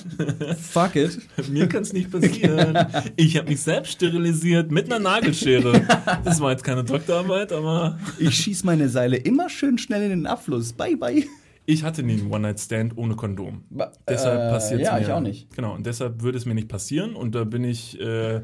Fuck 0.70 0.96
it. 0.96 1.18
Mir 1.50 1.68
kann 1.68 1.82
es 1.82 1.92
nicht 1.92 2.10
passieren. 2.10 2.78
Ich 3.16 3.36
habe 3.36 3.48
mich 3.48 3.60
selbst 3.60 3.92
sterilisiert 3.92 4.70
mit 4.70 4.86
einer 4.86 5.00
Nagelschere. 5.00 5.82
Das 6.24 6.40
war 6.40 6.52
jetzt 6.52 6.64
keine 6.64 6.84
Doktorarbeit, 6.84 7.52
aber 7.52 7.98
ich 8.18 8.34
schieße 8.34 8.64
meine 8.64 8.88
Seile 8.88 9.16
immer 9.16 9.48
schön 9.48 9.76
schnell 9.78 10.02
in 10.02 10.10
den 10.10 10.26
Abfluss. 10.26 10.72
Bye 10.72 10.96
bye. 10.96 11.24
Ich 11.64 11.84
hatte 11.84 12.02
nie 12.02 12.20
einen 12.20 12.32
One-Night-Stand 12.32 12.96
ohne 12.96 13.14
Kondom. 13.14 13.64
Ba 13.70 13.92
deshalb 14.08 14.40
äh, 14.40 14.50
passiert 14.50 14.80
es 14.80 14.86
ja, 14.86 14.94
mir. 14.94 15.00
Ja, 15.00 15.06
ich 15.06 15.12
auch 15.12 15.20
nicht. 15.20 15.54
Genau, 15.54 15.74
und 15.74 15.86
deshalb 15.86 16.22
würde 16.22 16.38
es 16.38 16.44
mir 16.44 16.54
nicht 16.54 16.68
passieren. 16.68 17.14
Und 17.14 17.34
da 17.34 17.44
bin 17.44 17.62
ich 17.62 18.00
äh, 18.00 18.42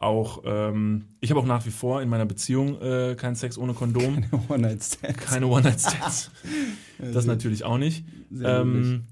auch, 0.00 0.42
ähm, 0.46 1.04
ich 1.20 1.30
habe 1.30 1.40
auch 1.40 1.46
nach 1.46 1.66
wie 1.66 1.70
vor 1.70 2.00
in 2.00 2.08
meiner 2.08 2.24
Beziehung 2.24 2.80
äh, 2.80 3.14
keinen 3.16 3.34
Sex 3.34 3.58
ohne 3.58 3.74
Kondom. 3.74 4.22
Keine 4.22 4.42
One-Night-Stands. 4.48 5.26
Keine 5.26 5.46
One-Night-Stands. 5.46 6.30
das 6.98 7.26
natürlich 7.26 7.64
auch 7.64 7.76
nicht. 7.76 8.04
Ähm, 8.42 9.04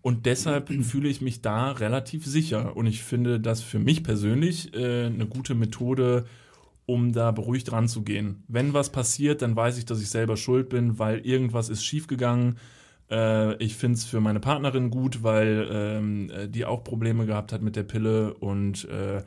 und 0.00 0.26
deshalb 0.26 0.70
fühle 0.82 1.08
ich 1.08 1.22
mich 1.22 1.42
da 1.42 1.72
relativ 1.72 2.24
sicher. 2.24 2.76
Und 2.76 2.86
ich 2.86 3.02
finde 3.02 3.40
das 3.40 3.62
für 3.62 3.80
mich 3.80 4.04
persönlich 4.04 4.72
äh, 4.74 5.06
eine 5.06 5.26
gute 5.26 5.56
Methode, 5.56 6.26
um 6.86 7.12
da 7.12 7.32
beruhigt 7.32 7.72
ranzugehen. 7.72 8.44
Wenn 8.46 8.74
was 8.74 8.90
passiert, 8.90 9.42
dann 9.42 9.56
weiß 9.56 9.76
ich, 9.78 9.86
dass 9.86 10.00
ich 10.00 10.10
selber 10.10 10.36
schuld 10.36 10.68
bin, 10.68 11.00
weil 11.00 11.18
irgendwas 11.26 11.68
ist 11.68 11.84
schiefgegangen. 11.84 12.58
Äh, 13.10 13.56
ich 13.56 13.74
finde 13.74 13.96
es 13.96 14.04
für 14.04 14.20
meine 14.20 14.38
Partnerin 14.38 14.90
gut, 14.90 15.24
weil 15.24 15.68
ähm, 15.68 16.30
äh, 16.30 16.48
die 16.48 16.64
auch 16.64 16.84
Probleme 16.84 17.26
gehabt 17.26 17.52
hat 17.52 17.62
mit 17.62 17.74
der 17.74 17.82
Pille 17.82 18.34
und 18.34 18.84
äh, 18.88 19.22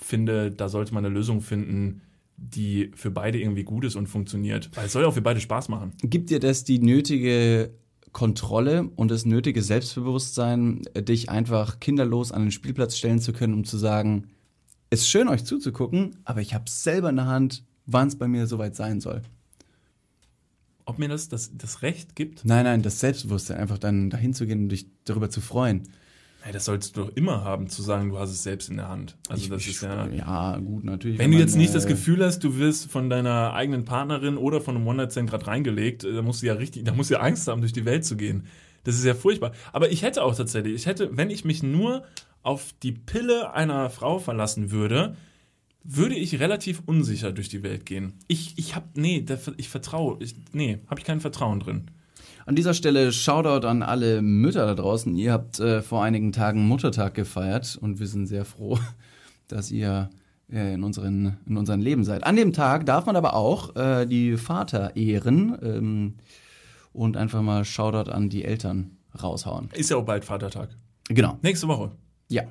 finde, 0.00 0.50
da 0.50 0.68
sollte 0.68 0.94
man 0.94 1.04
eine 1.04 1.14
Lösung 1.14 1.40
finden, 1.40 2.02
die 2.36 2.92
für 2.94 3.10
beide 3.10 3.38
irgendwie 3.38 3.64
gut 3.64 3.84
ist 3.84 3.96
und 3.96 4.06
funktioniert. 4.06 4.70
Weil 4.74 4.86
es 4.86 4.92
soll 4.92 5.02
ja 5.02 5.08
auch 5.08 5.14
für 5.14 5.22
beide 5.22 5.40
Spaß 5.40 5.68
machen. 5.68 5.92
Gibt 6.02 6.30
dir 6.30 6.38
das 6.38 6.64
die 6.64 6.78
nötige 6.78 7.70
Kontrolle 8.12 8.90
und 8.96 9.10
das 9.10 9.26
nötige 9.26 9.62
Selbstbewusstsein, 9.62 10.82
dich 10.96 11.30
einfach 11.30 11.80
kinderlos 11.80 12.32
an 12.32 12.42
den 12.42 12.50
Spielplatz 12.52 12.96
stellen 12.96 13.18
zu 13.18 13.32
können, 13.32 13.54
um 13.54 13.64
zu 13.64 13.76
sagen, 13.76 14.28
es 14.90 15.00
ist 15.00 15.08
schön, 15.08 15.28
euch 15.28 15.44
zuzugucken, 15.44 16.16
aber 16.24 16.40
ich 16.40 16.54
habe 16.54 16.64
selber 16.70 17.10
in 17.10 17.16
der 17.16 17.26
Hand, 17.26 17.64
wann 17.86 18.08
es 18.08 18.16
bei 18.16 18.26
mir 18.28 18.46
soweit 18.46 18.74
sein 18.76 19.00
soll. 19.00 19.22
ob 20.86 20.98
mir 20.98 21.08
das, 21.08 21.28
das 21.28 21.50
das 21.56 21.82
Recht 21.82 22.16
gibt? 22.16 22.44
Nein, 22.44 22.64
nein, 22.64 22.82
das 22.82 23.00
Selbstbewusstsein, 23.00 23.58
einfach 23.58 23.78
dann 23.78 24.08
dahin 24.08 24.32
zu 24.32 24.46
gehen 24.46 24.62
und 24.62 24.68
dich 24.70 24.86
darüber 25.04 25.28
zu 25.28 25.40
freuen. 25.42 25.88
Hey, 26.40 26.52
das 26.52 26.64
solltest 26.66 26.96
du 26.96 27.02
doch 27.04 27.16
immer 27.16 27.42
haben, 27.44 27.68
zu 27.68 27.82
sagen, 27.82 28.10
du 28.10 28.18
hast 28.18 28.30
es 28.30 28.42
selbst 28.42 28.70
in 28.70 28.76
der 28.76 28.88
Hand. 28.88 29.16
Also 29.28 29.42
Ich- 29.44 29.50
das 29.50 29.62
ich- 29.62 29.68
ist 29.70 29.82
ja. 29.82 30.06
Ja, 30.08 30.56
gut, 30.58 30.84
natürlich. 30.84 31.18
Wenn 31.18 31.30
du 31.32 31.36
man, 31.36 31.46
jetzt 31.46 31.56
nicht 31.56 31.74
das 31.74 31.84
äh, 31.84 31.88
Gefühl 31.88 32.24
hast, 32.24 32.44
du 32.44 32.56
wirst 32.58 32.90
von 32.90 33.10
deiner 33.10 33.52
eigenen 33.54 33.84
Partnerin 33.84 34.36
oder 34.36 34.60
von 34.60 34.76
einem 34.76 34.86
One-Night-Stand 34.86 35.28
gerade 35.28 35.46
reingelegt, 35.46 36.04
äh, 36.04 36.12
da 36.14 36.22
musst 36.22 36.42
du 36.42 36.46
ja 36.46 36.54
richtig, 36.54 36.84
da 36.84 36.92
musst 36.94 37.10
du 37.10 37.14
ja 37.14 37.20
Angst 37.20 37.48
haben, 37.48 37.60
durch 37.60 37.72
die 37.72 37.84
Welt 37.84 38.04
zu 38.04 38.16
gehen. 38.16 38.44
Das 38.84 38.94
ist 38.94 39.04
ja 39.04 39.14
furchtbar. 39.14 39.52
Aber 39.72 39.90
ich 39.90 40.02
hätte 40.02 40.22
auch 40.22 40.34
tatsächlich, 40.34 40.74
ich 40.74 40.86
hätte, 40.86 41.16
wenn 41.16 41.28
ich 41.30 41.44
mich 41.44 41.62
nur 41.62 42.04
auf 42.42 42.72
die 42.82 42.92
Pille 42.92 43.52
einer 43.52 43.90
Frau 43.90 44.18
verlassen 44.20 44.70
würde, 44.70 45.16
würde 45.82 46.14
ich 46.14 46.38
relativ 46.38 46.82
unsicher 46.86 47.32
durch 47.32 47.48
die 47.48 47.62
Welt 47.62 47.84
gehen. 47.84 48.14
Ich, 48.28 48.54
ich 48.56 48.74
hab, 48.76 48.96
nee, 48.96 49.24
ich 49.56 49.68
vertraue, 49.68 50.18
ich, 50.20 50.36
nee, 50.52 50.78
habe 50.86 51.00
ich 51.00 51.04
kein 51.06 51.20
Vertrauen 51.20 51.60
drin. 51.60 51.90
An 52.48 52.56
dieser 52.56 52.72
Stelle 52.72 53.12
Shoutout 53.12 53.66
an 53.66 53.82
alle 53.82 54.22
Mütter 54.22 54.64
da 54.64 54.74
draußen. 54.74 55.14
Ihr 55.16 55.34
habt 55.34 55.60
äh, 55.60 55.82
vor 55.82 56.02
einigen 56.02 56.32
Tagen 56.32 56.66
Muttertag 56.66 57.12
gefeiert 57.12 57.78
und 57.78 58.00
wir 58.00 58.06
sind 58.06 58.26
sehr 58.26 58.46
froh, 58.46 58.78
dass 59.48 59.70
ihr 59.70 60.08
äh, 60.50 60.72
in, 60.72 60.82
unseren, 60.82 61.36
in 61.44 61.58
unserem 61.58 61.82
Leben 61.82 62.04
seid. 62.04 62.24
An 62.24 62.36
dem 62.36 62.54
Tag 62.54 62.86
darf 62.86 63.04
man 63.04 63.16
aber 63.16 63.34
auch 63.34 63.76
äh, 63.76 64.06
die 64.06 64.38
Vater 64.38 64.96
ehren 64.96 65.58
ähm, 65.60 66.14
und 66.94 67.18
einfach 67.18 67.42
mal 67.42 67.66
Shoutout 67.66 68.10
an 68.10 68.30
die 68.30 68.46
Eltern 68.46 68.96
raushauen. 69.22 69.68
Ist 69.74 69.90
ja 69.90 69.98
auch 69.98 70.06
bald 70.06 70.24
Vatertag. 70.24 70.70
Genau. 71.08 71.36
Nächste 71.42 71.68
Woche. 71.68 71.90
Ja. 72.30 72.44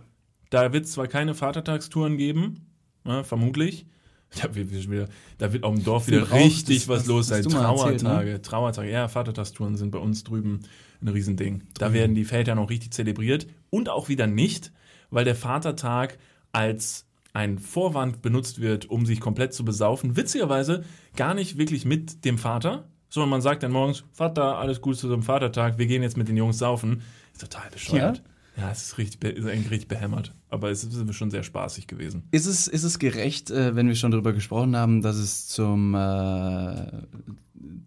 Da 0.52 0.74
wird 0.74 0.86
es 0.86 0.92
zwar 0.92 1.08
keine 1.08 1.34
Vatertagstouren 1.34 2.18
geben, 2.18 2.68
ne, 3.04 3.24
vermutlich. 3.24 3.88
Da 4.36 4.54
wird, 4.54 4.72
wieder- 4.72 5.08
da 5.38 5.54
wird 5.54 5.64
auch 5.64 5.74
im 5.74 5.84
Dorf 5.84 6.08
wieder 6.08 6.24
auch, 6.24 6.32
richtig 6.34 6.80
das- 6.80 6.88
was 6.90 6.98
das 7.00 7.08
los 7.08 7.28
sein. 7.28 7.44
mal 7.46 7.72
erzählt, 7.72 8.04
ne? 8.04 8.10
Trauertage, 8.10 8.42
Trauertage. 8.42 8.92
Ja, 8.92 9.08
Vatertagstouren 9.08 9.78
sind 9.78 9.92
bei 9.92 10.00
uns 10.00 10.24
drüben 10.24 10.60
ein 11.02 11.08
Riesending. 11.08 11.64
Da 11.78 11.94
werden 11.94 12.14
die 12.16 12.26
Väter 12.26 12.56
noch 12.56 12.70
richtig 12.70 12.92
zelebriert 12.92 13.48
und 13.70 13.88
auch 13.90 14.10
wieder 14.10 14.28
nicht, 14.28 14.72
weil 15.12 15.24
der 15.26 15.36
Vatertag 15.36 16.18
als 16.52 17.06
ein 17.34 17.60
Vorwand 17.60 18.22
benutzt 18.22 18.60
wird, 18.62 18.90
um 18.90 19.06
sich 19.06 19.20
komplett 19.20 19.54
zu 19.54 19.64
besaufen. 19.64 20.18
Witzigerweise 20.18 20.84
gar 21.16 21.34
nicht 21.34 21.58
wirklich 21.58 21.86
mit 21.86 22.26
dem 22.26 22.38
Vater, 22.38 22.88
sondern 23.10 23.30
man 23.30 23.42
sagt 23.42 23.64
dann 23.64 23.72
morgens, 23.72 24.04
Vater, 24.12 24.58
alles 24.58 24.82
Gute 24.82 24.98
zu 24.98 25.08
so 25.08 25.14
einem 25.14 25.24
Vatertag, 25.24 25.78
wir 25.78 25.86
gehen 25.86 26.02
jetzt 26.04 26.18
mit 26.18 26.28
den 26.28 26.36
Jungs 26.36 26.58
saufen. 26.58 27.02
Ist 27.32 27.42
total 27.42 27.70
bescheuert. 27.72 28.18
Ja, 28.18 28.24
es 28.72 28.84
ist 28.84 28.98
richtig, 28.98 29.24
ist 29.38 29.46
eigentlich 29.46 29.70
richtig 29.70 29.88
behämmert. 29.88 30.34
Aber 30.50 30.72
es 30.72 30.84
ist 30.84 31.14
schon 31.16 31.30
sehr 31.30 31.44
spaßig 31.44 31.86
gewesen. 31.86 32.24
Ist 32.32 32.48
es, 32.48 32.68
ist 32.68 32.84
es 32.84 32.98
gerecht, 32.98 33.52
äh, 33.52 33.76
wenn 33.76 33.88
wir 33.88 33.96
schon 33.96 34.12
darüber 34.12 34.34
gesprochen 34.34 34.76
haben, 34.76 35.02
dass 35.04 35.18
es 35.18 35.48
zum, 35.48 35.94
äh, 35.94 37.04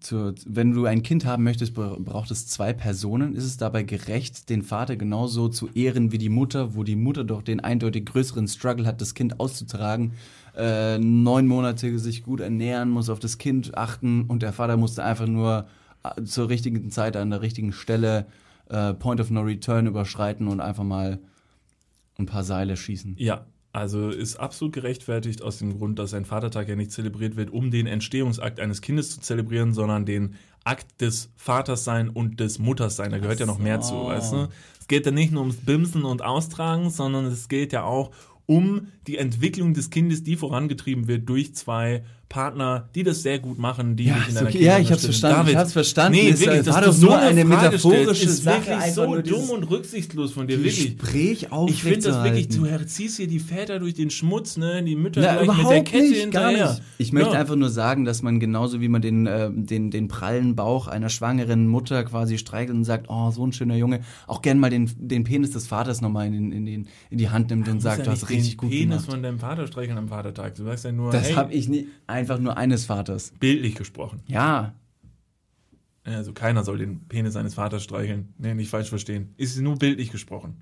zur, 0.01 0.35
wenn 0.47 0.73
du 0.73 0.85
ein 0.87 1.03
Kind 1.03 1.25
haben 1.25 1.43
möchtest, 1.43 1.75
bra- 1.75 1.97
braucht 1.99 2.31
es 2.31 2.47
zwei 2.47 2.73
Personen? 2.73 3.35
Ist 3.35 3.45
es 3.45 3.57
dabei 3.57 3.83
gerecht, 3.83 4.49
den 4.49 4.63
Vater 4.63 4.97
genauso 4.97 5.49
zu 5.49 5.69
ehren 5.75 6.13
wie 6.13 6.19
die 6.19 6.29
Mutter, 6.29 6.75
wo 6.75 6.85
die 6.85 6.97
Mutter 6.97 7.25
doch 7.25 7.43
den 7.43 7.61
eindeutig 7.61 8.07
größeren 8.07 8.47
Struggle 8.47 8.87
hat, 8.87 9.01
das 9.01 9.15
Kind 9.15 9.41
auszutragen, 9.41 10.13
äh, 10.57 10.99
neun 10.99 11.47
Monate 11.49 11.99
sich 11.99 12.23
gut 12.23 12.41
ernähren, 12.41 12.91
muss 12.91 13.09
auf 13.11 13.19
das 13.19 13.39
Kind 13.39 13.77
achten 13.77 14.23
und 14.23 14.43
der 14.43 14.53
Vater 14.53 14.77
musste 14.77 15.03
einfach 15.05 15.27
nur 15.27 15.67
äh, 16.05 16.23
zur 16.23 16.49
richtigen 16.49 16.91
Zeit 16.91 17.17
an 17.17 17.31
der 17.31 17.43
richtigen 17.43 17.73
Stelle 17.73 18.27
äh, 18.71 18.95
Point 18.95 19.21
of 19.21 19.31
No 19.31 19.43
Return 19.43 19.87
überschreiten 19.87 20.49
und 20.49 20.61
einfach 20.61 20.85
mal 20.85 21.19
ein 22.19 22.27
paar 22.27 22.45
Seile 22.45 22.77
schießen. 22.77 23.17
Ja, 23.19 23.47
also 23.73 24.09
ist 24.09 24.37
absolut 24.37 24.75
gerechtfertigt 24.75 25.43
aus 25.43 25.59
dem 25.59 25.79
Grund, 25.79 25.99
dass 25.99 26.15
ein 26.15 26.25
Vatertag 26.25 26.69
ja 26.69 26.77
nicht 26.77 26.91
zelebriert 26.93 27.37
wird, 27.37 27.51
um 27.51 27.71
den 27.71 27.87
Entstehungsakt 27.87 28.59
eines 28.59 28.81
Kindes 28.81 29.11
zu 29.11 29.21
zelebrieren, 29.21 29.75
sondern 29.75 30.05
den 30.07 30.35
Akt 30.65 31.01
des 31.01 31.31
Vaterssein 31.37 32.09
und 32.09 32.41
des 32.41 32.59
Mutterssein. 32.59 33.13
Da 33.13 33.19
gehört 33.19 33.41
ja 33.41 33.47
noch 33.47 33.59
mehr 33.59 33.81
zu, 33.81 33.95
so. 33.95 34.07
weißt 34.07 34.33
du? 34.33 34.49
Es 34.81 34.89
geht 34.89 35.07
ja 35.07 35.13
nicht 35.13 35.33
nur 35.33 35.43
ums 35.43 35.57
Bimsen 35.57 36.05
und 36.05 36.23
Austragen, 36.23 36.91
sondern 36.91 37.27
es 37.27 37.49
geht 37.49 37.73
ja 37.73 37.85
auch 37.85 38.11
um 38.47 38.89
die 39.07 39.17
Entwicklung 39.17 39.75
des 39.75 39.91
Kindes, 39.91 40.25
die 40.25 40.37
vorangetrieben 40.37 41.07
wird 41.07 41.29
durch 41.29 41.55
zwei 41.55 42.05
Partner, 42.31 42.89
die 42.95 43.03
das 43.03 43.23
sehr 43.23 43.41
gut 43.41 43.59
machen, 43.59 43.97
die 43.97 44.05
Ja, 44.05 44.15
dich 44.15 44.29
in 44.29 44.35
deiner 44.37 44.49
okay. 44.49 44.65
Ja, 44.65 44.79
ich 44.79 44.91
hab's 44.91 45.05
verstanden, 45.05 45.41
ich 45.41 45.45
David, 45.47 45.57
hab's 45.59 45.73
verstanden. 45.75 46.19
Nee, 46.19 46.31
Es 46.31 46.41
wirklich, 46.41 46.67
war 46.67 46.81
dass 46.81 46.87
doch 46.87 46.93
so 46.93 47.11
eine 47.11 47.45
Frage 47.45 47.45
metaphorische 47.45 48.15
stellst, 48.15 48.25
ist 48.25 48.43
Sache, 48.45 48.67
wirklich 48.69 48.93
so 48.95 49.21
dumm 49.21 49.51
und 49.51 49.65
rücksichtslos 49.65 50.33
von 50.33 50.47
dir, 50.47 50.63
wirklich. 50.63 50.97
Gespräch 50.97 51.49
Ich 51.67 51.83
finde 51.83 51.99
das 51.99 52.23
wirklich, 52.25 52.49
du 52.49 52.55
aufrechtzuerhalten. 52.61 52.89
ziehst 52.89 53.17
hier 53.17 53.27
die 53.27 53.41
Väter 53.41 53.81
durch 53.81 53.95
den 53.95 54.11
Schmutz, 54.11 54.57
ne? 54.57 54.83
Die 54.85 54.95
Mütter 54.95 55.21
Na, 55.21 55.33
gleich 55.35 55.41
mit 55.41 55.49
der 55.59 55.65
überhaupt 55.65 55.89
Kette 55.91 56.03
nicht, 56.09 56.31
gar 56.31 56.49
hinterher. 56.51 56.71
nicht. 56.71 56.83
Ich 56.99 57.13
möchte 57.13 57.33
ja. 57.35 57.41
einfach 57.41 57.57
nur 57.57 57.69
sagen, 57.69 58.05
dass 58.05 58.23
man 58.23 58.39
genauso 58.39 58.81
wie 58.81 58.89
man 58.89 59.03
den, 59.03 59.27
äh, 59.27 59.51
den, 59.53 59.91
den 59.91 60.07
prallen 60.09 60.55
Bauch 60.55 60.87
einer 60.87 61.09
schwangeren 61.09 61.67
Mutter 61.67 62.05
quasi 62.05 62.39
streichelt 62.39 62.77
und 62.77 62.85
sagt, 62.85 63.07
oh, 63.09 63.33
so 63.33 63.45
ein 63.45 63.53
schöner 63.53 63.75
Junge, 63.77 64.01
auch 64.29 64.41
gern 64.41 64.61
mal 64.61 64.71
den, 64.71 64.89
den 64.97 65.25
Penis 65.25 65.51
des 65.51 65.67
Vaters 65.67 66.01
nochmal 66.01 66.29
in, 66.29 66.33
den- 66.33 66.53
in, 66.53 66.65
den, 66.67 66.87
in 67.11 67.19
die 67.19 67.29
Hand 67.29 67.51
nimmt 67.51 67.67
und 67.67 67.75
musst 67.75 67.85
sagt, 67.85 67.99
ja 67.99 68.05
du 68.05 68.11
hast 68.13 68.31
richtig 68.31 68.53
den 68.53 68.57
gut 68.59 68.71
Penis 68.71 68.87
gemacht. 68.99 69.11
von 69.11 69.23
deinem 69.25 69.39
Vater 69.41 69.67
streicheln 69.67 69.99
am 69.99 70.09
Vatertag. 70.09 70.55
Du 70.55 70.63
sagst 70.63 70.85
ja 70.85 70.93
nur, 70.93 71.11
Das 71.11 71.27
hey, 71.29 71.35
habe 71.35 71.53
ich 71.53 71.69
nicht, 71.69 71.87
einfach 72.21 72.39
nur 72.39 72.57
eines 72.57 72.85
Vaters. 72.87 73.33
bildlich 73.41 73.75
gesprochen. 73.75 74.21
Ja, 74.27 74.75
Also 76.05 76.33
keiner 76.33 76.65
soll 76.65 76.79
den 76.79 77.07
Penis 77.09 77.35
seines 77.35 77.55
Vaters 77.55 77.83
streicheln. 77.83 78.35
Nee, 78.39 78.55
nicht 78.55 78.71
falsch 78.71 78.89
verstehen. 78.89 79.35
Ist 79.37 79.59
nur 79.61 79.77
bildlich 79.77 80.11
gesprochen. 80.11 80.57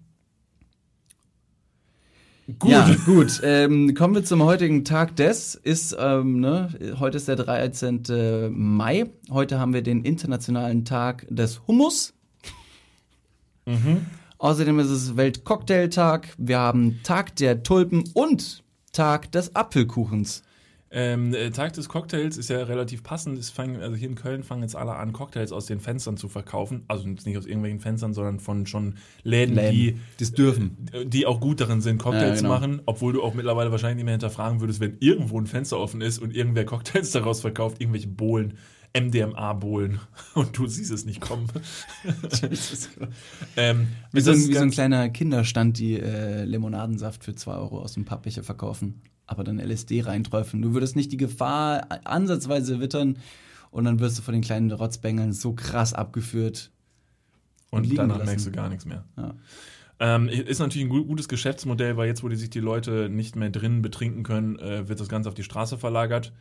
Gut. 2.58 2.70
Ja, 2.70 2.94
gut. 3.04 3.40
Ähm, 3.44 3.94
kommen 3.94 4.14
wir 4.14 4.24
zum 4.24 4.42
heutigen 4.42 4.84
Tag 4.84 5.16
des. 5.16 5.54
Ist, 5.54 5.94
ähm, 5.98 6.40
ne, 6.40 6.70
heute 6.98 7.18
ist 7.18 7.28
der 7.28 7.36
13. 7.36 8.50
Mai. 8.50 9.10
Heute 9.30 9.58
haben 9.58 9.74
wir 9.74 9.82
den 9.82 10.02
internationalen 10.02 10.84
Tag 10.86 11.26
des 11.28 11.66
Hummus. 11.66 12.14
Außerdem 14.38 14.78
ist 14.78 14.88
es 14.88 15.16
Weltcocktailtag. 15.18 16.34
Wir 16.38 16.58
haben 16.58 17.00
Tag 17.02 17.36
der 17.36 17.62
Tulpen 17.62 18.04
und 18.14 18.64
Tag 18.92 19.30
des 19.32 19.54
Apfelkuchens. 19.54 20.42
Ähm, 20.90 21.34
äh, 21.34 21.50
Tag 21.50 21.74
des 21.74 21.88
Cocktails 21.88 22.38
ist 22.38 22.48
ja 22.48 22.62
relativ 22.62 23.02
passend. 23.02 23.38
Es 23.38 23.50
fangen, 23.50 23.82
also 23.82 23.94
hier 23.94 24.08
in 24.08 24.14
Köln 24.14 24.42
fangen 24.42 24.62
jetzt 24.62 24.74
alle 24.74 24.94
an, 24.94 25.12
Cocktails 25.12 25.52
aus 25.52 25.66
den 25.66 25.80
Fenstern 25.80 26.16
zu 26.16 26.28
verkaufen. 26.28 26.84
Also 26.88 27.06
nicht 27.06 27.36
aus 27.36 27.44
irgendwelchen 27.44 27.80
Fenstern, 27.80 28.14
sondern 28.14 28.40
von 28.40 28.66
schon 28.66 28.94
Läden, 29.22 29.54
Läden, 29.54 29.72
die 29.72 29.98
das 30.18 30.32
dürfen. 30.32 30.88
äh, 30.92 31.04
die 31.04 31.26
auch 31.26 31.40
gut 31.40 31.60
darin 31.60 31.82
sind, 31.82 31.98
Cocktails 31.98 32.22
Ja, 32.22 32.28
genau. 32.36 32.40
zu 32.40 32.48
machen, 32.48 32.82
obwohl 32.86 33.12
du 33.12 33.22
auch 33.22 33.34
mittlerweile 33.34 33.70
wahrscheinlich 33.70 33.96
nicht 33.96 34.04
mehr 34.06 34.14
hinterfragen 34.14 34.60
würdest, 34.60 34.80
wenn 34.80 34.96
irgendwo 35.00 35.38
ein 35.38 35.46
Fenster 35.46 35.78
offen 35.78 36.00
ist 36.00 36.18
und 36.20 36.34
irgendwer 36.34 36.64
Cocktails 36.64 37.10
daraus 37.10 37.40
verkauft, 37.42 37.80
irgendwelche 37.80 38.08
Bohlen, 38.08 38.54
MDMA-Bohlen 38.98 40.00
und 40.34 40.56
du 40.56 40.66
siehst 40.66 40.90
es 40.92 41.04
nicht 41.04 41.20
kommen. 41.20 41.48
ähm, 43.56 43.88
Wie 44.12 44.20
so, 44.20 44.32
wie 44.32 44.54
so 44.54 44.60
ein 44.60 44.70
kleiner 44.70 45.08
Kinderstand, 45.10 45.78
die 45.78 45.98
äh, 45.98 46.44
Limonadensaft 46.44 47.24
für 47.24 47.34
2 47.34 47.52
Euro 47.54 47.80
aus 47.80 47.92
dem 47.94 48.04
Pappbecher 48.04 48.42
verkaufen, 48.42 49.02
aber 49.26 49.44
dann 49.44 49.58
LSD 49.58 50.02
reinträufeln. 50.02 50.62
Du 50.62 50.74
würdest 50.74 50.96
nicht 50.96 51.12
die 51.12 51.16
Gefahr 51.16 51.86
ansatzweise 52.04 52.80
wittern 52.80 53.16
und 53.70 53.84
dann 53.84 54.00
wirst 54.00 54.18
du 54.18 54.22
von 54.22 54.32
den 54.32 54.42
kleinen 54.42 54.70
Rotzbängeln 54.70 55.32
so 55.32 55.52
krass 55.52 55.92
abgeführt. 55.94 56.70
und 57.70 57.84
liegen 57.84 57.96
danach 57.96 58.24
merkst 58.24 58.46
du 58.46 58.50
gar 58.52 58.68
nichts 58.68 58.86
mehr. 58.86 59.04
Ja. 59.16 59.34
Ähm, 60.00 60.28
ist 60.28 60.60
natürlich 60.60 60.86
ein 60.86 60.90
gu- 60.90 61.04
gutes 61.04 61.28
Geschäftsmodell, 61.28 61.96
weil 61.96 62.06
jetzt, 62.06 62.22
wo 62.22 62.28
die 62.28 62.36
sich 62.36 62.50
die 62.50 62.60
Leute 62.60 63.08
nicht 63.08 63.34
mehr 63.34 63.50
drinnen 63.50 63.82
betrinken 63.82 64.22
können, 64.22 64.56
äh, 64.58 64.88
wird 64.88 65.00
das 65.00 65.08
Ganze 65.08 65.28
auf 65.28 65.34
die 65.34 65.42
Straße 65.42 65.76
verlagert. 65.76 66.32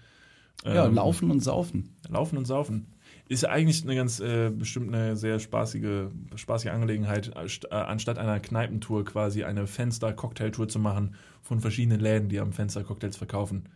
Ja, 0.66 0.86
Ähm, 0.88 0.96
laufen 0.96 1.32
und 1.32 1.40
saufen. 1.42 1.96
Laufen 2.10 2.38
und 2.38 2.46
saufen. 2.46 2.88
Ist 3.30 3.44
ja 3.44 3.50
eigentlich 3.50 3.84
eine 3.84 3.96
ganz 3.96 4.20
äh, 4.20 4.50
bestimmt 4.50 4.94
eine 4.94 5.16
sehr 5.18 5.40
spaßige, 5.40 6.10
spaßige 6.36 6.72
Angelegenheit, 6.72 7.32
äh, 7.36 7.74
anstatt 7.76 8.18
einer 8.18 8.40
Kneipentour 8.40 9.04
quasi 9.06 9.44
eine 9.44 9.68
Fenster-Cocktailtour 9.68 10.68
zu 10.68 10.80
machen 10.80 11.16
von 11.42 11.60
verschiedenen 11.60 12.00
Läden, 12.00 12.30
die 12.30 12.40
am 12.40 12.54
Fenster 12.54 12.84
Cocktails 12.84 13.18
verkaufen. 13.18 13.70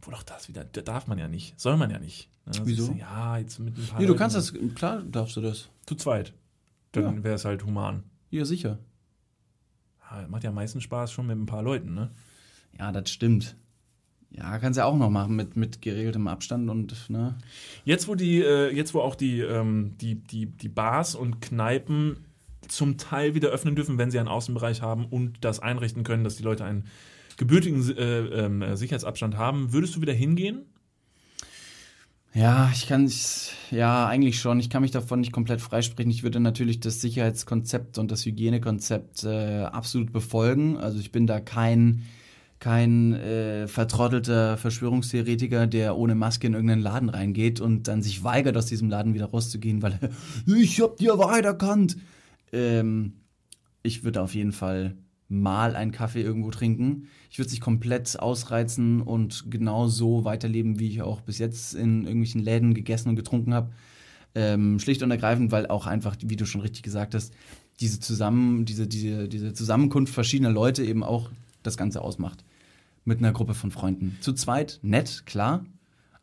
Obwohl 0.00 0.14
auch 0.14 0.22
das 0.22 0.48
wieder, 0.48 0.64
da 0.64 0.80
darf 0.82 1.06
man 1.06 1.18
ja 1.18 1.28
nicht. 1.28 1.58
Soll 1.58 1.76
man 1.76 1.90
ja 1.90 1.98
nicht. 1.98 2.28
Das 2.44 2.64
Wieso? 2.66 2.92
Ist, 2.92 2.98
ja, 2.98 3.38
jetzt 3.38 3.58
mit 3.58 3.76
ein 3.76 3.86
paar 3.86 3.98
Nee, 4.00 4.06
du 4.06 4.12
Leuten- 4.12 4.18
kannst 4.18 4.36
das, 4.36 4.52
klar 4.74 5.02
darfst 5.02 5.36
du 5.36 5.40
das. 5.40 5.68
Zu 5.86 5.94
zweit. 5.96 6.34
Dann 6.92 7.16
Ja. 7.18 7.24
wäre 7.24 7.34
es 7.34 7.44
halt 7.44 7.64
human. 7.64 8.02
Ja, 8.30 8.44
sicher. 8.44 8.78
Ja, 10.10 10.26
macht 10.28 10.44
ja 10.44 10.50
am 10.50 10.54
meisten 10.56 10.80
Spaß 10.80 11.12
schon 11.12 11.26
mit 11.26 11.36
ein 11.36 11.46
paar 11.46 11.62
Leuten, 11.62 11.94
ne? 11.94 12.10
Ja, 12.78 12.92
das 12.92 13.10
stimmt. 13.10 13.56
Ja, 14.30 14.58
kannst 14.58 14.76
ja 14.76 14.84
auch 14.84 14.96
noch 14.96 15.10
machen 15.10 15.36
mit, 15.36 15.56
mit 15.56 15.80
geregeltem 15.80 16.28
Abstand 16.28 16.68
und, 16.68 17.08
ne? 17.08 17.36
Jetzt, 17.84 18.08
wo 18.08 18.14
die, 18.14 18.42
äh, 18.42 18.74
jetzt, 18.74 18.92
wo 18.92 19.00
auch 19.00 19.14
die, 19.14 19.40
ähm, 19.40 19.94
die, 20.00 20.16
die, 20.16 20.46
die 20.46 20.68
Bars 20.68 21.14
und 21.14 21.40
Kneipen 21.40 22.26
zum 22.68 22.98
Teil 22.98 23.34
wieder 23.34 23.48
öffnen 23.48 23.74
dürfen, 23.74 23.96
wenn 23.96 24.10
sie 24.10 24.18
einen 24.18 24.28
Außenbereich 24.28 24.82
haben 24.82 25.06
und 25.06 25.38
das 25.40 25.60
einrichten 25.60 26.04
können, 26.04 26.24
dass 26.24 26.36
die 26.36 26.42
Leute 26.42 26.64
einen 26.64 26.84
gebürtigen 27.38 27.96
äh, 27.96 28.18
ähm, 28.18 28.62
äh, 28.62 28.76
Sicherheitsabstand 28.76 29.36
haben, 29.36 29.72
würdest 29.72 29.96
du 29.96 30.02
wieder 30.02 30.12
hingehen? 30.12 30.66
Ja, 32.34 32.70
ich 32.74 32.86
kann 32.86 33.10
ja, 33.70 34.06
eigentlich 34.06 34.38
schon. 34.38 34.60
Ich 34.60 34.68
kann 34.68 34.82
mich 34.82 34.90
davon 34.90 35.20
nicht 35.20 35.32
komplett 35.32 35.62
freisprechen. 35.62 36.10
Ich 36.10 36.22
würde 36.22 36.40
natürlich 36.40 36.78
das 36.78 37.00
Sicherheitskonzept 37.00 37.96
und 37.96 38.10
das 38.10 38.26
Hygienekonzept 38.26 39.24
äh, 39.24 39.62
absolut 39.62 40.12
befolgen. 40.12 40.76
Also 40.76 40.98
ich 40.98 41.10
bin 41.10 41.26
da 41.26 41.40
kein 41.40 42.02
kein 42.60 43.14
äh, 43.14 43.68
vertrottelter 43.68 44.56
Verschwörungstheoretiker, 44.56 45.66
der 45.66 45.96
ohne 45.96 46.14
Maske 46.14 46.46
in 46.46 46.54
irgendeinen 46.54 46.82
Laden 46.82 47.08
reingeht 47.08 47.60
und 47.60 47.86
dann 47.86 48.02
sich 48.02 48.24
weigert, 48.24 48.56
aus 48.56 48.66
diesem 48.66 48.88
Laden 48.88 49.14
wieder 49.14 49.26
rauszugehen, 49.26 49.82
weil 49.82 49.98
er, 50.00 50.10
ich 50.56 50.80
hab 50.80 50.96
die 50.96 51.06
Wahrheit 51.06 51.44
erkannt. 51.44 51.96
Ähm, 52.52 53.12
ich 53.82 54.02
würde 54.02 54.22
auf 54.22 54.34
jeden 54.34 54.52
Fall 54.52 54.96
mal 55.28 55.76
einen 55.76 55.92
Kaffee 55.92 56.22
irgendwo 56.22 56.50
trinken. 56.50 57.08
Ich 57.30 57.38
würde 57.38 57.50
sich 57.50 57.60
komplett 57.60 58.18
ausreizen 58.18 59.02
und 59.02 59.50
genau 59.50 59.86
so 59.86 60.24
weiterleben, 60.24 60.78
wie 60.78 60.88
ich 60.88 61.02
auch 61.02 61.20
bis 61.20 61.38
jetzt 61.38 61.74
in 61.74 62.04
irgendwelchen 62.04 62.42
Läden 62.42 62.74
gegessen 62.74 63.10
und 63.10 63.16
getrunken 63.16 63.54
habe. 63.54 63.70
Ähm, 64.34 64.78
schlicht 64.78 65.02
und 65.02 65.10
ergreifend, 65.10 65.52
weil 65.52 65.66
auch 65.66 65.86
einfach, 65.86 66.16
wie 66.22 66.36
du 66.36 66.46
schon 66.46 66.60
richtig 66.60 66.82
gesagt 66.82 67.14
hast, 67.14 67.32
diese, 67.80 68.00
zusammen, 68.00 68.64
diese, 68.64 68.86
diese, 68.86 69.28
diese 69.28 69.52
Zusammenkunft 69.52 70.12
verschiedener 70.12 70.50
Leute 70.50 70.84
eben 70.84 71.04
auch 71.04 71.30
das 71.62 71.76
Ganze 71.76 72.00
ausmacht. 72.00 72.44
Mit 73.08 73.20
einer 73.20 73.32
Gruppe 73.32 73.54
von 73.54 73.70
Freunden. 73.70 74.18
Zu 74.20 74.34
zweit, 74.34 74.80
nett, 74.82 75.24
klar, 75.24 75.64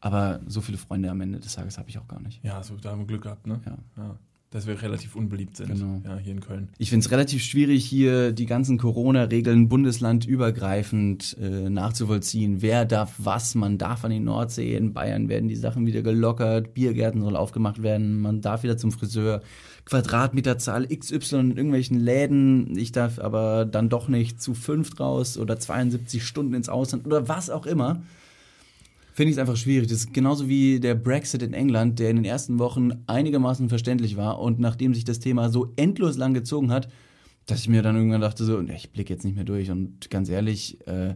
aber 0.02 0.40
so 0.46 0.62
viele 0.62 0.78
Freunde 0.78 1.10
am 1.10 1.20
Ende 1.20 1.40
des 1.40 1.56
Tages 1.56 1.80
habe 1.80 1.90
ich 1.90 1.98
auch 1.98 2.08
gar 2.08 2.22
nicht. 2.22 2.44
Ja, 2.44 2.62
so, 2.62 2.78
da 2.78 2.92
haben 2.92 3.00
wir 3.00 3.08
Glück 3.08 3.24
gehabt, 3.24 3.48
ne? 3.48 3.60
Ja. 3.66 3.78
ja 3.98 4.16
dass 4.56 4.68
wir 4.68 4.82
relativ 4.82 5.18
unbeliebt 5.18 5.58
sind 5.58 5.68
Genau. 5.68 6.02
ja, 6.06 6.18
hier 6.18 6.32
in 6.32 6.40
Köln. 6.40 6.70
Ich 6.78 6.90
finde 6.90 7.06
es 7.06 7.12
relativ 7.12 7.44
schwierig, 7.44 7.84
hier 7.84 8.32
die 8.32 8.46
ganzen 8.46 8.78
Corona-Regeln 8.78 9.68
bundeslandübergreifend 9.68 11.36
äh, 11.42 11.70
nachzuvollziehen. 11.70 12.62
Wer 12.62 12.86
darf 12.86 13.16
was? 13.18 13.54
Man 13.56 13.78
darf 13.78 14.06
an 14.06 14.12
die 14.12 14.22
Nordsee. 14.22 14.78
In 14.78 14.94
Bayern 14.94 15.28
werden 15.28 15.50
die 15.50 15.58
Sachen 15.58 15.86
wieder 15.86 16.04
gelockert. 16.04 16.74
Biergärten 16.74 17.22
soll 17.22 17.36
aufgemacht 17.36 17.84
werden. 17.84 18.22
Man 18.22 18.40
darf 18.40 18.64
wieder 18.64 18.78
zum 18.78 18.94
Friseur. 18.94 19.42
Quadratmeterzahl 19.84 20.88
XY 20.88 21.36
in 21.36 21.58
irgendwelchen 21.58 22.00
Läden. 22.00 22.78
Ich 22.78 22.94
darf 22.94 23.20
aber 23.20 23.66
dann 23.66 23.90
doch 23.90 24.08
nicht 24.08 24.42
zu 24.42 24.54
fünft 24.54 25.02
raus 25.02 25.38
oder 25.38 25.60
72 25.60 26.26
Stunden 26.26 26.54
ins 26.54 26.70
Ausland 26.70 27.06
oder 27.06 27.28
was 27.28 27.50
auch 27.50 27.66
immer 27.66 28.02
finde 29.16 29.30
ich 29.30 29.38
es 29.38 29.40
einfach 29.40 29.56
schwierig. 29.56 29.88
Das 29.88 30.00
ist 30.00 30.14
genauso 30.14 30.50
wie 30.50 30.82
der 30.82 30.94
Brexit 30.94 31.42
in 31.42 31.54
England, 31.54 32.00
der 32.00 32.10
in 32.10 32.18
den 32.18 32.26
ersten 32.26 32.60
Wochen 32.60 32.92
einigermaßen 33.08 33.70
verständlich 33.70 34.18
war 34.18 34.40
und 34.40 34.60
nachdem 34.60 34.94
sich 34.94 35.06
das 35.06 35.20
Thema 35.20 35.50
so 35.50 35.72
endlos 35.78 36.18
lang 36.18 36.34
gezogen 36.34 36.70
hat, 36.70 36.90
dass 37.46 37.62
ich 37.62 37.70
mir 37.70 37.82
dann 37.82 37.96
irgendwann 37.96 38.20
dachte 38.20 38.44
so, 38.44 38.60
ich 38.60 38.92
blicke 38.92 39.14
jetzt 39.14 39.24
nicht 39.24 39.36
mehr 39.36 39.46
durch 39.46 39.72
und 39.72 40.10
ganz 40.10 40.28
ehrlich, 40.28 40.86
äh, 40.86 41.16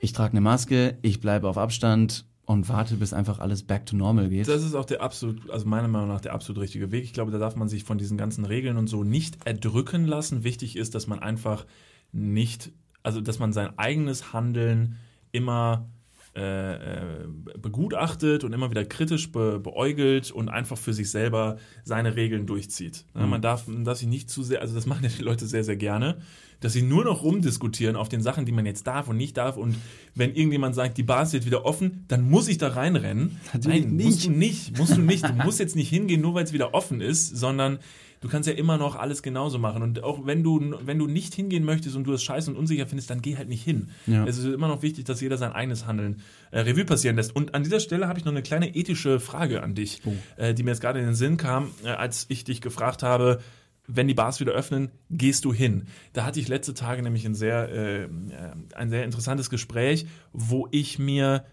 ich 0.00 0.14
trage 0.14 0.32
eine 0.32 0.40
Maske, 0.40 0.96
ich 1.02 1.20
bleibe 1.20 1.50
auf 1.50 1.58
Abstand 1.58 2.24
und 2.46 2.70
warte, 2.70 2.96
bis 2.96 3.12
einfach 3.12 3.40
alles 3.40 3.62
back 3.62 3.84
to 3.84 3.94
normal 3.94 4.30
geht. 4.30 4.48
Das 4.48 4.64
ist 4.64 4.74
auch 4.74 4.86
der 4.86 5.02
absolut, 5.02 5.50
also 5.50 5.68
meiner 5.68 5.88
Meinung 5.88 6.08
nach 6.08 6.22
der 6.22 6.32
absolut 6.32 6.62
richtige 6.62 6.92
Weg. 6.92 7.04
Ich 7.04 7.12
glaube, 7.12 7.30
da 7.30 7.36
darf 7.36 7.56
man 7.56 7.68
sich 7.68 7.84
von 7.84 7.98
diesen 7.98 8.16
ganzen 8.16 8.46
Regeln 8.46 8.78
und 8.78 8.86
so 8.86 9.04
nicht 9.04 9.36
erdrücken 9.44 10.06
lassen. 10.06 10.44
Wichtig 10.44 10.76
ist, 10.76 10.94
dass 10.94 11.06
man 11.06 11.18
einfach 11.18 11.66
nicht, 12.10 12.72
also 13.02 13.20
dass 13.20 13.38
man 13.38 13.52
sein 13.52 13.78
eigenes 13.78 14.32
Handeln 14.32 14.96
immer 15.30 15.90
äh, 16.34 16.74
äh, 16.74 17.26
begutachtet 17.58 18.42
und 18.42 18.54
immer 18.54 18.70
wieder 18.70 18.86
kritisch 18.86 19.30
be 19.30 19.60
beäugelt 19.60 20.30
und 20.30 20.48
einfach 20.48 20.78
für 20.78 20.94
sich 20.94 21.10
selber 21.10 21.58
seine 21.84 22.16
Regeln 22.16 22.46
durchzieht. 22.46 23.04
Mhm. 23.12 23.28
Man, 23.28 23.42
darf, 23.42 23.66
darf 23.68 23.98
sich 23.98 24.08
nicht 24.08 24.30
zu 24.30 24.42
sehr, 24.42 24.62
also 24.62 24.74
das 24.74 24.86
machen 24.86 25.04
ja 25.04 25.10
die 25.10 25.22
Leute 25.22 25.44
sehr, 25.46 25.62
sehr 25.62 25.76
gerne, 25.76 26.22
dass 26.60 26.72
sie 26.72 26.80
nur 26.80 27.04
noch 27.04 27.22
rumdiskutieren 27.22 27.96
auf 27.96 28.08
den 28.08 28.22
Sachen, 28.22 28.46
die 28.46 28.52
man 28.52 28.64
jetzt 28.64 28.86
darf 28.86 29.08
und 29.08 29.18
nicht 29.18 29.36
darf. 29.36 29.58
Und 29.58 29.76
wenn 30.14 30.34
irgendjemand 30.34 30.74
sagt, 30.74 30.96
die 30.96 31.02
Bar 31.02 31.24
ist 31.24 31.34
jetzt 31.34 31.44
wieder 31.44 31.66
offen, 31.66 32.06
dann 32.08 32.30
muss 32.30 32.48
ich 32.48 32.56
da 32.56 32.68
reinrennen. 32.68 33.38
Natürlich 33.52 33.84
Nein, 33.84 33.96
nicht. 33.96 34.06
musst 34.06 34.24
du 34.24 34.30
nicht. 34.30 34.78
Musst 34.78 34.96
du 34.96 35.00
nicht. 35.02 35.28
Du 35.28 35.34
musst 35.34 35.60
jetzt 35.60 35.76
nicht 35.76 35.90
hingehen, 35.90 36.22
nur 36.22 36.32
weil 36.34 36.44
es 36.44 36.54
wieder 36.54 36.72
offen 36.72 37.02
ist, 37.02 37.36
sondern 37.36 37.78
du 38.22 38.28
kannst 38.28 38.48
ja 38.48 38.54
immer 38.54 38.78
noch 38.78 38.96
alles 38.96 39.22
genauso 39.22 39.58
machen. 39.58 39.82
Und 39.82 40.02
auch 40.02 40.24
wenn 40.24 40.42
du, 40.42 40.74
wenn 40.86 40.98
du 40.98 41.06
nicht 41.06 41.34
hingehen 41.34 41.64
möchtest 41.64 41.94
und 41.96 42.04
du 42.04 42.12
es 42.14 42.22
scheiße 42.22 42.50
und 42.50 42.56
unsicher 42.56 42.86
findest, 42.86 43.10
dann 43.10 43.20
geh 43.20 43.36
halt 43.36 43.48
nicht 43.50 43.62
hin. 43.62 43.90
Ja. 44.06 44.24
Es 44.26 44.38
ist 44.38 44.46
immer 44.46 44.68
noch 44.68 44.82
wichtig, 44.82 45.04
dass 45.04 45.20
jeder 45.20 45.36
sein 45.36 45.52
eigenes 45.52 45.84
Handeln 45.86 46.22
äh, 46.52 46.60
Revue 46.60 46.86
passieren 46.86 47.16
lässt. 47.16 47.36
Und 47.36 47.54
an 47.54 47.62
dieser 47.64 47.80
Stelle 47.80 48.08
habe 48.08 48.18
ich 48.18 48.24
noch 48.24 48.32
eine 48.32 48.42
kleine 48.42 48.74
ethische 48.74 49.20
Frage 49.20 49.62
an 49.62 49.74
dich, 49.74 50.00
Oh. 50.06 50.14
äh, 50.36 50.54
die 50.54 50.62
mir 50.62 50.70
jetzt 50.70 50.80
gerade 50.80 50.98
in 51.00 51.04
den 51.04 51.14
Sinn 51.14 51.36
kam, 51.36 51.68
äh, 51.84 51.88
als 51.88 52.24
ich 52.30 52.44
dich 52.44 52.60
gefragt 52.62 53.02
habe, 53.02 53.40
wenn 53.88 54.06
die 54.06 54.14
Bars 54.14 54.38
wieder 54.38 54.52
öffnen, 54.52 54.92
gehst 55.10 55.44
du 55.44 55.52
hin. 55.52 55.88
Da 56.12 56.24
hatte 56.24 56.38
ich 56.38 56.46
letzte 56.46 56.72
Tage 56.72 57.02
nämlich 57.02 57.26
ein 57.26 57.34
sehr, 57.34 57.68
äh, 57.70 58.08
ein 58.76 58.90
sehr 58.90 59.04
interessantes 59.04 59.50
Gespräch, 59.50 60.06
wo 60.32 60.68
ich 60.70 61.00
mir, 61.00 61.44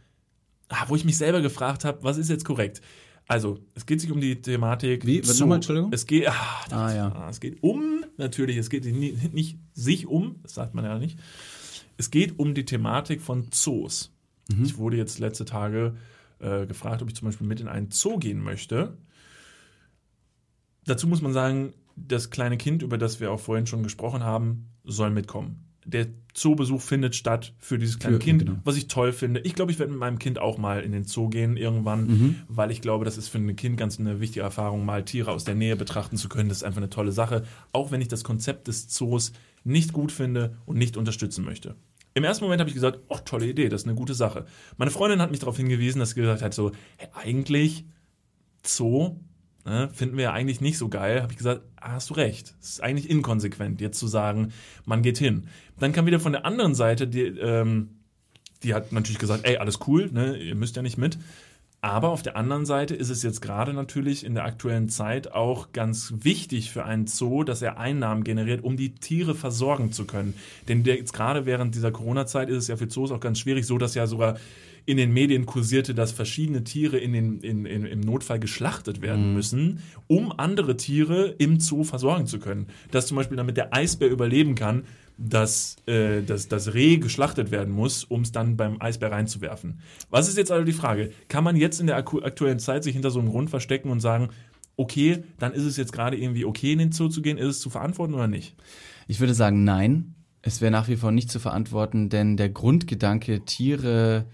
ah, 0.70 0.86
wo 0.88 0.96
ich 0.96 1.06
mich 1.06 1.18
selber 1.18 1.42
gefragt 1.42 1.84
habe, 1.86 2.04
was 2.04 2.18
ist 2.20 2.30
jetzt 2.30 2.46
korrekt? 2.46 2.82
Also, 3.30 3.60
es 3.76 3.86
geht 3.86 4.02
sich 4.02 4.12
um 4.12 4.20
die 4.20 4.42
Thematik. 4.42 5.06
Wie? 5.06 5.22
Was 5.22 5.40
nochmal, 5.40 5.58
Entschuldigung? 5.58 5.92
Es 5.94 6.08
geht, 6.08 6.28
ah, 6.28 6.34
Ah, 6.72 6.94
ja. 6.96 7.12
ah, 7.14 7.30
es 7.30 7.40
geht 7.40 7.62
um, 7.62 8.04
natürlich, 8.18 8.58
es 8.58 8.72
geht 8.72 8.86
nicht, 8.86 9.34
nicht 9.34 9.60
sich 9.74 10.08
um, 10.08 10.38
das 10.42 10.56
sagt 10.56 10.74
man 10.74 10.84
ja 10.84 10.98
nicht. 10.98 11.20
Es 11.98 12.10
geht 12.10 12.40
um 12.40 12.56
die 12.56 12.66
Thematik 12.66 13.22
von 13.22 13.46
Zoos. 13.52 14.12
Mhm. 14.52 14.64
Ich 14.66 14.78
wurde 14.80 14.98
jetzt 14.98 15.20
letzte 15.20 15.46
Tage 15.46 15.96
äh, 16.40 16.66
gefragt, 16.66 17.04
ob 17.04 17.08
ich 17.10 17.16
zum 17.16 17.28
Beispiel 17.28 17.46
mit 17.46 17.60
in 17.62 17.68
einen 17.68 17.92
Zoo 17.92 18.18
gehen 18.18 18.42
möchte. 18.44 18.98
Dazu 20.86 21.08
muss 21.08 21.22
man 21.22 21.32
sagen, 21.32 21.74
das 21.96 22.32
kleine 22.32 22.58
Kind, 22.58 22.82
über 22.82 22.98
das 22.98 23.20
wir 23.20 23.32
auch 23.32 23.40
vorhin 23.40 23.68
schon 23.68 23.84
gesprochen 23.84 24.24
haben, 24.24 24.70
soll 24.84 25.12
mitkommen. 25.12 25.69
Der 25.90 26.08
Zoobesuch 26.34 26.82
findet 26.82 27.16
statt 27.16 27.54
für 27.60 27.78
dieses 27.80 28.00
kleine 28.00 28.18
Für- 28.18 28.24
Kind, 28.24 28.46
genau. 28.46 28.60
was 28.64 28.78
ich 28.78 28.88
toll 28.88 29.12
finde. 29.12 29.40
Ich 29.42 29.56
glaube, 29.56 29.72
ich 29.72 29.80
werde 29.80 29.92
mit 29.92 30.00
meinem 30.00 30.20
Kind 30.20 30.40
auch 30.40 30.58
mal 30.58 30.82
in 30.82 30.92
den 30.92 31.04
Zoo 31.04 31.30
gehen 31.30 31.58
irgendwann, 31.58 32.08
Mhm. 32.08 32.36
weil 32.48 32.72
ich 32.72 32.82
glaube, 32.82 33.04
das 33.06 33.18
ist 33.18 33.28
für 33.28 33.38
ein 33.40 33.56
Kind 33.56 33.78
ganz 33.78 34.00
eine 34.00 34.20
wichtige 34.20 34.42
Erfahrung, 34.42 34.86
mal 34.86 35.04
Tiere 35.04 35.32
aus 35.32 35.44
der 35.44 35.56
Nähe 35.56 35.76
betrachten 35.76 36.18
zu 36.18 36.30
können. 36.30 36.50
Das 36.50 36.60
ist 36.60 36.64
einfach 36.64 36.78
eine 36.82 36.90
tolle 36.90 37.12
Sache, 37.12 37.44
auch 37.74 37.92
wenn 37.92 38.02
ich 38.02 38.08
das 38.08 38.24
Konzept 38.24 38.68
des 38.68 38.88
Zoos 38.88 39.34
nicht 39.64 39.92
gut 39.94 40.12
finde 40.12 40.58
und 40.66 40.78
nicht 40.78 40.96
unterstützen 40.98 41.44
möchte. 41.44 41.76
Im 42.14 42.24
ersten 42.24 42.44
Moment 42.46 42.60
habe 42.60 42.70
ich 42.70 42.76
gesagt, 42.76 43.00
oh, 43.08 43.18
tolle 43.24 43.48
Idee, 43.48 43.70
das 43.70 43.82
ist 43.82 43.88
eine 43.88 43.96
gute 43.96 44.14
Sache. 44.14 44.46
Meine 44.78 44.92
Freundin 44.92 45.22
hat 45.22 45.32
mich 45.32 45.40
darauf 45.42 45.58
hingewiesen, 45.58 46.00
dass 46.00 46.10
sie 46.12 46.16
gesagt 46.22 46.42
hat, 46.42 46.54
so, 46.54 46.72
hey, 46.98 47.10
eigentlich 47.14 47.86
Zoo 48.64 49.18
ne, 49.66 49.90
finden 49.94 50.18
wir 50.18 50.26
ja 50.26 50.34
eigentlich 50.34 50.62
nicht 50.62 50.78
so 50.78 50.90
geil. 50.90 51.22
Habe 51.22 51.32
ich 51.32 51.38
gesagt, 51.38 51.62
ah, 51.78 51.94
hast 51.94 52.10
du 52.10 52.14
recht. 52.16 52.56
Es 52.62 52.70
ist 52.70 52.84
eigentlich 52.84 53.10
inkonsequent, 53.10 53.82
jetzt 53.82 54.00
zu 54.00 54.08
sagen, 54.08 54.52
man 54.86 55.02
geht 55.02 55.18
hin. 55.18 55.48
Dann 55.80 55.94
kam 55.94 56.06
wieder 56.06 56.20
von 56.20 56.34
der 56.34 56.46
anderen 56.46 56.76
Seite, 56.76 57.08
die, 57.08 57.22
ähm, 57.22 57.90
die 58.64 58.74
hat 58.74 58.92
natürlich 58.92 59.20
gesagt, 59.20 59.46
ey, 59.46 59.58
alles 59.58 59.80
cool, 59.88 60.10
ne, 60.12 60.38
ihr 60.38 60.56
müsst 60.56 60.76
ja 60.76 60.82
nicht 60.82 60.98
mit. 60.98 61.18
Aber 61.82 62.10
auf 62.10 62.22
der 62.22 62.36
anderen 62.36 62.66
Seite 62.66 62.94
ist 62.94 63.10
es 63.10 63.24
jetzt 63.24 63.42
gerade 63.42 63.74
natürlich 63.74 64.26
in 64.26 64.34
der 64.34 64.44
aktuellen 64.44 64.90
Zeit 64.90 65.32
auch 65.32 65.72
ganz 65.72 66.14
wichtig 66.20 66.72
für 66.72 66.84
einen 66.84 67.08
Zoo, 67.08 67.46
dass 67.46 67.62
er 67.62 67.78
Einnahmen 67.78 68.26
generiert, 68.26 68.66
um 68.66 68.76
die 68.76 68.96
Tiere 68.96 69.34
versorgen 69.34 69.94
zu 69.94 70.06
können. 70.06 70.34
Denn 70.68 70.84
jetzt 70.84 71.14
gerade 71.14 71.46
während 71.46 71.76
dieser 71.76 71.92
Corona-Zeit 71.92 72.50
ist 72.50 72.58
es 72.58 72.68
ja 72.68 72.76
für 72.76 72.90
Zoos 72.90 73.12
auch 73.12 73.22
ganz 73.22 73.40
schwierig, 73.40 73.66
so 73.66 73.78
dass 73.78 73.96
ja 73.96 74.08
sogar 74.08 74.38
in 74.90 74.98
den 74.98 75.14
Medien 75.14 75.46
kursierte, 75.46 75.94
dass 75.94 76.12
verschiedene 76.12 76.64
Tiere 76.64 76.98
in 76.98 77.14
den, 77.14 77.42
in, 77.42 77.68
in, 77.68 77.86
im 77.86 78.00
Notfall 78.00 78.40
geschlachtet 78.40 79.04
werden 79.04 79.36
müssen, 79.36 79.84
um 80.08 80.32
andere 80.32 80.78
Tiere 80.78 81.36
im 81.38 81.60
Zoo 81.60 81.84
versorgen 81.84 82.26
zu 82.26 82.40
können. 82.40 82.66
Dass 82.90 83.06
zum 83.06 83.16
Beispiel 83.16 83.38
damit 83.38 83.56
der 83.56 83.72
Eisbär 83.72 84.10
überleben 84.10 84.56
kann, 84.56 84.86
dass, 85.16 85.76
äh, 85.86 86.24
dass 86.24 86.48
das 86.48 86.74
Reh 86.74 86.98
geschlachtet 86.98 87.52
werden 87.52 87.72
muss, 87.72 88.04
um 88.04 88.22
es 88.22 88.32
dann 88.32 88.58
beim 88.58 88.82
Eisbär 88.82 89.12
reinzuwerfen. 89.12 89.82
Was 90.10 90.28
ist 90.28 90.38
jetzt 90.38 90.52
also 90.52 90.66
die 90.66 90.74
Frage? 90.74 91.12
Kann 91.28 91.44
man 91.44 91.56
jetzt 91.56 91.80
in 91.80 91.86
der 91.86 92.04
aktu- 92.04 92.24
aktuellen 92.24 92.58
Zeit 92.58 92.84
sich 92.84 92.94
hinter 92.94 93.12
so 93.12 93.20
einem 93.20 93.30
Grund 93.30 93.52
verstecken 93.52 93.92
und 93.92 94.00
sagen, 94.00 94.30
okay, 94.76 95.24
dann 95.38 95.54
ist 95.54 95.66
es 95.66 95.78
jetzt 95.78 95.94
gerade 95.94 96.18
irgendwie 96.18 96.46
okay, 96.46 96.72
in 96.74 96.80
den 96.80 96.94
Zoo 96.94 97.10
zu 97.10 97.22
gehen, 97.22 97.38
ist 97.38 97.48
es 97.48 97.60
zu 97.60 97.70
verantworten 97.70 98.16
oder 98.16 98.28
nicht? 98.28 98.56
Ich 99.08 99.20
würde 99.20 99.36
sagen, 99.36 99.64
nein. 99.64 100.16
Es 100.42 100.62
wäre 100.62 100.72
nach 100.72 100.88
wie 100.88 100.96
vor 100.96 101.12
nicht 101.12 101.30
zu 101.30 101.38
verantworten, 101.38 102.08
denn 102.08 102.38
der 102.38 102.50
Grundgedanke, 102.50 103.44
Tiere 103.46 104.26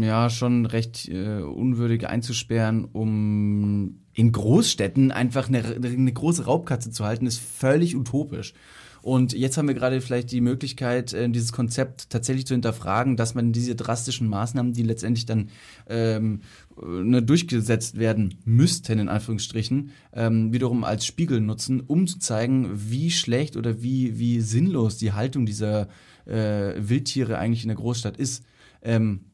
ja 0.00 0.30
schon 0.30 0.66
recht 0.66 1.08
äh, 1.08 1.40
unwürdig 1.40 2.08
einzusperren, 2.08 2.84
um 2.84 4.00
in 4.14 4.32
Großstädten 4.32 5.10
einfach 5.10 5.48
eine, 5.48 5.62
eine 5.64 6.12
große 6.12 6.44
Raubkatze 6.44 6.90
zu 6.90 7.04
halten, 7.04 7.26
ist 7.26 7.40
völlig 7.40 7.96
utopisch. 7.96 8.54
Und 9.02 9.32
jetzt 9.32 9.58
haben 9.58 9.66
wir 9.66 9.74
gerade 9.74 10.00
vielleicht 10.00 10.30
die 10.30 10.40
Möglichkeit, 10.40 11.12
äh, 11.12 11.28
dieses 11.28 11.52
Konzept 11.52 12.08
tatsächlich 12.10 12.46
zu 12.46 12.54
hinterfragen, 12.54 13.16
dass 13.16 13.34
man 13.34 13.52
diese 13.52 13.74
drastischen 13.74 14.28
Maßnahmen, 14.28 14.72
die 14.72 14.84
letztendlich 14.84 15.26
dann 15.26 15.48
ähm, 15.88 16.40
äh, 16.80 16.86
ne, 16.86 17.20
durchgesetzt 17.20 17.98
werden 17.98 18.36
müssten, 18.44 19.00
in 19.00 19.08
Anführungsstrichen, 19.08 19.90
ähm, 20.12 20.52
wiederum 20.52 20.84
als 20.84 21.04
Spiegel 21.04 21.40
nutzen, 21.40 21.80
um 21.80 22.06
zu 22.06 22.20
zeigen, 22.20 22.70
wie 22.74 23.10
schlecht 23.10 23.56
oder 23.56 23.82
wie, 23.82 24.20
wie 24.20 24.40
sinnlos 24.40 24.98
die 24.98 25.12
Haltung 25.12 25.46
dieser 25.46 25.88
äh, 26.24 26.74
Wildtiere 26.76 27.38
eigentlich 27.38 27.64
in 27.64 27.68
der 27.68 27.76
Großstadt 27.76 28.16
ist. 28.16 28.44
Ähm, 28.82 29.31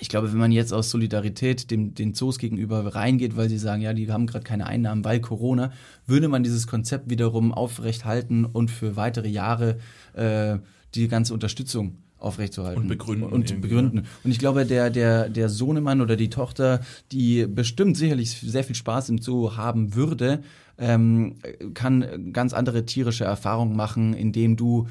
ich 0.00 0.08
glaube, 0.08 0.32
wenn 0.32 0.38
man 0.38 0.52
jetzt 0.52 0.72
aus 0.72 0.90
Solidarität 0.90 1.70
dem, 1.70 1.94
den 1.94 2.14
Zoos 2.14 2.38
gegenüber 2.38 2.94
reingeht, 2.94 3.36
weil 3.36 3.48
sie 3.48 3.58
sagen, 3.58 3.82
ja, 3.82 3.92
die 3.92 4.10
haben 4.10 4.26
gerade 4.26 4.44
keine 4.44 4.66
Einnahmen, 4.66 5.04
weil 5.04 5.20
Corona, 5.20 5.72
würde 6.06 6.28
man 6.28 6.42
dieses 6.42 6.66
Konzept 6.66 7.10
wiederum 7.10 7.52
aufrecht 7.52 8.04
halten 8.04 8.44
und 8.44 8.70
für 8.70 8.96
weitere 8.96 9.28
Jahre 9.28 9.78
äh, 10.14 10.58
die 10.94 11.08
ganze 11.08 11.34
Unterstützung 11.34 11.98
aufrechtzuerhalten. 12.18 12.82
Und 12.82 12.88
begründen 12.88 13.24
Und 13.24 13.60
begründen. 13.60 14.06
Und 14.24 14.30
ich 14.30 14.38
glaube, 14.38 14.64
der, 14.64 14.90
der, 14.90 15.28
der 15.28 15.48
Sohnemann 15.48 16.00
oder 16.00 16.16
die 16.16 16.30
Tochter, 16.30 16.80
die 17.10 17.46
bestimmt 17.46 17.96
sicherlich 17.96 18.30
sehr 18.30 18.64
viel 18.64 18.76
Spaß 18.76 19.08
im 19.10 19.18
Zoo 19.18 19.56
haben 19.56 19.94
würde, 19.94 20.42
ähm, 20.78 21.36
kann 21.74 22.32
ganz 22.32 22.52
andere 22.52 22.86
tierische 22.86 23.24
Erfahrungen 23.24 23.76
machen, 23.76 24.14
indem 24.14 24.56
du 24.56 24.88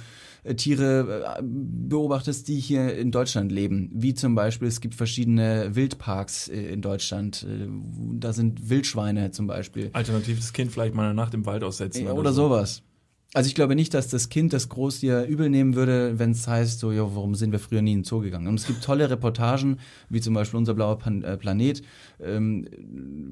Tiere 0.56 1.38
äh, 1.38 1.44
beobachtest, 1.44 2.48
die 2.48 2.60
hier 2.60 2.96
in 2.96 3.12
Deutschland 3.12 3.52
leben. 3.52 3.89
Wie 3.94 4.14
zum 4.14 4.36
Beispiel, 4.36 4.68
es 4.68 4.82
gibt 4.82 4.96
verschiedene 4.96 5.76
Wildparks 5.76 6.48
äh, 6.48 6.74
in 6.74 6.82
Deutschland. 6.82 7.46
Äh, 7.50 7.68
Da 8.20 8.34
sind 8.34 8.70
Wildschweine 8.70 9.32
zum 9.32 9.48
Beispiel. 9.48 9.89
Alternativ 9.94 10.38
das 10.38 10.54
Kind 10.54 10.72
vielleicht 10.72 10.96
mal 10.96 11.06
eine 11.06 11.14
Nacht 11.14 11.34
im 11.34 11.46
Wald 11.46 11.64
aussetzen. 11.64 12.06
Ja, 12.06 12.14
oder 12.14 12.34
sowas. 12.34 12.84
Also 13.34 13.48
ich 13.48 13.56
glaube 13.56 13.76
nicht, 13.76 13.94
dass 13.94 14.10
das 14.10 14.28
Kind 14.28 14.52
das 14.52 14.68
groß 14.68 15.00
dir 15.00 15.24
übel 15.24 15.50
nehmen 15.50 15.76
würde, 15.76 16.20
wenn 16.20 16.32
es 16.32 16.48
heißt, 16.48 16.80
so, 16.80 16.92
jo, 16.92 17.16
warum 17.16 17.34
sind 17.34 17.54
wir 17.54 17.60
früher 17.60 17.82
nie 17.82 17.94
in 17.94 18.00
den 18.00 18.04
Zoo 18.04 18.20
gegangen? 18.20 18.48
Und 18.48 18.60
es 18.60 18.68
gibt 18.68 18.84
tolle 18.84 19.10
Reportagen, 19.10 19.78
wie 20.10 20.20
zum 20.20 20.34
Beispiel 20.34 20.58
unser 20.58 20.74
blauer 20.74 20.98
Pan 20.98 21.24
äh, 21.24 21.38
Planet, 21.38 21.82
ähm, 22.20 22.68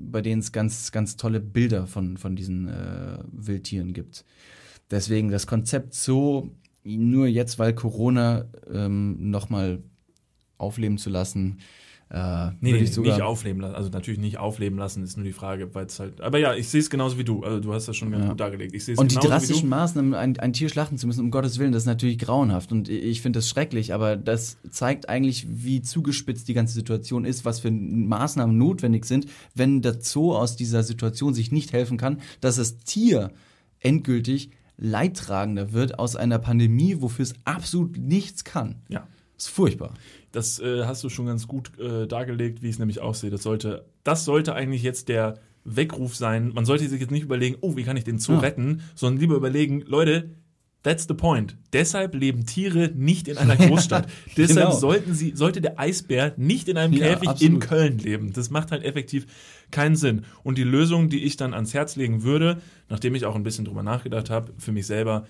bei 0.09 0.21
denen 0.21 0.39
es 0.39 0.53
ganz, 0.53 0.93
ganz 0.93 1.17
tolle 1.17 1.41
Bilder 1.41 1.85
von, 1.85 2.15
von 2.15 2.37
diesen 2.37 2.69
äh, 2.69 3.17
Wildtieren 3.31 3.91
gibt. 3.91 4.23
Deswegen 4.89 5.31
das 5.31 5.47
Konzept 5.47 5.93
Zoo 5.93 6.51
nur 6.83 7.27
jetzt, 7.27 7.59
weil 7.59 7.73
Corona 7.73 8.45
ähm, 8.71 9.29
nochmal 9.29 9.83
aufleben 10.57 10.97
zu 10.97 11.09
lassen, 11.09 11.59
äh, 12.11 12.47
Nee, 12.59 12.71
nee 12.73 12.79
nicht 12.81 13.21
aufleben 13.21 13.61
lassen. 13.61 13.75
Also 13.75 13.89
natürlich 13.91 14.19
nicht 14.19 14.39
aufleben 14.39 14.79
lassen, 14.79 15.03
ist 15.03 15.15
nur 15.15 15.23
die 15.25 15.31
Frage, 15.31 15.75
weil 15.75 15.85
es 15.85 15.99
halt. 15.99 16.21
Aber 16.21 16.39
ja, 16.39 16.55
ich 16.55 16.67
sehe 16.67 16.79
es 16.79 16.89
genauso 16.89 17.19
wie 17.19 17.23
du. 17.23 17.43
Also 17.43 17.59
du 17.59 17.71
hast 17.71 17.87
das 17.87 17.95
schon 17.97 18.09
ganz 18.09 18.23
Ja. 18.23 18.29
gut 18.31 18.39
dargelegt. 18.39 18.73
Ich 18.73 18.83
sehe 18.83 18.93
es 18.93 18.99
Und 18.99 19.11
die 19.11 19.15
drastischen. 19.15 19.69
Maßnahmen, 19.69 20.15
ein, 20.15 20.39
ein 20.39 20.51
Tier 20.51 20.69
schlachten 20.69 20.97
zu 20.97 21.05
müssen, 21.05 21.19
um 21.23 21.29
Gottes 21.29 21.59
Willen, 21.59 21.71
das 21.71 21.83
ist 21.83 21.87
natürlich 21.87 22.17
grauenhaft. 22.17 22.71
Und 22.71 22.89
ich 22.89 23.21
finde 23.21 23.37
das 23.37 23.47
schrecklich, 23.47 23.93
aber 23.93 24.15
das 24.17 24.57
zeigt 24.71 25.07
eigentlich, 25.07 25.45
wie 25.49 25.83
zugespitzt 25.83 26.47
die 26.47 26.55
ganze 26.55 26.73
Situation 26.73 27.25
ist, 27.25 27.45
was 27.45 27.59
für 27.59 27.69
Maßnahmen 27.69 28.57
notwendig 28.57 29.05
sind, 29.05 29.27
wenn 29.53 29.83
der 29.83 30.01
Zoo 30.01 30.33
aus 30.33 30.55
dieser 30.55 30.81
Situation 30.81 31.35
sich 31.35 31.51
nicht 31.51 31.73
helfen 31.73 31.97
kann, 31.99 32.21
dass 32.41 32.55
das 32.55 32.77
Tier 32.77 33.31
endgültig 33.81 34.49
leidtragender 34.79 35.73
wird 35.73 35.99
aus 35.99 36.15
einer 36.15 36.39
Pandemie, 36.39 36.97
wofür 36.99 37.23
es 37.23 37.33
absolut 37.45 37.97
nichts 37.97 38.43
kann. 38.43 38.75
Ja. 38.87 39.07
Das 39.35 39.45
ist 39.45 39.53
furchtbar. 39.53 39.93
Das 40.31 40.59
äh, 40.59 40.85
hast 40.85 41.03
du 41.03 41.09
schon 41.09 41.25
ganz 41.25 41.47
gut 41.47 41.77
äh, 41.79 42.07
dargelegt, 42.07 42.61
wie 42.61 42.67
ich 42.67 42.73
es 42.73 42.79
nämlich 42.79 43.01
aussehe. 43.01 43.29
Das 43.29 43.43
sollte, 43.43 43.85
das 44.03 44.25
sollte 44.25 44.53
eigentlich 44.53 44.83
jetzt 44.83 45.07
der 45.09 45.39
Weckruf 45.63 46.15
sein. 46.15 46.51
Man 46.53 46.65
sollte 46.65 46.87
sich 46.87 46.99
jetzt 46.99 47.11
nicht 47.11 47.23
überlegen, 47.23 47.57
oh, 47.61 47.75
wie 47.75 47.83
kann 47.83 47.97
ich 47.97 48.03
den 48.03 48.19
Zoo 48.19 48.33
Ja. 48.33 48.39
retten, 48.39 48.81
sondern 48.95 49.19
lieber 49.21 49.35
überlegen, 49.35 49.81
Leute, 49.81 50.31
that's 50.83 51.05
the 51.07 51.13
point. 51.13 51.55
Deshalb 51.73 52.15
leben 52.15 52.45
Tiere 52.45 52.91
nicht 52.95 53.27
in 53.27 53.37
einer 53.37 53.55
Großstadt. 53.55 54.07
Deshalb 54.37 54.67
Genau. 54.69 54.79
sollten 54.79 55.13
sie, 55.13 55.33
sollte 55.35 55.61
der 55.61 55.79
Eisbär 55.79 56.33
nicht 56.37 56.67
in 56.69 56.77
einem 56.77 56.93
Ja, 56.93 57.07
Käfig 57.07 57.23
in 57.23 57.29
absolut. 57.29 57.61
Köln 57.61 57.97
leben. 57.99 58.33
Das 58.33 58.49
macht 58.49 58.71
halt 58.71 58.83
effektiv 58.83 59.25
keinen 59.71 59.95
Sinn. 59.95 60.23
Und 60.43 60.57
die 60.57 60.63
Lösung, 60.63 61.09
die 61.09 61.23
ich 61.23 61.37
dann 61.37 61.53
ans 61.53 61.73
Herz 61.73 61.95
legen 61.95 62.23
würde, 62.23 62.61
nachdem 62.89 63.13
ich 63.15 63.25
auch 63.25 63.35
ein 63.35 63.43
bisschen 63.43 63.65
drüber 63.65 63.83
nachgedacht 63.83 64.29
habe, 64.29 64.53
für 64.57 64.71
mich 64.71 64.85
selber, 64.87 65.27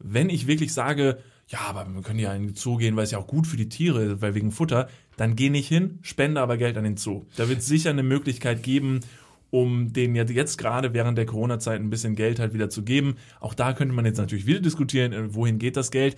wenn 0.00 0.30
ich 0.30 0.46
wirklich 0.46 0.72
sage, 0.72 1.18
ja, 1.48 1.60
aber 1.68 1.86
wir 1.92 2.02
können 2.02 2.18
ja 2.18 2.32
in 2.34 2.46
den 2.48 2.54
Zoo 2.54 2.76
gehen, 2.76 2.94
weil 2.96 3.04
es 3.04 3.10
ja 3.10 3.18
auch 3.18 3.26
gut 3.26 3.46
für 3.46 3.56
die 3.56 3.68
Tiere, 3.68 4.20
weil 4.22 4.34
wegen 4.34 4.52
Futter, 4.52 4.88
dann 5.16 5.34
geh 5.34 5.50
nicht 5.50 5.66
hin, 5.66 5.98
spende 6.02 6.40
aber 6.40 6.56
Geld 6.56 6.76
an 6.76 6.84
den 6.84 6.96
Zoo. 6.96 7.24
Da 7.36 7.48
wird 7.48 7.58
es 7.60 7.66
sicher 7.66 7.90
eine 7.90 8.02
Möglichkeit 8.02 8.62
geben, 8.62 9.00
um 9.50 9.92
denen 9.92 10.14
jetzt 10.14 10.58
gerade 10.58 10.92
während 10.94 11.16
der 11.16 11.26
Corona-Zeit 11.26 11.80
ein 11.80 11.90
bisschen 11.90 12.14
Geld 12.14 12.38
halt 12.38 12.54
wieder 12.54 12.70
zu 12.70 12.82
geben. 12.82 13.16
Auch 13.40 13.54
da 13.54 13.72
könnte 13.72 13.94
man 13.94 14.04
jetzt 14.04 14.18
natürlich 14.18 14.46
wieder 14.46 14.60
diskutieren, 14.60 15.12
äh, 15.12 15.34
wohin 15.34 15.58
geht 15.58 15.76
das 15.76 15.90
Geld. 15.90 16.16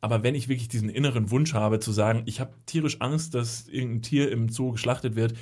Aber 0.00 0.22
wenn 0.22 0.34
ich 0.34 0.48
wirklich 0.48 0.68
diesen 0.68 0.88
inneren 0.88 1.30
Wunsch 1.30 1.54
habe, 1.54 1.78
zu 1.78 1.92
sagen, 1.92 2.22
ich 2.26 2.40
habe 2.40 2.54
tierisch 2.66 3.00
Angst, 3.00 3.34
dass 3.34 3.68
irgendein 3.68 4.02
Tier 4.02 4.32
im 4.32 4.48
Zoo 4.48 4.72
geschlachtet 4.72 5.14
wird, 5.14 5.34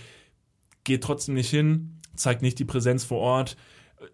geht 0.84 1.02
trotzdem 1.02 1.34
nicht 1.34 1.50
hin, 1.50 1.98
zeigt 2.14 2.42
nicht 2.42 2.58
die 2.58 2.64
Präsenz 2.66 3.04
vor 3.04 3.18
Ort, 3.18 3.56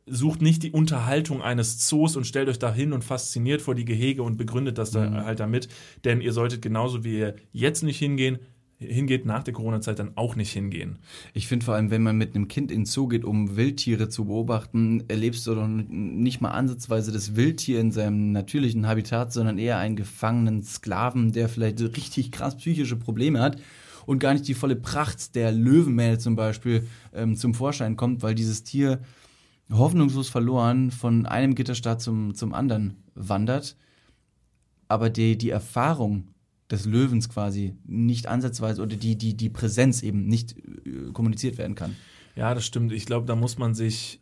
sucht 0.06 0.42
nicht 0.42 0.62
die 0.62 0.70
Unterhaltung 0.70 1.42
eines 1.42 1.78
Zoos 1.86 2.16
und 2.16 2.26
stellt 2.26 2.48
euch 2.48 2.58
da 2.58 2.72
hin 2.72 2.92
und 2.92 3.04
fasziniert 3.04 3.62
vor 3.62 3.74
die 3.74 3.84
Gehege 3.84 4.22
und 4.22 4.36
begründet 4.36 4.78
das 4.78 4.90
da 4.90 5.24
halt 5.24 5.40
damit. 5.40 5.68
Denn 6.04 6.20
ihr 6.20 6.32
solltet 6.32 6.62
genauso 6.62 7.04
wie 7.04 7.18
ihr 7.18 7.36
jetzt 7.52 7.82
nicht 7.82 7.98
hingehen, 7.98 8.38
hingeht, 8.78 9.24
nach 9.24 9.42
der 9.42 9.54
Corona-Zeit 9.54 9.98
dann 9.98 10.12
auch 10.16 10.36
nicht 10.36 10.52
hingehen. 10.52 10.98
Ich 11.32 11.46
finde 11.46 11.64
vor 11.64 11.74
allem, 11.74 11.90
wenn 11.90 12.02
man 12.02 12.16
mit 12.16 12.34
einem 12.34 12.48
Kind 12.48 12.70
in 12.70 12.80
den 12.80 12.86
Zoo 12.86 13.08
geht, 13.08 13.24
um 13.24 13.56
Wildtiere 13.56 14.08
zu 14.08 14.26
beobachten, 14.26 15.04
erlebst 15.08 15.46
du 15.46 15.54
doch 15.54 15.66
nicht 15.66 16.40
mal 16.40 16.50
ansatzweise 16.50 17.10
das 17.10 17.36
Wildtier 17.36 17.80
in 17.80 17.90
seinem 17.90 18.32
natürlichen 18.32 18.86
Habitat, 18.86 19.32
sondern 19.32 19.58
eher 19.58 19.78
einen 19.78 19.96
gefangenen 19.96 20.62
Sklaven, 20.62 21.32
der 21.32 21.48
vielleicht 21.48 21.80
richtig 21.80 22.32
krass 22.32 22.56
psychische 22.56 22.96
Probleme 22.96 23.40
hat 23.40 23.58
und 24.04 24.18
gar 24.18 24.34
nicht 24.34 24.46
die 24.46 24.54
volle 24.54 24.76
Pracht 24.76 25.34
der 25.34 25.52
Löwenmähne 25.52 26.18
zum 26.18 26.36
Beispiel 26.36 26.86
ähm, 27.14 27.36
zum 27.36 27.54
Vorschein 27.54 27.96
kommt, 27.96 28.22
weil 28.22 28.34
dieses 28.34 28.62
Tier 28.62 29.00
hoffnungslos 29.70 30.28
verloren 30.28 30.90
von 30.90 31.26
einem 31.26 31.54
Gitterstaat 31.54 32.00
zum, 32.00 32.34
zum 32.34 32.52
anderen 32.54 33.02
wandert, 33.14 33.76
aber 34.88 35.10
die, 35.10 35.36
die 35.36 35.50
Erfahrung 35.50 36.28
des 36.70 36.84
Löwens 36.84 37.28
quasi 37.28 37.76
nicht 37.84 38.26
ansatzweise 38.26 38.82
oder 38.82 38.96
die, 38.96 39.16
die, 39.16 39.36
die 39.36 39.50
Präsenz 39.50 40.02
eben 40.02 40.26
nicht 40.26 40.56
äh, 40.58 41.12
kommuniziert 41.12 41.58
werden 41.58 41.74
kann. 41.74 41.96
Ja, 42.34 42.54
das 42.54 42.66
stimmt. 42.66 42.92
Ich 42.92 43.06
glaube, 43.06 43.26
da 43.26 43.36
muss 43.36 43.58
man 43.58 43.74
sich, 43.74 44.20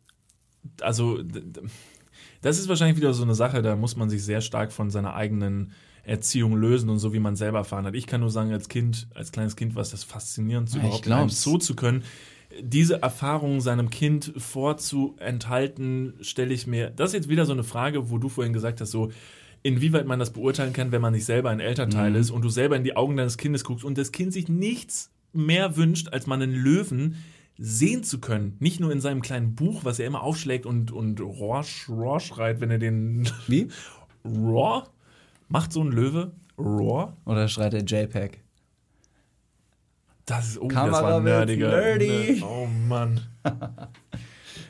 also 0.80 1.20
das 2.42 2.58
ist 2.58 2.68
wahrscheinlich 2.68 2.96
wieder 2.96 3.14
so 3.14 3.22
eine 3.22 3.34
Sache, 3.34 3.62
da 3.62 3.76
muss 3.76 3.96
man 3.96 4.10
sich 4.10 4.24
sehr 4.24 4.40
stark 4.40 4.72
von 4.72 4.90
seiner 4.90 5.14
eigenen 5.14 5.72
Erziehung 6.04 6.56
lösen 6.56 6.90
und 6.90 6.98
so 6.98 7.12
wie 7.12 7.18
man 7.18 7.34
selber 7.34 7.58
erfahren 7.58 7.86
hat. 7.86 7.94
Ich 7.94 8.06
kann 8.06 8.20
nur 8.20 8.30
sagen, 8.30 8.52
als 8.52 8.68
Kind, 8.68 9.08
als 9.14 9.32
kleines 9.32 9.56
Kind 9.56 9.74
war 9.74 9.82
es 9.82 9.90
das 9.90 10.04
faszinierend, 10.04 10.72
Ja, 10.74 10.80
überhaupt 10.80 11.06
in 11.06 11.12
einem. 11.12 11.30
Zoo 11.30 11.58
zu 11.58 11.74
können. 11.74 12.04
Diese 12.60 13.02
Erfahrung 13.02 13.60
seinem 13.60 13.90
Kind 13.90 14.32
vorzuenthalten, 14.36 16.14
stelle 16.20 16.54
ich 16.54 16.66
mir, 16.66 16.90
das 16.90 17.10
ist 17.10 17.14
jetzt 17.14 17.28
wieder 17.28 17.46
so 17.46 17.52
eine 17.52 17.64
Frage, 17.64 18.10
wo 18.10 18.18
du 18.18 18.28
vorhin 18.28 18.52
gesagt 18.52 18.80
hast, 18.80 18.90
so, 18.90 19.10
inwieweit 19.64 20.06
man 20.06 20.20
das 20.20 20.32
beurteilen 20.32 20.72
kann, 20.72 20.92
wenn 20.92 21.00
man 21.02 21.12
nicht 21.14 21.24
selber 21.24 21.50
ein 21.50 21.58
Elternteil 21.58 22.10
Mhm. 22.10 22.16
ist 22.16 22.30
und 22.30 22.42
du 22.42 22.48
selber 22.50 22.76
in 22.76 22.84
die 22.84 22.94
Augen 22.96 23.16
deines 23.16 23.36
Kindes 23.38 23.64
guckst 23.64 23.84
und 23.84 23.98
das 23.98 24.12
Kind 24.12 24.32
sich 24.32 24.48
nichts 24.48 25.10
mehr 25.32 25.76
wünscht, 25.76 26.10
als 26.12 26.28
man 26.28 26.40
einen 26.40 26.54
Löwen 26.54 27.16
sehen 27.58 28.04
zu 28.04 28.20
können. 28.20 28.56
Nicht 28.60 28.78
nur 28.78 28.92
in 28.92 29.00
seinem 29.00 29.22
kleinen 29.22 29.54
Buch, 29.56 29.84
was 29.84 29.98
er 29.98 30.06
immer 30.06 30.22
aufschlägt 30.22 30.66
und, 30.66 30.92
und 30.92 31.20
Roar, 31.20 31.64
Roar 31.88 32.20
schreit, 32.20 32.60
wenn 32.60 32.70
er 32.70 32.78
den 32.78 33.28
Wie? 33.48 33.68
Roar 34.24 34.88
macht 35.48 35.72
so 35.72 35.82
ein 35.82 35.90
Löwe. 35.90 36.32
Roar? 36.58 37.16
Oder 37.24 37.48
schreit 37.48 37.72
der 37.72 37.82
JPEG? 37.84 38.40
Das 40.26 40.48
ist, 40.48 40.58
oh, 40.60 40.68
Kamera 40.68 40.90
das 40.92 41.02
war 41.02 41.20
nerdiger. 41.20 41.68
nerdy. 41.68 42.40
Ne- 42.40 42.44
Oh 42.46 42.66
Mann. 42.88 43.20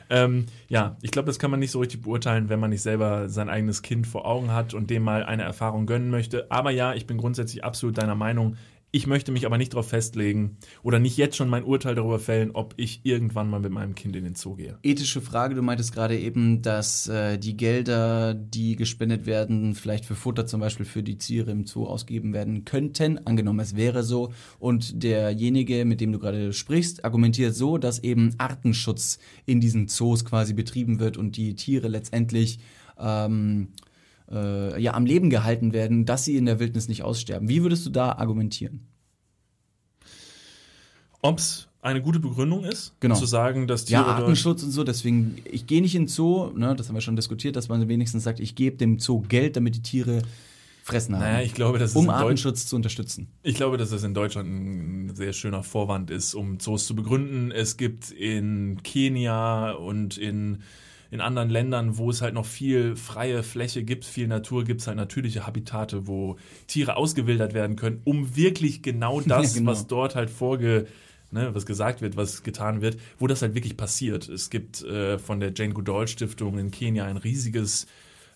ähm, 0.09 0.45
ja, 0.67 0.97
ich 1.01 1.11
glaube, 1.11 1.27
das 1.27 1.39
kann 1.39 1.51
man 1.51 1.59
nicht 1.59 1.71
so 1.71 1.79
richtig 1.79 2.01
beurteilen, 2.01 2.49
wenn 2.49 2.59
man 2.59 2.69
nicht 2.69 2.81
selber 2.81 3.29
sein 3.29 3.49
eigenes 3.49 3.81
Kind 3.81 4.07
vor 4.07 4.25
Augen 4.25 4.51
hat 4.51 4.73
und 4.73 4.89
dem 4.89 5.03
mal 5.03 5.23
eine 5.23 5.43
Erfahrung 5.43 5.85
gönnen 5.85 6.09
möchte. 6.09 6.51
Aber 6.51 6.71
ja, 6.71 6.93
ich 6.93 7.07
bin 7.07 7.17
grundsätzlich 7.17 7.63
absolut 7.63 7.97
deiner 7.97 8.15
Meinung. 8.15 8.57
Ich 8.95 9.07
möchte 9.07 9.33
mich 9.33 9.45
aber 9.45 9.57
nicht 9.57 9.73
darauf 9.73 9.89
festlegen 9.89 10.55
oder 10.81 10.99
nicht 10.99 11.17
jetzt 11.17 11.35
schon 11.35 11.49
mein 11.49 11.65
Urteil 11.65 11.95
darüber 11.95 12.17
fällen, 12.17 12.51
ob 12.51 12.75
ich 12.77 13.01
irgendwann 13.03 13.49
mal 13.49 13.59
mit 13.59 13.73
meinem 13.73 13.93
Kind 13.93 14.15
in 14.15 14.23
den 14.23 14.35
Zoo 14.35 14.55
gehe. 14.55 14.79
Ethische 14.83 15.19
Frage, 15.19 15.53
du 15.53 15.61
meintest 15.61 15.93
gerade 15.93 16.17
eben, 16.17 16.61
dass 16.61 17.09
äh, 17.09 17.37
die 17.37 17.57
Gelder, 17.57 18.33
die 18.33 18.77
gespendet 18.77 19.25
werden, 19.25 19.75
vielleicht 19.75 20.05
für 20.05 20.15
Futter 20.15 20.45
zum 20.45 20.61
Beispiel 20.61 20.85
für 20.85 21.03
die 21.03 21.17
Tiere 21.17 21.51
im 21.51 21.65
Zoo 21.65 21.87
ausgegeben 21.87 22.31
werden 22.31 22.63
könnten, 22.63 23.19
angenommen 23.27 23.59
es 23.59 23.75
wäre 23.75 24.01
so, 24.01 24.31
und 24.59 25.03
derjenige, 25.03 25.83
mit 25.83 25.99
dem 25.99 26.13
du 26.13 26.19
gerade 26.19 26.53
sprichst, 26.53 27.03
argumentiert 27.03 27.53
so, 27.53 27.77
dass 27.77 27.99
eben 27.99 28.33
Artenschutz 28.37 29.19
in 29.45 29.59
diesen 29.59 29.89
Zoos 29.89 30.23
quasi 30.23 30.53
betrieben 30.53 31.01
wird 31.01 31.17
und 31.17 31.35
die 31.35 31.57
Tiere 31.57 31.89
letztendlich 31.89 32.59
ähm, 32.97 33.73
äh, 34.31 34.81
ja, 34.81 34.93
am 34.93 35.05
Leben 35.05 35.29
gehalten 35.29 35.73
werden, 35.73 36.05
dass 36.05 36.25
sie 36.25 36.35
in 36.37 36.45
der 36.45 36.59
Wildnis 36.59 36.87
nicht 36.87 37.03
aussterben. 37.03 37.49
Wie 37.49 37.61
würdest 37.63 37.85
du 37.85 37.89
da 37.89 38.13
argumentieren? 38.13 38.87
Ob 41.21 41.39
es 41.39 41.67
eine 41.81 42.01
gute 42.01 42.19
Begründung 42.19 42.63
ist, 42.63 42.93
Genau. 42.99 43.15
zu 43.15 43.25
sagen, 43.25 43.67
dass 43.67 43.85
Tiere 43.85 44.01
Ja, 44.01 44.07
Artenschutz 44.07 44.63
und 44.63 44.71
so, 44.71 44.83
deswegen, 44.83 45.37
ich 45.45 45.67
gehe 45.67 45.81
nicht 45.81 45.95
in 45.95 46.03
den 46.03 46.07
Zoo, 46.07 46.51
ne, 46.55 46.75
das 46.75 46.87
haben 46.87 46.95
wir 46.95 47.01
schon 47.01 47.15
diskutiert, 47.15 47.55
dass 47.55 47.69
man 47.69 47.87
wenigstens 47.87 48.23
sagt, 48.23 48.39
ich 48.39 48.55
gebe 48.55 48.77
dem 48.77 48.99
Zoo 48.99 49.21
Geld, 49.21 49.55
damit 49.55 49.75
die 49.75 49.81
Tiere 49.81 50.21
fressen 50.83 51.15
haben. 51.15 51.23
Naja, 51.23 51.41
ich 51.43 51.53
glaube, 51.53 51.79
das 51.79 51.91
ist 51.91 51.95
um 51.95 52.05
Deutsch 52.05 52.15
Artenschutz 52.15 52.65
zu 52.67 52.75
unterstützen. 52.75 53.27
Ich 53.41 53.55
glaube, 53.55 53.77
dass 53.77 53.89
das 53.89 54.03
in 54.03 54.13
Deutschland 54.13 54.49
ein 54.49 55.15
sehr 55.15 55.33
schöner 55.33 55.63
Vorwand 55.63 56.11
ist, 56.11 56.35
um 56.35 56.59
Zoos 56.59 56.85
zu 56.85 56.95
begründen. 56.95 57.51
Es 57.51 57.77
gibt 57.77 58.11
in 58.11 58.81
Kenia 58.83 59.71
und 59.71 60.17
in, 60.17 60.59
in 61.15 61.21
anderen 61.21 61.49
Ländern, 61.49 61.97
wo 61.97 62.09
es 62.09 62.21
halt 62.21 62.33
noch 62.35 62.45
viel 62.45 62.95
freie 62.95 63.41
Fläche 63.41 63.83
gibt, 63.83 64.05
viel 64.05 64.27
Natur, 64.27 64.63
gibt 64.63 64.81
es 64.81 64.87
halt 64.87 64.97
natürliche 64.97 65.47
Habitate, 65.47 66.05
wo 66.07 66.37
Tiere 66.67 66.97
ausgewildert 66.97 67.53
werden 67.53 67.75
können, 67.75 68.01
um 68.03 68.35
wirklich 68.35 68.83
genau 68.83 69.21
das, 69.25 69.53
Ja, 69.53 69.59
genau. 69.59 69.71
was 69.71 69.87
dort 69.87 70.15
halt 70.15 70.29
vorge 70.29 70.85
ne, 71.31 71.53
was 71.53 71.65
gesagt 71.65 72.01
wird, 72.01 72.17
was 72.17 72.43
getan 72.43 72.81
wird, 72.81 72.97
wo 73.19 73.27
das 73.27 73.41
halt 73.41 73.55
wirklich 73.55 73.77
passiert. 73.77 74.29
Es 74.29 74.49
gibt 74.49 74.83
äh, 74.83 75.17
von 75.17 75.39
der 75.39 75.53
Jane 75.53 75.73
Goodall 75.73 76.07
Stiftung 76.07 76.57
in 76.57 76.71
Kenia 76.71 77.05
ein 77.05 77.17
riesiges 77.17 77.87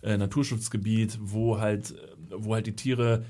äh, 0.01 0.17
Naturschutzgebiet, 0.17 1.17
wo 1.21 1.59
halt, 1.59 1.95
wo 2.30 2.53
halt 2.53 2.67
die 2.67 2.75
Tiere 2.75 3.25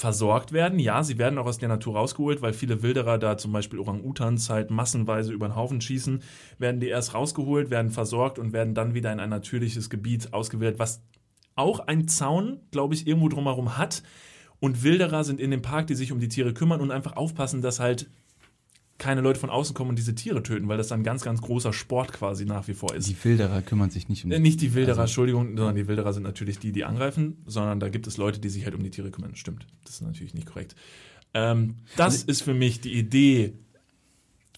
versorgt 0.00 0.52
werden. 0.52 0.78
Ja, 0.78 1.02
sie 1.04 1.18
werden 1.18 1.38
auch 1.38 1.46
aus 1.46 1.58
der 1.58 1.68
Natur 1.68 1.94
rausgeholt, 1.96 2.40
weil 2.42 2.52
viele 2.52 2.82
Wilderer 2.82 3.18
da 3.18 3.36
zum 3.36 3.52
Beispiel 3.52 3.78
Orang-Utans 3.78 4.48
halt 4.48 4.70
massenweise 4.70 5.32
über 5.32 5.48
den 5.48 5.56
Haufen 5.56 5.80
schießen, 5.80 6.22
werden 6.58 6.80
die 6.80 6.88
erst 6.88 7.14
rausgeholt, 7.14 7.70
werden 7.70 7.90
versorgt 7.90 8.38
und 8.38 8.52
werden 8.52 8.74
dann 8.74 8.94
wieder 8.94 9.12
in 9.12 9.20
ein 9.20 9.28
natürliches 9.28 9.90
Gebiet 9.90 10.32
ausgewählt, 10.32 10.78
was 10.78 11.02
auch 11.54 11.80
ein 11.80 12.08
Zaun, 12.08 12.60
glaube 12.70 12.94
ich, 12.94 13.06
irgendwo 13.06 13.28
drumherum 13.28 13.76
hat. 13.76 14.02
Und 14.58 14.82
Wilderer 14.82 15.22
sind 15.22 15.40
in 15.40 15.50
dem 15.50 15.62
Park, 15.62 15.86
die 15.86 15.94
sich 15.94 16.12
um 16.12 16.18
die 16.18 16.28
Tiere 16.28 16.54
kümmern 16.54 16.80
und 16.80 16.90
einfach 16.90 17.16
aufpassen, 17.16 17.60
dass 17.60 17.78
halt 17.78 18.10
keine 19.00 19.22
Leute 19.22 19.40
von 19.40 19.50
außen 19.50 19.74
kommen 19.74 19.90
und 19.90 19.96
diese 19.96 20.14
Tiere 20.14 20.42
töten, 20.44 20.68
weil 20.68 20.76
das 20.76 20.88
dann 20.88 21.02
ganz, 21.02 21.22
ganz 21.22 21.40
großer 21.40 21.72
Sport 21.72 22.12
quasi 22.12 22.44
nach 22.44 22.68
wie 22.68 22.74
vor 22.74 22.94
ist. 22.94 23.08
Die 23.08 23.16
Wilderer 23.24 23.62
kümmern 23.62 23.90
sich 23.90 24.08
nicht 24.08 24.22
um 24.22 24.30
die 24.30 24.36
äh, 24.36 24.38
Nicht 24.38 24.60
die 24.60 24.74
Wilderer, 24.74 25.00
also, 25.00 25.02
Entschuldigung, 25.02 25.56
sondern 25.56 25.74
die 25.74 25.88
Wilderer 25.88 26.12
sind 26.12 26.22
natürlich 26.22 26.58
die, 26.60 26.70
die 26.70 26.84
angreifen, 26.84 27.38
sondern 27.46 27.80
da 27.80 27.88
gibt 27.88 28.06
es 28.06 28.18
Leute, 28.18 28.38
die 28.38 28.48
sich 28.48 28.64
halt 28.64 28.76
um 28.76 28.82
die 28.84 28.90
Tiere 28.90 29.10
kümmern. 29.10 29.34
Stimmt, 29.34 29.66
das 29.84 29.94
ist 29.94 30.02
natürlich 30.02 30.34
nicht 30.34 30.46
korrekt. 30.46 30.76
Ähm, 31.34 31.76
das 31.96 32.14
also, 32.14 32.26
ist 32.28 32.42
für 32.42 32.54
mich 32.54 32.80
die 32.80 32.92
Idee 32.92 33.54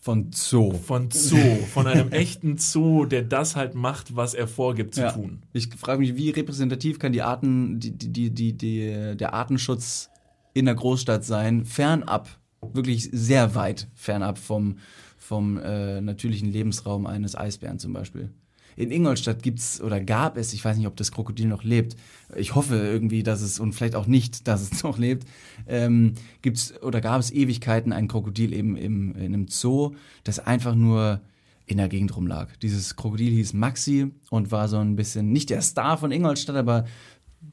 von 0.02 0.32
Zoo. 0.32 0.72
Von 0.72 1.12
Zoo, 1.12 1.36
von 1.72 1.86
einem 1.86 2.08
echten 2.10 2.58
Zoo, 2.58 3.06
der 3.06 3.22
das 3.22 3.54
halt 3.54 3.76
macht, 3.76 4.16
was 4.16 4.34
er 4.34 4.48
vorgibt 4.48 4.96
zu 4.96 5.02
ja. 5.02 5.12
tun. 5.12 5.42
Ich 5.52 5.68
frage 5.76 6.00
mich, 6.00 6.16
wie 6.16 6.30
repräsentativ 6.30 6.98
kann 6.98 7.12
die 7.12 7.22
Arten, 7.22 7.78
die, 7.78 7.92
die, 7.92 8.30
die, 8.30 8.52
die, 8.52 9.16
der 9.16 9.32
Artenschutz 9.32 10.10
in 10.52 10.64
der 10.64 10.74
Großstadt 10.74 11.24
sein, 11.24 11.64
fernab 11.64 12.41
wirklich 12.72 13.08
sehr 13.12 13.54
weit 13.54 13.88
fernab 13.94 14.38
vom, 14.38 14.78
vom 15.18 15.58
äh, 15.58 16.00
natürlichen 16.00 16.50
Lebensraum 16.50 17.06
eines 17.06 17.36
Eisbären 17.36 17.78
zum 17.78 17.92
Beispiel. 17.92 18.30
In 18.74 18.90
Ingolstadt 18.90 19.42
gibt's 19.42 19.80
oder 19.82 20.00
gab 20.00 20.36
es, 20.36 20.54
ich 20.54 20.64
weiß 20.64 20.78
nicht, 20.78 20.86
ob 20.86 20.96
das 20.96 21.12
Krokodil 21.12 21.46
noch 21.46 21.62
lebt. 21.62 21.96
Ich 22.36 22.54
hoffe 22.54 22.76
irgendwie, 22.76 23.22
dass 23.22 23.42
es 23.42 23.60
und 23.60 23.74
vielleicht 23.74 23.94
auch 23.94 24.06
nicht, 24.06 24.48
dass 24.48 24.62
es 24.62 24.82
noch 24.82 24.98
lebt. 24.98 25.26
Ähm, 25.66 26.14
gibt's 26.40 26.80
oder 26.82 27.00
gab 27.00 27.20
es 27.20 27.30
Ewigkeiten 27.30 27.92
ein 27.92 28.08
Krokodil 28.08 28.52
eben 28.52 28.76
im, 28.76 29.14
in 29.14 29.34
einem 29.34 29.48
Zoo, 29.48 29.94
das 30.24 30.38
einfach 30.38 30.74
nur 30.74 31.20
in 31.66 31.76
der 31.76 31.88
Gegend 31.88 32.16
rumlag. 32.16 32.48
Dieses 32.60 32.96
Krokodil 32.96 33.32
hieß 33.32 33.52
Maxi 33.52 34.10
und 34.30 34.50
war 34.50 34.68
so 34.68 34.78
ein 34.78 34.96
bisschen 34.96 35.32
nicht 35.32 35.50
der 35.50 35.62
Star 35.62 35.98
von 35.98 36.10
Ingolstadt, 36.10 36.56
aber 36.56 36.86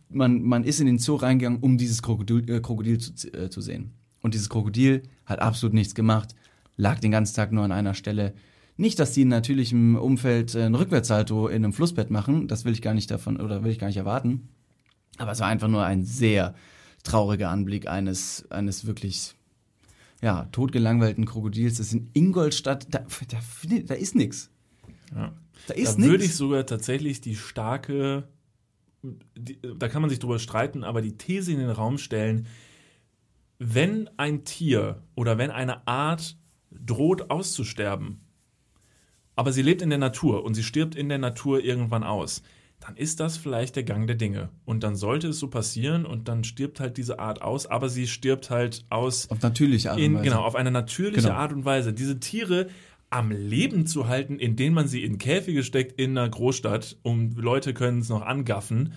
man, 0.09 0.41
man 0.41 0.63
ist 0.63 0.79
in 0.79 0.87
den 0.87 0.99
Zoo 0.99 1.15
reingegangen, 1.15 1.59
um 1.59 1.77
dieses 1.77 2.01
Krokodil, 2.01 2.49
äh, 2.49 2.59
Krokodil 2.59 2.97
zu, 2.97 3.27
äh, 3.33 3.49
zu 3.49 3.61
sehen. 3.61 3.91
Und 4.21 4.33
dieses 4.33 4.49
Krokodil 4.49 5.03
hat 5.25 5.39
absolut 5.39 5.73
nichts 5.73 5.95
gemacht, 5.95 6.35
lag 6.77 6.99
den 6.99 7.11
ganzen 7.11 7.35
Tag 7.35 7.51
nur 7.51 7.63
an 7.63 7.71
einer 7.71 7.93
Stelle. 7.93 8.33
Nicht, 8.77 8.99
dass 8.99 9.11
die 9.11 9.23
in 9.23 9.27
natürlichem 9.27 9.95
Umfeld 9.95 10.55
ein 10.55 10.75
Rückwärtssalto 10.75 11.47
in 11.47 11.63
einem 11.63 11.73
Flussbett 11.73 12.11
machen, 12.11 12.47
das 12.47 12.65
will 12.65 12.73
ich 12.73 12.81
gar 12.81 12.93
nicht 12.93 13.11
davon 13.11 13.39
oder 13.39 13.63
will 13.63 13.71
ich 13.71 13.79
gar 13.79 13.87
nicht 13.87 13.97
erwarten. 13.97 14.49
Aber 15.17 15.31
es 15.31 15.39
war 15.39 15.47
einfach 15.47 15.67
nur 15.67 15.83
ein 15.83 16.05
sehr 16.05 16.55
trauriger 17.03 17.49
Anblick 17.49 17.87
eines, 17.87 18.49
eines 18.51 18.85
wirklich 18.85 19.35
ja, 20.21 20.45
totgelangweilten 20.51 21.25
Krokodils. 21.25 21.77
Das 21.77 21.87
ist 21.87 21.93
in 21.93 22.09
Ingolstadt, 22.13 22.87
da, 22.93 23.05
da, 23.27 23.37
da 23.85 23.93
ist 23.93 24.15
nichts. 24.15 24.49
Ja. 25.13 25.33
Da 25.67 25.73
ist 25.73 25.97
da 25.97 26.03
würde 26.03 26.23
ich 26.23 26.35
sogar 26.35 26.65
tatsächlich 26.65 27.21
die 27.21 27.35
starke, 27.35 28.27
die, 29.03 29.59
da 29.77 29.87
kann 29.87 30.01
man 30.01 30.09
sich 30.09 30.19
drüber 30.19 30.39
streiten, 30.39 30.83
aber 30.83 31.01
die 31.01 31.17
These 31.17 31.51
in 31.51 31.59
den 31.59 31.69
Raum 31.69 31.97
stellen, 31.97 32.47
wenn 33.59 34.09
ein 34.17 34.45
Tier 34.45 35.03
oder 35.15 35.37
wenn 35.37 35.51
eine 35.51 35.85
Art 35.87 36.37
droht 36.71 37.29
auszusterben, 37.29 38.21
aber 39.35 39.51
sie 39.51 39.61
lebt 39.61 39.81
in 39.81 39.89
der 39.89 39.99
Natur 39.99 40.43
und 40.43 40.53
sie 40.53 40.63
stirbt 40.63 40.95
in 40.95 41.09
der 41.09 41.17
Natur 41.17 41.63
irgendwann 41.63 42.03
aus, 42.03 42.41
dann 42.79 42.95
ist 42.95 43.19
das 43.19 43.37
vielleicht 43.37 43.75
der 43.75 43.83
Gang 43.83 44.07
der 44.07 44.15
Dinge. 44.15 44.49
Und 44.63 44.83
dann 44.83 44.95
sollte 44.95 45.27
es 45.27 45.39
so 45.39 45.49
passieren 45.49 46.05
und 46.05 46.29
dann 46.29 46.45
stirbt 46.45 46.79
halt 46.79 46.97
diese 46.97 47.19
Art 47.19 47.41
aus, 47.41 47.65
aber 47.65 47.89
sie 47.89 48.07
stirbt 48.07 48.49
halt 48.49 48.85
aus. 48.89 49.29
Auf 49.29 49.41
natürliche 49.41 49.91
Art 49.91 49.99
und 49.99 50.13
Weise. 50.15 50.23
Genau, 50.23 50.43
auf 50.43 50.55
eine 50.55 50.71
natürliche 50.71 51.27
genau. 51.27 51.35
Art 51.35 51.51
und 51.51 51.65
Weise. 51.65 51.93
Diese 51.93 52.19
Tiere 52.21 52.67
am 53.09 53.31
Leben 53.31 53.85
zu 53.85 54.07
halten, 54.07 54.39
indem 54.39 54.73
man 54.73 54.87
sie 54.87 55.03
in 55.03 55.17
Käfige 55.17 55.63
steckt 55.63 55.99
in 55.99 56.17
einer 56.17 56.29
Großstadt, 56.29 56.97
um 57.01 57.31
Leute 57.35 57.73
können 57.73 57.99
es 57.99 58.09
noch 58.09 58.21
angaffen, 58.21 58.93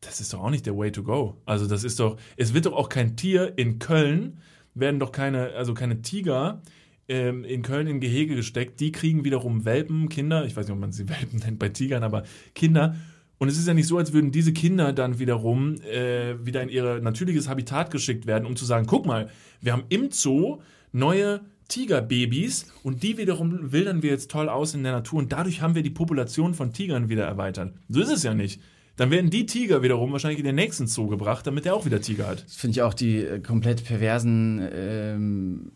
das 0.00 0.20
ist 0.20 0.32
doch 0.32 0.40
auch 0.40 0.50
nicht 0.50 0.66
der 0.66 0.76
Way 0.76 0.92
to 0.92 1.02
go. 1.02 1.40
Also 1.44 1.66
das 1.66 1.84
ist 1.84 1.98
doch, 2.00 2.16
es 2.36 2.54
wird 2.54 2.66
doch 2.66 2.72
auch 2.72 2.88
kein 2.88 3.16
Tier 3.16 3.54
in 3.56 3.78
Köln, 3.78 4.38
werden 4.74 5.00
doch 5.00 5.12
keine, 5.12 5.54
also 5.54 5.74
keine 5.74 6.02
Tiger 6.02 6.62
ähm, 7.08 7.44
in 7.44 7.62
Köln 7.62 7.86
in 7.86 8.00
Gehege 8.00 8.36
gesteckt, 8.36 8.80
die 8.80 8.92
kriegen 8.92 9.24
wiederum 9.24 9.64
Welpen, 9.64 10.08
Kinder, 10.08 10.44
ich 10.44 10.56
weiß 10.56 10.66
nicht, 10.66 10.74
ob 10.74 10.80
man 10.80 10.92
sie 10.92 11.08
Welpen 11.08 11.40
nennt 11.40 11.58
bei 11.58 11.70
Tigern, 11.70 12.02
aber 12.02 12.24
Kinder. 12.54 12.96
Und 13.38 13.48
es 13.48 13.56
ist 13.56 13.68
ja 13.68 13.74
nicht 13.74 13.86
so, 13.86 13.98
als 13.98 14.12
würden 14.12 14.32
diese 14.32 14.52
Kinder 14.52 14.92
dann 14.92 15.18
wiederum 15.20 15.76
äh, 15.82 16.44
wieder 16.44 16.62
in 16.62 16.68
ihr 16.68 17.00
natürliches 17.00 17.48
Habitat 17.48 17.90
geschickt 17.90 18.26
werden, 18.26 18.46
um 18.46 18.56
zu 18.56 18.64
sagen, 18.64 18.86
guck 18.86 19.06
mal, 19.06 19.30
wir 19.60 19.72
haben 19.72 19.84
im 19.88 20.10
Zoo 20.10 20.60
neue 20.92 21.40
Tigerbabys 21.68 22.66
und 22.82 23.02
die 23.02 23.16
wiederum 23.16 23.72
wildern 23.72 24.02
wir 24.02 24.10
jetzt 24.10 24.30
toll 24.30 24.48
aus 24.48 24.74
in 24.74 24.82
der 24.82 24.92
Natur 24.92 25.20
und 25.20 25.32
dadurch 25.32 25.60
haben 25.60 25.74
wir 25.74 25.82
die 25.82 25.90
Population 25.90 26.54
von 26.54 26.72
Tigern 26.72 27.08
wieder 27.08 27.26
erweitert. 27.26 27.74
So 27.88 28.00
ist 28.00 28.10
es 28.10 28.22
ja 28.22 28.34
nicht 28.34 28.60
dann 28.98 29.12
werden 29.12 29.30
die 29.30 29.46
Tiger 29.46 29.82
wiederum 29.82 30.10
wahrscheinlich 30.10 30.40
in 30.40 30.44
den 30.44 30.56
nächsten 30.56 30.88
Zoo 30.88 31.06
gebracht, 31.06 31.46
damit 31.46 31.64
der 31.64 31.74
auch 31.74 31.86
wieder 31.86 32.00
Tiger 32.00 32.26
hat. 32.26 32.44
Das 32.44 32.56
finde 32.56 32.72
ich 32.72 32.82
auch 32.82 32.94
die 32.94 33.18
äh, 33.18 33.38
komplett 33.38 33.84
perversen 33.84 34.60
ähm, 34.72 35.72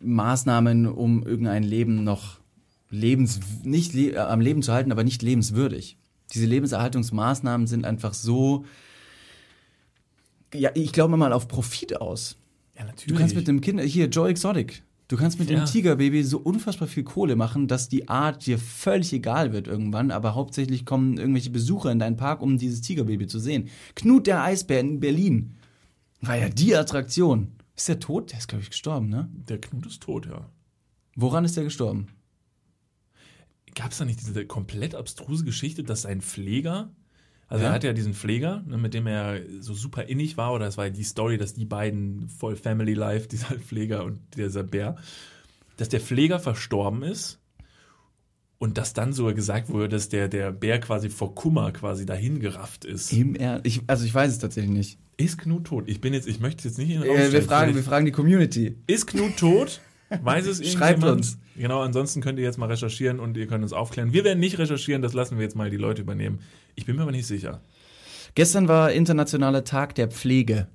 Maßnahmen, 0.00 0.86
um 0.86 1.26
irgendein 1.26 1.62
Leben 1.62 2.04
noch 2.04 2.38
lebens 2.90 3.40
nicht 3.64 3.94
le 3.94 4.12
äh, 4.12 4.18
am 4.18 4.42
Leben 4.42 4.62
zu 4.62 4.74
halten, 4.74 4.92
aber 4.92 5.04
nicht 5.04 5.22
lebenswürdig. 5.22 5.96
Diese 6.34 6.44
Lebenserhaltungsmaßnahmen 6.44 7.66
sind 7.66 7.86
einfach 7.86 8.12
so 8.12 8.66
ja, 10.54 10.70
ich 10.74 10.92
glaube 10.92 11.16
mal 11.16 11.32
auf 11.32 11.48
Profit 11.48 12.00
aus. 12.00 12.36
Ja, 12.76 12.84
natürlich. 12.84 13.06
Du 13.06 13.14
kannst 13.14 13.34
mit 13.34 13.48
dem 13.48 13.62
Kind 13.62 13.80
hier 13.80 14.06
Joe 14.06 14.28
Exotic 14.28 14.82
Du 15.08 15.16
kannst 15.16 15.38
mit 15.38 15.48
ja. 15.48 15.58
dem 15.58 15.64
Tigerbaby 15.64 16.22
so 16.22 16.38
unfassbar 16.38 16.86
viel 16.86 17.02
Kohle 17.02 17.34
machen, 17.34 17.66
dass 17.66 17.88
die 17.88 18.08
Art 18.08 18.44
dir 18.44 18.58
völlig 18.58 19.12
egal 19.14 19.54
wird 19.54 19.66
irgendwann, 19.66 20.10
aber 20.10 20.34
hauptsächlich 20.34 20.84
kommen 20.84 21.16
irgendwelche 21.16 21.48
Besucher 21.48 21.90
in 21.90 21.98
deinen 21.98 22.16
Park, 22.16 22.42
um 22.42 22.58
dieses 22.58 22.82
Tigerbaby 22.82 23.26
zu 23.26 23.38
sehen. 23.38 23.70
Knut 23.94 24.26
der 24.26 24.42
Eisbär 24.42 24.80
in 24.80 25.00
Berlin 25.00 25.56
war 26.20 26.36
ja 26.36 26.50
die 26.50 26.76
Attraktion. 26.76 27.52
Ist 27.74 27.88
der 27.88 28.00
tot? 28.00 28.32
Der 28.32 28.38
ist, 28.38 28.48
glaube 28.48 28.62
ich, 28.62 28.70
gestorben, 28.70 29.08
ne? 29.08 29.30
Der 29.48 29.58
Knut 29.58 29.86
ist 29.86 30.02
tot, 30.02 30.26
ja. 30.26 30.50
Woran 31.16 31.44
ist 31.44 31.56
der 31.56 31.64
gestorben? 31.64 32.08
Gab 33.74 33.92
es 33.92 33.98
da 33.98 34.04
nicht 34.04 34.20
diese 34.20 34.44
komplett 34.44 34.94
abstruse 34.94 35.44
Geschichte, 35.44 35.84
dass 35.84 36.02
sein 36.02 36.20
Pfleger 36.20 36.90
also 37.48 37.64
ja. 37.64 37.70
er 37.70 37.74
hatte 37.74 37.86
ja 37.86 37.92
diesen 37.94 38.14
Pfleger, 38.14 38.62
ne, 38.66 38.76
mit 38.76 38.94
dem 38.94 39.06
er 39.06 39.40
so 39.60 39.72
super 39.72 40.04
innig 40.04 40.36
war, 40.36 40.52
oder 40.52 40.66
es 40.66 40.76
war 40.76 40.86
ja 40.86 40.90
die 40.90 41.02
Story, 41.02 41.38
dass 41.38 41.54
die 41.54 41.64
beiden 41.64 42.28
voll 42.28 42.56
Family 42.56 42.94
Life, 42.94 43.26
dieser 43.32 43.54
Pfleger 43.58 44.04
und 44.04 44.20
dieser 44.36 44.62
Bär, 44.62 44.96
dass 45.76 45.88
der 45.88 46.00
Pfleger 46.00 46.38
verstorben 46.38 47.02
ist 47.02 47.40
und 48.58 48.76
dass 48.76 48.92
dann 48.92 49.12
sogar 49.12 49.32
gesagt 49.32 49.70
wurde, 49.70 49.88
dass 49.88 50.08
der, 50.08 50.28
der 50.28 50.52
Bär 50.52 50.78
quasi 50.80 51.08
vor 51.08 51.34
Kummer 51.34 51.72
quasi 51.72 52.04
dahin 52.04 52.40
gerafft 52.40 52.84
ist. 52.84 53.12
Im 53.12 53.34
Ernst? 53.34 53.66
Ich, 53.66 53.82
also 53.86 54.04
ich 54.04 54.14
weiß 54.14 54.32
es 54.32 54.38
tatsächlich 54.38 54.72
nicht. 54.72 54.98
Ist 55.16 55.38
Knut 55.38 55.64
tot? 55.64 55.84
Ich 55.88 56.00
bin 56.00 56.12
jetzt, 56.12 56.28
ich 56.28 56.40
möchte 56.40 56.68
jetzt 56.68 56.78
nicht 56.78 56.90
in 56.90 57.00
den 57.00 57.10
Raum 57.10 57.18
äh, 57.18 57.32
wir, 57.32 57.42
fragen, 57.42 57.74
wir 57.74 57.82
fragen 57.82 58.06
die 58.06 58.12
Community. 58.12 58.76
Ist 58.86 59.06
Knut 59.06 59.36
tot? 59.36 59.80
Weiß 60.10 60.46
es? 60.46 60.66
Schreibt 60.72 61.04
uns. 61.04 61.38
Genau, 61.56 61.80
ansonsten 61.80 62.20
könnt 62.20 62.38
ihr 62.38 62.44
jetzt 62.44 62.58
mal 62.58 62.66
recherchieren 62.66 63.20
und 63.20 63.36
ihr 63.36 63.46
könnt 63.46 63.62
uns 63.62 63.72
aufklären. 63.72 64.12
Wir 64.12 64.24
werden 64.24 64.40
nicht 64.40 64.58
recherchieren, 64.58 65.02
das 65.02 65.12
lassen 65.12 65.36
wir 65.36 65.44
jetzt 65.44 65.56
mal 65.56 65.70
die 65.70 65.76
Leute 65.76 66.02
übernehmen. 66.02 66.40
Ich 66.74 66.86
bin 66.86 66.96
mir 66.96 67.02
aber 67.02 67.12
nicht 67.12 67.26
sicher. 67.26 67.60
Gestern 68.34 68.68
war 68.68 68.92
Internationaler 68.92 69.64
Tag 69.64 69.94
der 69.94 70.08
Pflege. 70.08 70.68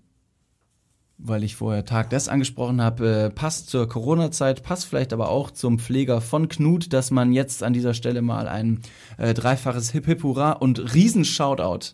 Weil 1.17 1.43
ich 1.43 1.55
vorher 1.55 1.86
Tag 1.86 2.09
des 2.09 2.27
angesprochen 2.27 2.81
habe, 2.81 3.07
äh, 3.07 3.29
passt 3.29 3.69
zur 3.69 3.88
Corona-Zeit, 3.88 4.63
passt 4.63 4.86
vielleicht 4.86 5.13
aber 5.13 5.29
auch 5.29 5.51
zum 5.51 5.79
Pfleger 5.79 6.19
von 6.19 6.49
Knut, 6.49 6.91
dass 6.91 7.11
man 7.11 7.31
jetzt 7.31 7.63
an 7.63 7.71
dieser 7.71 7.93
Stelle 7.93 8.21
mal 8.21 8.47
ein 8.47 8.81
äh, 9.17 9.34
dreifaches 9.34 9.91
Hip 9.91 10.05
Hip 10.07 10.23
Hurra 10.23 10.53
und 10.53 10.93
Riesen-Shoutout 10.93 11.93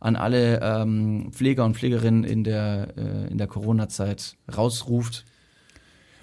an 0.00 0.16
alle 0.16 0.60
ähm, 0.62 1.30
Pfleger 1.32 1.64
und 1.64 1.76
Pflegerinnen 1.76 2.24
in 2.24 2.44
der, 2.44 2.94
äh, 2.96 3.30
in 3.30 3.38
der 3.38 3.46
Corona-Zeit 3.46 4.36
rausruft. 4.54 5.24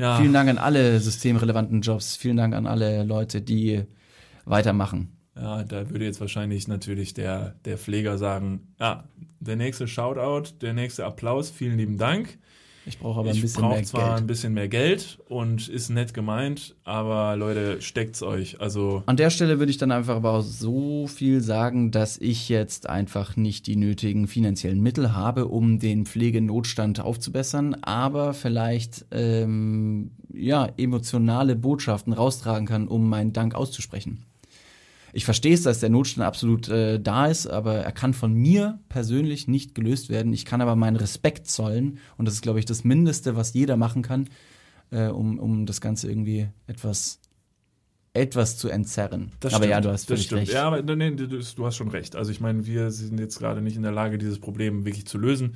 Ja. 0.02 0.18
Vielen 0.18 0.34
Dank 0.34 0.50
an 0.50 0.58
alle 0.58 1.00
systemrelevanten 1.00 1.82
Jobs. 1.82 2.16
Vielen 2.16 2.36
Dank 2.36 2.56
an 2.56 2.66
alle 2.66 3.04
Leute, 3.04 3.40
die 3.40 3.84
weitermachen. 4.46 5.16
Ja, 5.36 5.64
da 5.64 5.92
würde 5.92 6.06
jetzt 6.06 6.20
wahrscheinlich 6.20 6.68
natürlich 6.68 7.14
der, 7.14 7.54
der 7.66 7.78
Pfleger 7.78 8.18
sagen, 8.18 8.74
ja, 8.80 9.04
der 9.40 9.58
nächste 9.58 9.88
Shoutout, 9.88 10.56
der 10.60 10.74
nächste 10.74 11.06
Applaus, 11.06 11.52
vielen 11.52 11.78
lieben 11.78 12.00
Dank. 12.00 12.40
Ich 12.86 13.00
brauche 13.00 13.20
aber 13.20 13.30
ein 13.30 13.36
ich 13.36 13.42
bisschen 13.42 13.62
mehr 13.62 13.76
Geld. 13.76 13.86
Ich 13.86 13.92
brauche 13.92 14.04
zwar 14.04 14.18
ein 14.18 14.28
bisschen 14.28 14.54
mehr 14.54 14.68
Geld 14.68 15.20
und 15.30 15.68
ist 15.68 15.90
nett 15.90 16.14
gemeint, 16.14 16.76
aber 16.84 17.36
Leute, 17.36 17.82
steckt's 17.82 18.24
euch. 18.24 18.60
Also 18.60 19.04
An 19.06 19.18
der 19.18 19.30
Stelle 19.30 19.60
würde 19.60 19.72
ich 19.72 19.78
dann 19.78 19.92
einfach 19.92 20.16
aber 20.16 20.32
auch 20.32 20.42
so 20.42 21.08
viel 21.08 21.42
sagen, 21.42 21.92
dass 21.92 22.18
ich 22.18 22.50
jetzt 22.50 22.90
einfach 22.90 23.36
nicht 23.36 23.68
die 23.68 23.76
nötigen 23.76 24.28
finanziellen 24.28 24.82
Mittel 24.82 25.14
habe, 25.14 25.48
um 25.48 25.80
den 25.80 26.06
Pflegenotstand 26.06 27.00
aufzubessern, 27.00 27.76
aber 27.82 28.34
vielleicht 28.34 29.06
ähm, 29.12 30.12
ja 30.34 30.68
emotionale 30.78 31.56
Botschaften 31.56 32.14
raustragen 32.14 32.68
kann, 32.68 32.88
um 32.88 33.08
meinen 33.08 33.34
Dank 33.34 33.54
auszusprechen. 33.54 34.26
Ich 35.14 35.26
verstehe 35.26 35.54
es, 35.54 35.64
dass 35.64 35.80
der 35.80 35.90
Notstand 35.90 36.26
absolut 36.26 36.70
äh, 36.70 37.00
da 37.00 37.28
ist, 37.28 37.48
aber 37.48 37.76
er 37.76 37.92
kann 37.92 38.14
von 38.14 38.34
mir 38.34 38.80
persönlich 38.90 39.48
nicht 39.48 39.76
gelöst 39.76 40.10
werden. 40.10 40.34
Ich 40.34 40.46
kann 40.46 40.62
aber 40.62 40.76
meinen 40.76 40.96
Respekt 40.96 41.48
zollen 41.48 42.00
und 42.18 42.26
das 42.26 42.36
ist, 42.36 42.42
glaube 42.42 42.60
ich, 42.60 42.66
das 42.66 42.84
Mindeste, 42.84 43.36
was 43.36 43.54
jeder 43.54 43.78
machen 43.78 44.02
kann, 44.02 44.30
äh, 44.92 45.08
um, 45.08 45.40
um 45.40 45.66
das 45.66 45.82
Ganze 45.82 46.10
irgendwie 46.10 46.50
etwas 46.68 47.20
etwas 48.14 48.58
zu 48.58 48.68
entzerren. 48.68 49.32
Das 49.40 49.54
aber 49.54 49.64
stimmt, 49.64 49.72
ja, 49.72 49.82
du 49.82 49.90
hast 49.90 50.08
völlig 50.08 50.34
recht. 50.34 50.52
Ja, 50.52 50.68
aber 50.68 50.82
nee, 50.82 51.12
du, 51.12 51.28
du 51.28 51.66
hast 51.66 51.78
schon 51.78 51.88
recht. 51.88 52.16
Also 52.16 52.32
ich 52.32 52.42
meine, 52.42 52.66
wir 52.66 52.92
sind 52.92 53.20
jetzt 53.20 53.40
gerade 53.40 53.62
nicht 53.62 53.78
in 53.78 53.84
der 53.84 53.94
Lage, 53.94 54.18
dieses 54.18 54.40
Problem 54.40 54.86
wirklich 54.86 55.08
zu 55.08 55.18
lösen. 55.18 55.56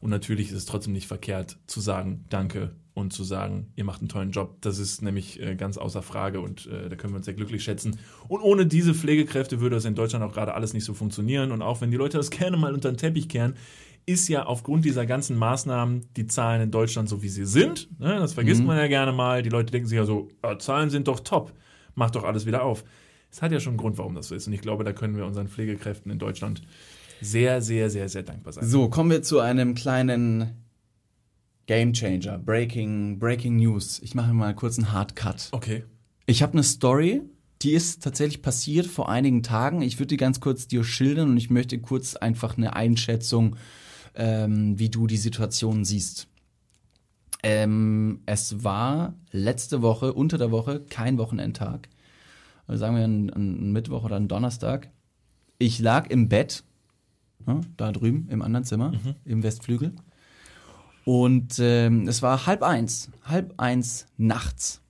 Und 0.00 0.10
natürlich 0.10 0.50
ist 0.50 0.58
es 0.58 0.64
trotzdem 0.64 0.92
nicht 0.92 1.08
verkehrt 1.08 1.58
zu 1.66 1.80
sagen, 1.80 2.24
danke 2.28 2.70
und 2.98 3.12
zu 3.12 3.24
sagen, 3.24 3.72
ihr 3.76 3.84
macht 3.84 4.00
einen 4.00 4.08
tollen 4.08 4.30
Job. 4.30 4.56
Das 4.60 4.78
ist 4.78 5.02
nämlich 5.02 5.40
äh, 5.40 5.54
ganz 5.54 5.78
außer 5.78 6.02
Frage 6.02 6.40
und 6.40 6.66
äh, 6.66 6.88
da 6.88 6.96
können 6.96 7.12
wir 7.12 7.18
uns 7.18 7.26
sehr 7.26 7.34
glücklich 7.34 7.62
schätzen. 7.62 7.98
Und 8.28 8.40
ohne 8.40 8.66
diese 8.66 8.94
Pflegekräfte 8.94 9.60
würde 9.60 9.76
das 9.76 9.84
in 9.84 9.94
Deutschland 9.94 10.24
auch 10.24 10.32
gerade 10.32 10.54
alles 10.54 10.74
nicht 10.74 10.84
so 10.84 10.94
funktionieren. 10.94 11.52
Und 11.52 11.62
auch 11.62 11.80
wenn 11.80 11.90
die 11.90 11.96
Leute 11.96 12.16
das 12.16 12.30
gerne 12.30 12.56
mal 12.56 12.74
unter 12.74 12.90
den 12.90 12.96
Teppich 12.96 13.28
kehren, 13.28 13.54
ist 14.06 14.28
ja 14.28 14.46
aufgrund 14.46 14.84
dieser 14.84 15.04
ganzen 15.04 15.36
Maßnahmen 15.36 16.06
die 16.16 16.26
Zahlen 16.26 16.62
in 16.62 16.70
Deutschland 16.70 17.08
so, 17.08 17.22
wie 17.22 17.28
sie 17.28 17.44
sind. 17.44 17.88
Ne? 18.00 18.18
Das 18.18 18.32
vergisst 18.32 18.64
man 18.64 18.78
ja 18.78 18.86
gerne 18.86 19.12
mal. 19.12 19.42
Die 19.42 19.50
Leute 19.50 19.70
denken 19.70 19.86
sich 19.86 19.96
ja 19.96 20.06
so, 20.06 20.28
ja, 20.42 20.58
Zahlen 20.58 20.88
sind 20.88 21.08
doch 21.08 21.20
top, 21.20 21.52
macht 21.94 22.14
doch 22.14 22.24
alles 22.24 22.46
wieder 22.46 22.62
auf. 22.62 22.84
Es 23.30 23.42
hat 23.42 23.52
ja 23.52 23.60
schon 23.60 23.72
einen 23.72 23.78
Grund, 23.78 23.98
warum 23.98 24.14
das 24.14 24.28
so 24.28 24.34
ist. 24.34 24.46
Und 24.46 24.54
ich 24.54 24.62
glaube, 24.62 24.82
da 24.84 24.94
können 24.94 25.16
wir 25.16 25.26
unseren 25.26 25.48
Pflegekräften 25.48 26.10
in 26.10 26.18
Deutschland 26.18 26.62
sehr, 27.20 27.60
sehr, 27.60 27.90
sehr, 27.90 28.08
sehr 28.08 28.22
dankbar 28.22 28.54
sein. 28.54 28.64
So, 28.64 28.88
kommen 28.88 29.10
wir 29.10 29.22
zu 29.22 29.40
einem 29.40 29.74
kleinen 29.74 30.67
Game 31.68 31.92
Changer. 31.92 32.38
Breaking, 32.38 33.18
Breaking 33.18 33.56
News. 33.56 34.00
Ich 34.02 34.14
mache 34.14 34.32
mal 34.32 34.54
kurz 34.54 34.78
einen 34.78 34.90
Hard 34.90 35.14
Cut. 35.14 35.48
Okay. 35.52 35.84
Ich 36.24 36.42
habe 36.42 36.54
eine 36.54 36.62
Story, 36.62 37.20
die 37.60 37.72
ist 37.72 38.02
tatsächlich 38.02 38.40
passiert 38.40 38.86
vor 38.86 39.10
einigen 39.10 39.42
Tagen. 39.42 39.82
Ich 39.82 39.98
würde 39.98 40.08
die 40.08 40.16
ganz 40.16 40.40
kurz 40.40 40.66
dir 40.66 40.82
schildern 40.82 41.28
und 41.28 41.36
ich 41.36 41.50
möchte 41.50 41.78
kurz 41.78 42.16
einfach 42.16 42.56
eine 42.56 42.74
Einschätzung, 42.74 43.56
ähm, 44.14 44.78
wie 44.78 44.88
du 44.88 45.06
die 45.06 45.18
Situation 45.18 45.84
siehst. 45.84 46.28
Ähm, 47.42 48.22
es 48.24 48.64
war 48.64 49.14
letzte 49.30 49.82
Woche, 49.82 50.14
unter 50.14 50.38
der 50.38 50.50
Woche, 50.50 50.80
kein 50.88 51.18
Wochenendtag. 51.18 51.90
Also 52.66 52.80
sagen 52.80 52.96
wir 52.96 53.04
ein, 53.04 53.28
ein 53.28 53.72
Mittwoch 53.72 54.04
oder 54.04 54.16
ein 54.16 54.28
Donnerstag. 54.28 54.88
Ich 55.58 55.80
lag 55.80 56.08
im 56.08 56.30
Bett, 56.30 56.64
ja, 57.46 57.60
da 57.76 57.92
drüben 57.92 58.26
im 58.30 58.40
anderen 58.40 58.64
Zimmer, 58.64 58.94
im 59.26 59.42
Westflügel. 59.42 59.92
Und 61.08 61.58
ähm, 61.58 62.06
es 62.06 62.20
war 62.20 62.44
halb 62.44 62.62
eins, 62.62 63.08
halb 63.24 63.54
eins 63.56 64.04
nachts. 64.18 64.82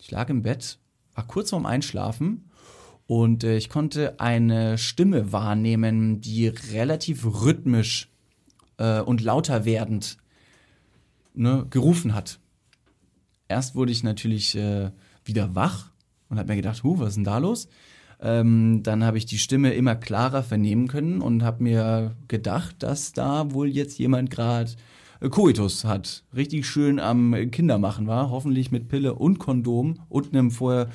Ich 0.00 0.10
lag 0.10 0.30
im 0.30 0.42
Bett, 0.42 0.78
war 1.14 1.26
kurz 1.26 1.50
vorm 1.50 1.66
Einschlafen 1.66 2.48
und 3.06 3.44
äh, 3.44 3.58
ich 3.58 3.68
konnte 3.68 4.18
eine 4.18 4.78
Stimme 4.78 5.32
wahrnehmen, 5.32 6.22
die 6.22 6.48
relativ 6.48 7.26
rhythmisch 7.26 8.10
äh, 8.78 9.00
und 9.00 9.20
lauter 9.20 9.66
werdend 9.66 10.16
ne, 11.34 11.66
gerufen 11.68 12.14
hat. 12.14 12.40
Erst 13.46 13.74
wurde 13.74 13.92
ich 13.92 14.02
natürlich 14.02 14.56
äh, 14.56 14.92
wieder 15.26 15.54
wach 15.54 15.90
und 16.30 16.38
habe 16.38 16.52
mir 16.52 16.56
gedacht, 16.56 16.84
huh, 16.84 17.00
was 17.00 17.08
ist 17.08 17.16
denn 17.16 17.24
da 17.24 17.36
los? 17.36 17.68
Ähm, 18.18 18.82
dann 18.82 19.04
habe 19.04 19.18
ich 19.18 19.26
die 19.26 19.36
Stimme 19.36 19.74
immer 19.74 19.94
klarer 19.94 20.42
vernehmen 20.42 20.88
können 20.88 21.20
und 21.20 21.42
habe 21.42 21.62
mir 21.62 22.16
gedacht, 22.28 22.76
dass 22.78 23.12
da 23.12 23.52
wohl 23.52 23.68
jetzt 23.68 23.98
jemand 23.98 24.30
gerade 24.30 24.70
Koitus 25.30 25.84
hat. 25.84 26.24
Richtig 26.34 26.66
schön 26.66 26.98
am 26.98 27.34
Kindermachen 27.50 28.06
war, 28.06 28.30
hoffentlich 28.30 28.70
mit 28.70 28.88
Pille 28.88 29.14
und 29.14 29.38
Kondom 29.38 30.00
und 30.08 30.32
einem 30.32 30.50
vorher 30.50 30.88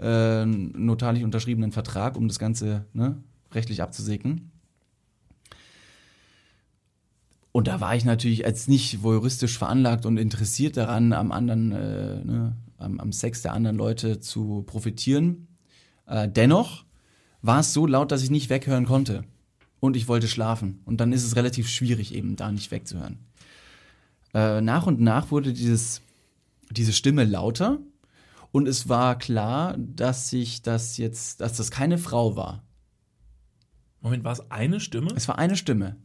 äh, 0.00 0.44
notarlich 0.44 1.24
unterschriebenen 1.24 1.72
Vertrag, 1.72 2.16
um 2.16 2.28
das 2.28 2.38
Ganze 2.38 2.86
ne, 2.92 3.22
rechtlich 3.52 3.82
abzusegnen. 3.82 4.50
Und 7.52 7.68
da 7.68 7.80
war 7.80 7.96
ich 7.96 8.04
natürlich 8.04 8.44
als 8.44 8.68
nicht 8.68 9.02
voyeuristisch 9.02 9.56
veranlagt 9.56 10.04
und 10.04 10.18
interessiert 10.18 10.76
daran, 10.76 11.14
am 11.14 11.32
anderen, 11.32 11.72
äh, 11.72 12.24
ne, 12.24 12.56
am, 12.76 13.00
am 13.00 13.12
Sex 13.12 13.40
der 13.40 13.54
anderen 13.54 13.78
Leute 13.78 14.20
zu 14.20 14.62
profitieren. 14.66 15.48
Äh, 16.06 16.28
dennoch 16.28 16.84
war 17.40 17.60
es 17.60 17.72
so 17.72 17.86
laut, 17.86 18.12
dass 18.12 18.22
ich 18.22 18.30
nicht 18.30 18.50
weghören 18.50 18.84
konnte. 18.84 19.24
Und 19.80 19.96
ich 19.96 20.08
wollte 20.08 20.28
schlafen. 20.28 20.80
Und 20.84 21.00
dann 21.00 21.12
ist 21.12 21.24
es 21.24 21.36
relativ 21.36 21.68
schwierig, 21.68 22.14
eben 22.14 22.36
da 22.36 22.52
nicht 22.52 22.70
wegzuhören. 22.70 23.20
Äh, 24.34 24.60
nach 24.60 24.86
und 24.86 25.00
nach 25.00 25.30
wurde 25.30 25.52
dieses, 25.52 26.02
diese 26.70 26.92
Stimme 26.92 27.24
lauter. 27.24 27.78
Und 28.52 28.68
es 28.68 28.88
war 28.88 29.18
klar, 29.18 29.76
dass 29.78 30.32
ich 30.32 30.62
das 30.62 30.96
jetzt, 30.96 31.40
dass 31.40 31.56
das 31.56 31.70
keine 31.70 31.98
Frau 31.98 32.36
war. 32.36 32.62
Moment, 34.00 34.24
war 34.24 34.32
es 34.32 34.50
eine 34.50 34.80
Stimme? 34.80 35.10
Es 35.14 35.28
war 35.28 35.38
eine 35.38 35.56
Stimme. 35.56 35.96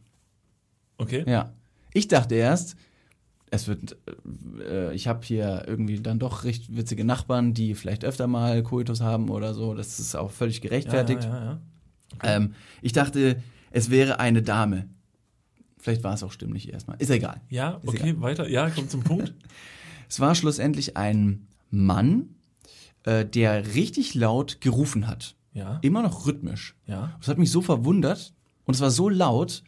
Okay. 0.98 1.24
Ja. 1.26 1.52
Ich 1.94 2.08
dachte 2.08 2.34
erst, 2.34 2.76
es 3.50 3.68
wird, 3.68 3.96
äh, 4.60 4.94
ich 4.94 5.08
habe 5.08 5.24
hier 5.24 5.64
irgendwie 5.66 6.00
dann 6.00 6.18
doch 6.18 6.44
recht 6.44 6.74
witzige 6.74 7.04
Nachbarn, 7.04 7.52
die 7.54 7.74
vielleicht 7.74 8.04
öfter 8.04 8.26
mal 8.26 8.62
Koitus 8.62 9.00
haben 9.02 9.28
oder 9.28 9.52
so. 9.52 9.74
Das 9.74 10.00
ist 10.00 10.14
auch 10.14 10.30
völlig 10.30 10.62
gerechtfertigt. 10.62 11.24
Ja, 11.24 11.30
ja, 11.30 11.44
ja. 11.44 11.60
Ähm, 12.22 12.54
ich 12.80 12.92
dachte, 12.92 13.42
es 13.70 13.90
wäre 13.90 14.20
eine 14.20 14.42
Dame. 14.42 14.88
Vielleicht 15.82 16.04
war 16.04 16.14
es 16.14 16.22
auch 16.22 16.30
stimmlich 16.32 16.72
erstmal. 16.72 16.96
Ist 17.00 17.10
egal. 17.10 17.40
Ja, 17.50 17.80
Ist 17.82 17.88
okay, 17.88 18.14
weiter. 18.20 18.48
Ja, 18.48 18.70
kommt 18.70 18.90
zum 18.90 19.02
Punkt. 19.02 19.34
Es 20.08 20.20
war 20.20 20.34
schlussendlich 20.34 20.98
ein 20.98 21.46
Mann, 21.70 22.34
äh, 23.04 23.24
der 23.24 23.74
richtig 23.74 24.14
laut 24.14 24.60
gerufen 24.60 25.06
hat. 25.08 25.36
Ja, 25.54 25.78
Immer 25.80 26.02
noch 26.02 26.26
rhythmisch. 26.26 26.76
ja. 26.86 27.16
Das 27.18 27.28
hat 27.28 27.38
mich 27.38 27.50
so 27.50 27.62
verwundert 27.62 28.34
und 28.66 28.74
es 28.74 28.80
war 28.82 28.90
so 28.90 29.08
laut, 29.08 29.62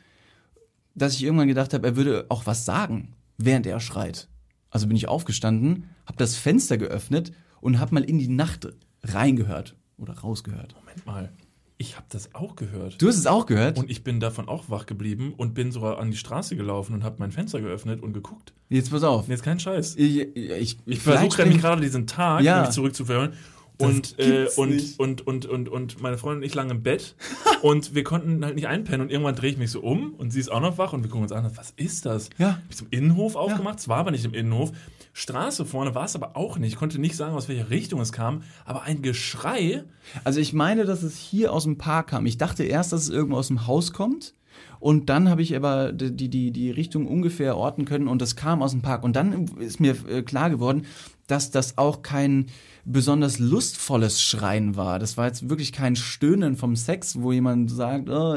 dass 0.94 1.14
ich 1.14 1.24
irgendwann 1.24 1.48
gedacht 1.48 1.72
habe, 1.72 1.86
er 1.86 1.96
würde 1.96 2.26
auch 2.28 2.44
was 2.44 2.66
sagen, 2.66 3.14
während 3.38 3.66
er 3.66 3.80
schreit. 3.80 4.28
Also 4.68 4.86
bin 4.86 4.96
ich 4.98 5.08
aufgestanden, 5.08 5.88
habe 6.04 6.18
das 6.18 6.36
Fenster 6.36 6.76
geöffnet 6.76 7.32
und 7.62 7.80
habe 7.80 7.94
mal 7.94 8.04
in 8.04 8.18
die 8.18 8.28
Nacht 8.28 8.68
reingehört 9.02 9.76
oder 9.96 10.12
rausgehört. 10.18 10.74
Moment 10.78 11.06
mal. 11.06 11.32
Ich 11.76 11.96
habe 11.96 12.06
das 12.08 12.34
auch 12.34 12.54
gehört. 12.54 13.02
Du 13.02 13.08
hast 13.08 13.16
es 13.16 13.26
auch 13.26 13.46
gehört? 13.46 13.78
Und 13.78 13.90
ich 13.90 14.04
bin 14.04 14.20
davon 14.20 14.48
auch 14.48 14.70
wach 14.70 14.86
geblieben 14.86 15.34
und 15.36 15.54
bin 15.54 15.72
sogar 15.72 15.98
an 15.98 16.10
die 16.12 16.16
Straße 16.16 16.54
gelaufen 16.54 16.94
und 16.94 17.02
habe 17.02 17.16
mein 17.18 17.32
Fenster 17.32 17.60
geöffnet 17.60 18.00
und 18.00 18.12
geguckt. 18.12 18.52
Jetzt 18.68 18.90
pass 18.92 19.02
auf. 19.02 19.26
Jetzt 19.28 19.42
kein 19.42 19.58
Scheiß. 19.58 19.96
Ich, 19.96 20.36
ich, 20.36 20.78
Ich 20.86 21.00
versuche 21.00 21.42
nämlich 21.42 21.60
gerade 21.60 21.82
diesen 21.82 22.06
Tag 22.06 22.42
Ja. 22.42 22.56
nämlich 22.58 22.74
zurückzuführen. 22.74 23.32
Das 23.78 23.88
Und, 23.88 24.18
äh, 24.20 24.46
und, 24.56 24.98
und, 24.98 25.26
und, 25.26 25.46
und, 25.46 25.68
und 25.68 26.00
meine 26.00 26.16
Freundin 26.16 26.42
und 26.42 26.46
ich 26.46 26.54
lagen 26.54 26.70
im 26.70 26.82
Bett 26.82 27.16
und 27.62 27.94
wir 27.94 28.04
konnten 28.04 28.44
halt 28.44 28.54
nicht 28.54 28.68
einpennen 28.68 29.00
und 29.00 29.10
irgendwann 29.10 29.34
drehe 29.34 29.50
ich 29.50 29.58
mich 29.58 29.72
so 29.72 29.80
um 29.80 30.14
und 30.14 30.32
sie 30.32 30.38
ist 30.38 30.50
auch 30.50 30.60
noch 30.60 30.78
wach 30.78 30.92
und 30.92 31.02
wir 31.02 31.10
gucken 31.10 31.24
uns 31.24 31.32
an, 31.32 31.50
was 31.56 31.72
ist 31.76 32.06
das? 32.06 32.30
Ja. 32.38 32.52
Hab 32.52 32.62
ich 32.70 32.76
zum 32.76 32.86
Innenhof 32.90 33.34
aufgemacht, 33.34 33.80
es 33.80 33.88
war 33.88 33.98
aber 33.98 34.12
nicht 34.12 34.24
im 34.24 34.32
Innenhof. 34.34 34.70
Straße 35.12 35.64
vorne 35.64 35.94
war 35.94 36.04
es 36.04 36.14
aber 36.14 36.36
auch 36.36 36.58
nicht. 36.58 36.72
Ich 36.72 36.78
konnte 36.78 37.00
nicht 37.00 37.16
sagen, 37.16 37.34
aus 37.34 37.48
welcher 37.48 37.70
Richtung 37.70 38.00
es 38.00 38.12
kam, 38.12 38.42
aber 38.64 38.82
ein 38.82 39.02
Geschrei. 39.02 39.84
Also 40.22 40.40
ich 40.40 40.52
meine, 40.52 40.84
dass 40.84 41.02
es 41.02 41.16
hier 41.16 41.52
aus 41.52 41.64
dem 41.64 41.78
Park 41.78 42.08
kam. 42.08 42.26
Ich 42.26 42.38
dachte 42.38 42.64
erst, 42.64 42.92
dass 42.92 43.02
es 43.02 43.10
irgendwo 43.10 43.36
aus 43.36 43.48
dem 43.48 43.66
Haus 43.66 43.92
kommt. 43.92 44.34
Und 44.78 45.08
dann 45.08 45.28
habe 45.30 45.42
ich 45.42 45.56
aber 45.56 45.92
die, 45.92 46.28
die, 46.28 46.50
die 46.50 46.70
Richtung 46.70 47.06
ungefähr 47.06 47.56
orten 47.56 47.84
können 47.86 48.06
und 48.06 48.20
es 48.22 48.36
kam 48.36 48.62
aus 48.62 48.72
dem 48.72 48.82
Park. 48.82 49.02
Und 49.02 49.16
dann 49.16 49.46
ist 49.58 49.80
mir 49.80 49.96
äh, 50.08 50.22
klar 50.22 50.50
geworden, 50.50 50.84
dass 51.26 51.50
das 51.50 51.78
auch 51.78 52.02
kein 52.02 52.46
besonders 52.84 53.38
lustvolles 53.38 54.22
Schreien 54.22 54.76
war. 54.76 54.98
Das 54.98 55.16
war 55.16 55.26
jetzt 55.26 55.48
wirklich 55.48 55.72
kein 55.72 55.96
Stöhnen 55.96 56.56
vom 56.56 56.76
Sex, 56.76 57.20
wo 57.20 57.32
jemand 57.32 57.70
sagt, 57.70 58.08
oh, 58.10 58.36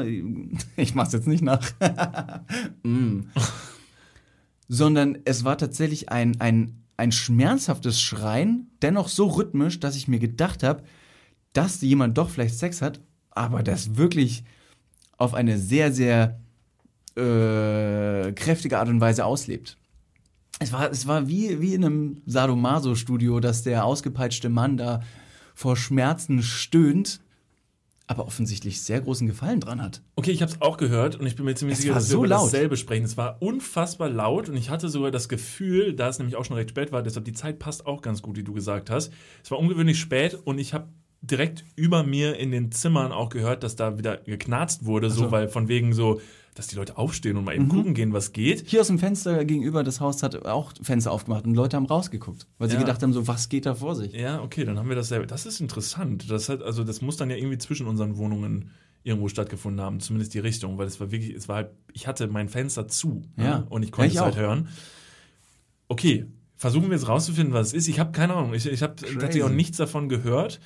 ich 0.76 0.94
mach's 0.94 1.12
jetzt 1.12 1.26
nicht 1.26 1.42
nach. 1.42 1.70
mm. 2.82 3.20
Sondern 4.68 5.18
es 5.24 5.44
war 5.44 5.58
tatsächlich 5.58 6.10
ein, 6.10 6.40
ein, 6.40 6.84
ein 6.96 7.12
schmerzhaftes 7.12 8.00
Schreien, 8.00 8.70
dennoch 8.82 9.08
so 9.08 9.26
rhythmisch, 9.26 9.80
dass 9.80 9.96
ich 9.96 10.08
mir 10.08 10.18
gedacht 10.18 10.62
habe, 10.62 10.82
dass 11.52 11.80
jemand 11.80 12.18
doch 12.18 12.30
vielleicht 12.30 12.58
Sex 12.58 12.82
hat, 12.82 13.00
aber 13.30 13.62
das 13.62 13.96
wirklich 13.96 14.44
auf 15.16 15.34
eine 15.34 15.58
sehr, 15.58 15.92
sehr 15.92 16.40
äh, 17.16 18.32
kräftige 18.32 18.78
Art 18.78 18.88
und 18.88 19.00
Weise 19.00 19.24
auslebt. 19.24 19.76
Es 20.60 20.72
war, 20.72 20.90
es 20.90 21.06
war 21.06 21.28
wie, 21.28 21.60
wie 21.60 21.74
in 21.74 21.84
einem 21.84 22.22
Sadomaso-Studio, 22.26 23.40
dass 23.40 23.62
der 23.62 23.84
ausgepeitschte 23.84 24.48
Mann 24.48 24.76
da 24.76 25.00
vor 25.54 25.76
Schmerzen 25.76 26.42
stöhnt, 26.42 27.20
aber 28.06 28.26
offensichtlich 28.26 28.80
sehr 28.80 29.00
großen 29.00 29.26
Gefallen 29.26 29.60
dran 29.60 29.82
hat. 29.82 30.02
Okay, 30.16 30.30
ich 30.30 30.40
habe 30.40 30.50
es 30.50 30.60
auch 30.62 30.78
gehört 30.78 31.16
und 31.16 31.26
ich 31.26 31.36
bin 31.36 31.44
mir 31.44 31.54
ziemlich 31.54 31.76
Es 31.78 31.82
sicher, 31.82 31.94
dass 31.94 32.08
so 32.08 32.14
wir 32.20 32.26
über 32.26 32.28
laut. 32.28 32.46
dasselbe 32.46 32.76
sprechen. 32.76 33.04
Es 33.04 33.16
war 33.16 33.36
unfassbar 33.42 34.08
laut 34.08 34.48
und 34.48 34.56
ich 34.56 34.70
hatte 34.70 34.88
sogar 34.88 35.10
das 35.10 35.28
Gefühl, 35.28 35.92
da 35.94 36.08
es 36.08 36.18
nämlich 36.18 36.34
auch 36.36 36.44
schon 36.44 36.56
recht 36.56 36.70
spät 36.70 36.90
war, 36.90 37.02
deshalb 37.02 37.24
die 37.26 37.34
Zeit 37.34 37.58
passt 37.58 37.86
auch 37.86 38.00
ganz 38.00 38.22
gut, 38.22 38.36
wie 38.36 38.44
du 38.44 38.54
gesagt 38.54 38.88
hast. 38.90 39.12
Es 39.44 39.50
war 39.50 39.58
ungewöhnlich 39.58 39.98
spät 40.00 40.34
und 40.34 40.58
ich 40.58 40.72
habe 40.74 40.88
direkt 41.20 41.64
über 41.76 42.02
mir 42.04 42.36
in 42.38 42.50
den 42.52 42.70
Zimmern 42.72 43.12
auch 43.12 43.28
gehört, 43.28 43.62
dass 43.64 43.76
da 43.76 43.98
wieder 43.98 44.18
geknarzt 44.18 44.84
wurde, 44.84 45.10
so, 45.10 45.24
so. 45.24 45.30
weil 45.32 45.48
von 45.48 45.66
wegen 45.68 45.92
so, 45.92 46.20
dass 46.54 46.68
die 46.68 46.76
Leute 46.76 46.96
aufstehen 46.98 47.36
und 47.36 47.44
mal 47.44 47.54
eben 47.54 47.68
gucken 47.68 47.94
gehen, 47.94 48.12
was 48.12 48.32
geht. 48.32 48.68
Hier 48.68 48.80
aus 48.80 48.86
dem 48.88 48.98
Fenster 48.98 49.44
gegenüber 49.44 49.82
das 49.84 50.00
Haus 50.00 50.22
hat 50.22 50.44
auch 50.46 50.72
Fenster 50.82 51.12
aufgemacht 51.12 51.44
und 51.44 51.54
Leute 51.54 51.76
haben 51.76 51.86
rausgeguckt, 51.86 52.46
weil 52.58 52.68
sie 52.68 52.74
Ja. 52.74 52.80
gedacht 52.80 53.02
haben, 53.02 53.12
so 53.12 53.26
was 53.28 53.48
geht 53.48 53.66
da 53.66 53.74
vor 53.76 53.94
sich? 53.96 54.12
Ja, 54.12 54.42
okay, 54.42 54.64
dann 54.64 54.78
haben 54.78 54.88
wir 54.88 54.96
dasselbe. 54.96 55.26
Das 55.26 55.46
ist 55.46 55.60
interessant. 55.60 56.30
Das 56.30 56.48
hat, 56.48 56.62
also 56.62 56.84
das 56.84 57.00
muss 57.00 57.16
dann 57.16 57.30
ja 57.30 57.36
irgendwie 57.36 57.58
zwischen 57.58 57.86
unseren 57.86 58.16
Wohnungen 58.16 58.70
irgendwo 59.04 59.28
stattgefunden 59.28 59.80
haben, 59.84 60.00
zumindest 60.00 60.34
die 60.34 60.40
Richtung, 60.40 60.78
weil 60.78 60.86
es 60.86 60.98
war 61.00 61.10
wirklich, 61.12 61.34
es 61.34 61.48
war 61.48 61.56
halt, 61.56 61.70
ich 61.92 62.06
hatte 62.08 62.26
mein 62.28 62.48
Fenster 62.48 62.88
zu 62.88 63.22
Ja. 63.36 63.58
ne? 63.60 63.66
und 63.70 63.82
ich 63.84 63.92
konnte 63.92 64.06
Ja, 64.12 64.12
ich 64.12 64.16
es 64.16 64.22
halt 64.22 64.34
auch. 64.34 64.38
hören. 64.38 64.68
Okay, 65.88 66.26
versuchen 66.56 66.90
wir 66.90 66.96
jetzt 66.96 67.08
rauszufinden, 67.08 67.54
was 67.54 67.68
es 67.68 67.72
ist. 67.72 67.88
Ich 67.88 67.98
habe 68.00 68.12
keine 68.12 68.34
Ahnung, 68.34 68.52
ich, 68.54 68.66
ich 68.66 68.82
habe 68.82 68.96
tatsächlich 68.96 69.42
auch 69.44 69.48
nichts 69.48 69.76
davon 69.78 70.08
gehört. 70.08 70.60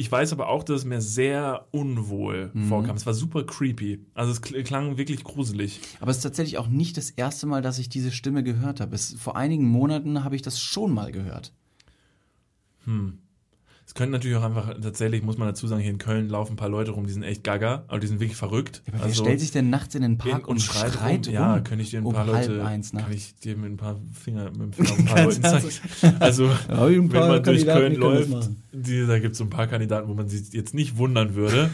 Ich 0.00 0.10
weiß 0.12 0.32
aber 0.32 0.48
auch, 0.48 0.62
dass 0.62 0.82
es 0.82 0.84
mir 0.84 1.00
sehr 1.00 1.66
unwohl 1.72 2.52
Mhm. 2.54 2.68
vorkam. 2.68 2.94
Es 2.96 3.04
war 3.04 3.14
super 3.14 3.42
creepy. 3.44 3.98
Also 4.14 4.30
es 4.30 4.40
kl- 4.40 4.62
klang 4.62 4.96
wirklich 4.96 5.24
gruselig. 5.24 5.80
Aber 6.00 6.12
es 6.12 6.18
ist 6.18 6.22
tatsächlich 6.22 6.56
auch 6.56 6.68
nicht 6.68 6.96
das 6.96 7.10
erste 7.10 7.46
Mal, 7.48 7.62
dass 7.62 7.80
ich 7.80 7.88
diese 7.88 8.12
Stimme 8.12 8.44
gehört 8.44 8.80
habe. 8.80 8.94
Es, 8.94 9.14
vor 9.18 9.36
einigen 9.36 9.64
Monaten 9.68 10.22
habe 10.22 10.36
ich 10.36 10.42
das 10.42 10.60
schon 10.60 10.94
mal 10.94 11.10
gehört. 11.10 11.52
Es 13.88 13.94
könnte 13.94 14.12
natürlich 14.12 14.36
auch 14.36 14.42
einfach, 14.42 14.78
tatsächlich 14.82 15.22
muss 15.22 15.38
man 15.38 15.48
dazu 15.48 15.66
sagen, 15.66 15.80
hier 15.80 15.90
in 15.90 15.96
Köln 15.96 16.28
laufen 16.28 16.52
ein 16.52 16.56
paar 16.56 16.68
Leute 16.68 16.90
rum, 16.90 17.06
die 17.06 17.12
sind 17.14 17.22
echt 17.22 17.42
gaga, 17.42 17.84
aber 17.88 17.98
die 18.00 18.06
sind 18.06 18.20
wirklich 18.20 18.36
verrückt. 18.36 18.82
Aber 18.86 19.02
Also- 19.04 19.06
wer 19.08 19.14
stellt 19.14 19.40
sich 19.40 19.50
denn 19.50 19.70
nachts 19.70 19.94
in 19.94 20.02
den 20.02 20.18
Park 20.18 20.40
In- 20.40 20.44
und, 20.44 20.60
schreit, 20.60 21.26
rum? 21.26 21.32
Ja, 21.32 21.58
könnte 21.60 21.82
ich 21.82 21.88
dir 21.88 22.00
ein 22.00 22.04
um 22.04 22.12
paar 22.12 22.26
Leute, 22.26 22.62
eins 22.66 22.92
kann 22.92 23.10
ich 23.10 23.36
dir 23.36 23.56
mit 23.56 23.70
ein 23.72 23.76
paar 23.78 23.98
Finger, 24.12 24.50
mit 24.50 24.60
dem 24.60 24.72
Finger 24.74 24.90
ein 24.98 25.04
paar 25.06 25.24
Leuten 25.24 25.42
zeigen. 25.42 26.16
Also, 26.20 26.50
ein 26.68 27.10
wenn 27.10 27.28
man 27.28 27.42
durch 27.42 27.64
Köln 27.64 27.98
können 27.98 28.28
läuft, 28.28 28.50
die, 28.72 29.06
da 29.06 29.18
gibt 29.20 29.32
es 29.32 29.38
so 29.38 29.44
ein 29.44 29.50
paar 29.50 29.66
Kandidaten, 29.66 30.06
wo 30.06 30.12
man 30.12 30.28
sich 30.28 30.52
jetzt 30.52 30.74
nicht 30.74 30.98
wundern 30.98 31.34
würde. 31.34 31.70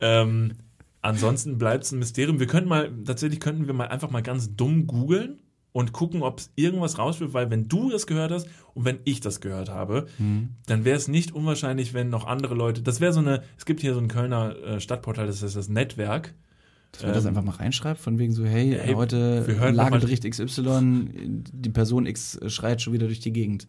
ähm, 0.00 0.52
ansonsten 1.00 1.56
bleibt 1.56 1.84
es 1.84 1.92
ein 1.92 1.98
Mysterium. 2.00 2.38
Wir 2.38 2.48
könnten 2.48 2.68
mal, 2.68 2.92
tatsächlich 3.06 3.40
könnten 3.40 3.66
wir 3.66 3.72
mal 3.72 3.88
einfach 3.88 4.10
mal 4.10 4.22
ganz 4.22 4.54
dumm 4.56 4.86
googeln 4.86 5.38
und 5.76 5.92
gucken, 5.92 6.22
ob 6.22 6.38
es 6.38 6.50
irgendwas 6.56 6.96
rausführt, 6.96 7.34
weil 7.34 7.50
wenn 7.50 7.68
du 7.68 7.90
das 7.90 8.06
gehört 8.06 8.30
hast 8.32 8.48
und 8.72 8.86
wenn 8.86 8.98
ich 9.04 9.20
das 9.20 9.42
gehört 9.42 9.68
habe, 9.68 10.06
Mhm. 10.16 10.48
dann 10.64 10.86
wäre 10.86 10.96
es 10.96 11.06
nicht 11.06 11.32
unwahrscheinlich, 11.34 11.92
wenn 11.92 12.08
noch 12.08 12.26
andere 12.26 12.54
Leute, 12.54 12.80
das 12.80 13.02
wäre 13.02 13.12
so 13.12 13.20
eine, 13.20 13.42
es 13.58 13.66
gibt 13.66 13.80
hier 13.82 13.92
so 13.92 14.00
ein 14.00 14.08
Kölner 14.08 14.56
äh, 14.56 14.80
Stadtportal, 14.80 15.26
das 15.26 15.42
ist 15.42 15.54
das 15.54 15.68
Netzwerk, 15.68 16.32
Dass 16.92 17.02
man 17.02 17.12
das 17.12 17.24
Ähm, 17.24 17.28
einfach 17.28 17.42
mal 17.44 17.56
reinschreibt, 17.56 18.00
von 18.00 18.18
wegen 18.18 18.32
so, 18.32 18.46
hey, 18.46 18.74
hey, 18.80 18.94
heute 18.94 19.44
Lagebericht 19.70 20.24
XY, 20.24 21.08
die 21.52 21.68
Person 21.68 22.06
X 22.06 22.38
schreit 22.46 22.80
schon 22.80 22.94
wieder 22.94 23.06
durch 23.06 23.20
die 23.20 23.34
Gegend. 23.34 23.68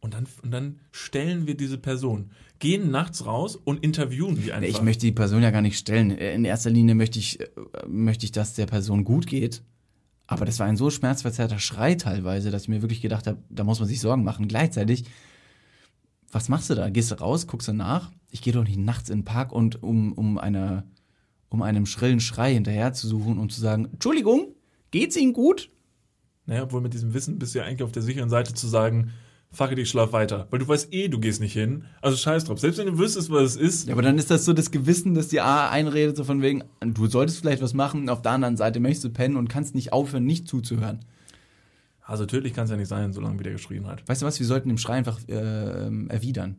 Und 0.00 0.14
dann, 0.14 0.26
und 0.42 0.50
dann 0.52 0.76
stellen 0.90 1.46
wir 1.46 1.54
diese 1.54 1.76
Person, 1.76 2.30
gehen 2.60 2.90
nachts 2.90 3.26
raus 3.26 3.56
und 3.56 3.84
interviewen 3.84 4.36
die 4.42 4.52
einfach. 4.54 4.68
Ich 4.70 4.80
möchte 4.80 5.04
die 5.04 5.12
Person 5.12 5.42
ja 5.42 5.50
gar 5.50 5.60
nicht 5.60 5.76
stellen. 5.76 6.12
In 6.12 6.46
erster 6.46 6.70
Linie 6.70 6.94
möchte 6.94 7.18
ich, 7.18 7.40
äh, 7.40 7.46
möchte 7.86 8.24
ich, 8.24 8.32
dass 8.32 8.54
der 8.54 8.64
Person 8.66 9.04
gut 9.04 9.26
geht. 9.26 9.60
Aber 10.28 10.44
das 10.44 10.60
war 10.60 10.66
ein 10.66 10.76
so 10.76 10.90
schmerzverzerrter 10.90 11.58
Schrei 11.58 11.96
teilweise, 11.96 12.52
dass 12.52 12.62
ich 12.62 12.68
mir 12.68 12.82
wirklich 12.82 13.00
gedacht 13.00 13.26
habe, 13.26 13.42
da 13.48 13.64
muss 13.64 13.80
man 13.80 13.88
sich 13.88 14.00
Sorgen 14.00 14.22
machen. 14.22 14.46
Gleichzeitig, 14.46 15.04
was 16.30 16.48
machst 16.48 16.70
du 16.70 16.76
da? 16.76 16.88
Gehst 16.90 17.10
du 17.10 17.16
raus, 17.16 17.48
guckst 17.48 17.66
du 17.66 17.72
nach? 17.72 18.12
Ich 18.30 18.42
gehe 18.42 18.52
doch 18.52 18.62
nicht 18.62 18.78
nachts 18.78 19.08
in 19.10 19.20
den 19.20 19.24
Park 19.24 19.50
und 19.50 19.82
um, 19.82 20.12
um, 20.12 20.38
eine, 20.38 20.84
um 21.48 21.62
einem 21.62 21.86
schrillen 21.86 22.20
Schrei 22.20 22.54
hinterher 22.54 22.92
zu 22.92 23.08
suchen 23.08 23.38
und 23.38 23.50
zu 23.50 23.60
sagen, 23.60 23.88
Entschuldigung, 23.90 24.54
geht's 24.92 25.16
Ihnen 25.16 25.32
gut? 25.32 25.70
naja, 26.48 26.62
obwohl 26.62 26.80
mit 26.80 26.94
diesem 26.94 27.12
Wissen 27.12 27.38
bist 27.38 27.54
du 27.54 27.58
ja 27.58 27.66
eigentlich 27.66 27.82
auf 27.82 27.92
der 27.92 28.02
sicheren 28.02 28.30
Seite 28.30 28.54
zu 28.54 28.66
sagen, 28.66 29.12
fuck 29.50 29.72
it, 29.72 29.78
ich 29.78 29.88
schlaf 29.88 30.12
weiter. 30.12 30.46
Weil 30.50 30.60
du 30.60 30.68
weißt 30.68 30.92
eh, 30.92 31.08
du 31.08 31.18
gehst 31.18 31.40
nicht 31.40 31.52
hin. 31.52 31.84
Also 32.02 32.16
scheiß 32.16 32.44
drauf. 32.44 32.58
Selbst 32.58 32.78
wenn 32.78 32.86
du 32.86 32.98
wüsstest, 32.98 33.30
was 33.30 33.54
es 33.54 33.56
ist. 33.56 33.88
Ja, 33.88 33.94
aber 33.94 34.02
dann 34.02 34.18
ist 34.18 34.30
das 34.30 34.44
so 34.44 34.52
das 34.52 34.70
Gewissen, 34.70 35.14
das 35.14 35.28
dir 35.28 35.44
A 35.44 35.70
einredet, 35.70 36.16
so 36.16 36.24
von 36.24 36.42
wegen, 36.42 36.64
du 36.80 37.06
solltest 37.06 37.40
vielleicht 37.40 37.62
was 37.62 37.74
machen, 37.74 38.08
auf 38.08 38.22
der 38.22 38.32
anderen 38.32 38.56
Seite 38.56 38.80
möchtest 38.80 39.04
du 39.04 39.10
pennen 39.10 39.36
und 39.36 39.48
kannst 39.48 39.74
nicht 39.74 39.92
aufhören, 39.92 40.24
nicht 40.24 40.48
zuzuhören. 40.48 41.00
Also 42.02 42.24
tödlich 42.24 42.54
kann 42.54 42.64
es 42.64 42.70
ja 42.70 42.76
nicht 42.76 42.88
sein, 42.88 43.12
solange 43.12 43.38
wie 43.38 43.42
der 43.44 43.52
geschrien 43.52 43.86
hat. 43.86 44.08
Weißt 44.08 44.22
du 44.22 44.26
was, 44.26 44.38
wir 44.38 44.46
sollten 44.46 44.70
den 44.70 44.78
Schrei 44.78 44.94
einfach 44.94 45.18
äh, 45.28 45.86
ähm, 45.86 46.08
erwidern. 46.08 46.56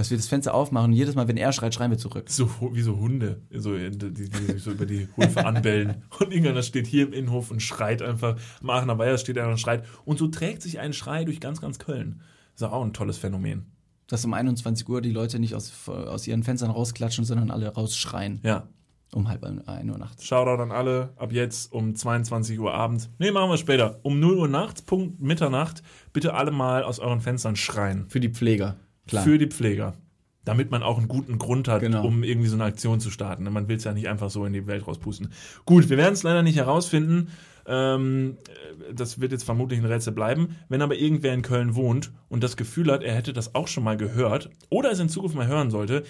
Dass 0.00 0.10
wir 0.10 0.16
das 0.16 0.28
Fenster 0.28 0.54
aufmachen 0.54 0.92
und 0.92 0.96
jedes 0.96 1.14
Mal, 1.14 1.28
wenn 1.28 1.36
er 1.36 1.52
schreit, 1.52 1.74
schreien 1.74 1.90
wir 1.90 1.98
zurück. 1.98 2.30
So 2.30 2.48
wie 2.72 2.80
so 2.80 2.96
Hunde, 2.96 3.42
so, 3.52 3.76
die, 3.76 3.90
die 3.90 4.24
sich 4.24 4.62
so 4.62 4.70
über 4.70 4.86
die 4.86 5.08
Höfe 5.14 5.44
anbellen. 5.44 6.04
Und 6.18 6.32
irgendeiner 6.32 6.62
steht 6.62 6.86
hier 6.86 7.06
im 7.06 7.12
Innenhof 7.12 7.50
und 7.50 7.60
schreit 7.60 8.00
einfach. 8.00 8.38
Am 8.62 8.70
Aachener 8.70 8.96
Weiher 8.96 9.18
steht 9.18 9.36
einer 9.36 9.50
und 9.50 9.60
schreit. 9.60 9.84
Und 10.06 10.18
so 10.18 10.28
trägt 10.28 10.62
sich 10.62 10.78
ein 10.78 10.94
Schrei 10.94 11.24
durch 11.24 11.38
ganz, 11.38 11.60
ganz 11.60 11.78
Köln. 11.78 12.22
Das 12.54 12.62
ist 12.62 12.72
auch 12.72 12.82
ein 12.82 12.94
tolles 12.94 13.18
Phänomen. 13.18 13.66
Dass 14.06 14.24
um 14.24 14.32
21 14.32 14.88
Uhr 14.88 15.02
die 15.02 15.12
Leute 15.12 15.38
nicht 15.38 15.54
aus, 15.54 15.86
aus 15.86 16.26
ihren 16.26 16.44
Fenstern 16.44 16.70
rausklatschen, 16.70 17.26
sondern 17.26 17.50
alle 17.50 17.68
rausschreien. 17.68 18.40
Ja. 18.42 18.68
Um 19.12 19.28
halb 19.28 19.44
ein 19.44 19.90
Uhr 19.90 19.98
nachts. 19.98 20.24
Shoutout 20.24 20.62
an 20.62 20.72
alle. 20.72 21.12
Ab 21.16 21.32
jetzt 21.32 21.74
um 21.74 21.94
22 21.94 22.58
Uhr 22.58 22.72
Abend. 22.72 23.10
Nee, 23.18 23.32
machen 23.32 23.50
wir 23.50 23.58
später. 23.58 24.00
Um 24.02 24.18
0 24.18 24.38
Uhr 24.38 24.48
nachts, 24.48 24.80
Punkt 24.80 25.20
Mitternacht, 25.20 25.82
bitte 26.14 26.32
alle 26.32 26.52
mal 26.52 26.84
aus 26.84 27.00
euren 27.00 27.20
Fenstern 27.20 27.56
schreien. 27.56 28.08
Für 28.08 28.20
die 28.20 28.30
Pfleger. 28.30 28.76
Klar. 29.10 29.24
Für 29.24 29.38
die 29.38 29.46
Pfleger. 29.46 29.94
Damit 30.44 30.70
man 30.70 30.82
auch 30.82 30.96
einen 30.98 31.08
guten 31.08 31.38
Grund 31.38 31.68
hat, 31.68 31.80
Genau. 31.82 32.04
um 32.06 32.22
irgendwie 32.24 32.48
so 32.48 32.56
eine 32.56 32.64
Aktion 32.64 32.98
zu 32.98 33.10
starten. 33.10 33.44
Man 33.44 33.68
will 33.68 33.76
es 33.76 33.84
ja 33.84 33.92
nicht 33.92 34.08
einfach 34.08 34.30
so 34.30 34.44
in 34.46 34.54
die 34.54 34.66
Welt 34.66 34.86
rauspusten. 34.86 35.28
Gut, 35.66 35.90
wir 35.90 35.98
werden 35.98 36.14
es 36.14 36.22
leider 36.22 36.42
nicht 36.42 36.56
herausfinden. 36.56 37.28
Ähm, 37.66 38.38
äh, 38.88 38.94
das 38.94 39.20
wird 39.20 39.32
jetzt 39.32 39.44
vermutlich 39.44 39.78
ein 39.78 39.84
Rätsel 39.84 40.14
bleiben. 40.14 40.56
Wenn 40.68 40.80
aber 40.80 40.96
irgendwer 40.96 41.34
in 41.34 41.42
Köln 41.42 41.74
wohnt 41.74 42.10
und 42.30 42.42
das 42.42 42.56
Gefühl 42.56 42.90
hat, 42.90 43.02
er 43.02 43.14
hätte 43.14 43.34
das 43.34 43.54
auch 43.54 43.68
schon 43.68 43.84
mal 43.84 43.98
gehört 43.98 44.48
oder 44.70 44.90
es 44.90 44.98
in 44.98 45.10
Zukunft 45.10 45.36
mal 45.36 45.46
hören 45.46 45.70
sollte, 45.70 46.04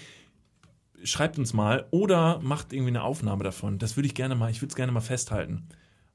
schreibt 1.02 1.38
uns 1.38 1.52
mal 1.52 1.86
oder 1.90 2.38
macht 2.40 2.72
irgendwie 2.72 2.90
eine 2.90 3.02
Aufnahme 3.02 3.42
davon. 3.42 3.78
Das 3.78 3.96
würde 3.96 4.06
ich 4.06 4.14
gerne 4.14 4.36
mal, 4.36 4.50
ich 4.50 4.62
würde 4.62 4.70
es 4.70 4.76
gerne 4.76 4.92
mal 4.92 5.00
festhalten. 5.00 5.66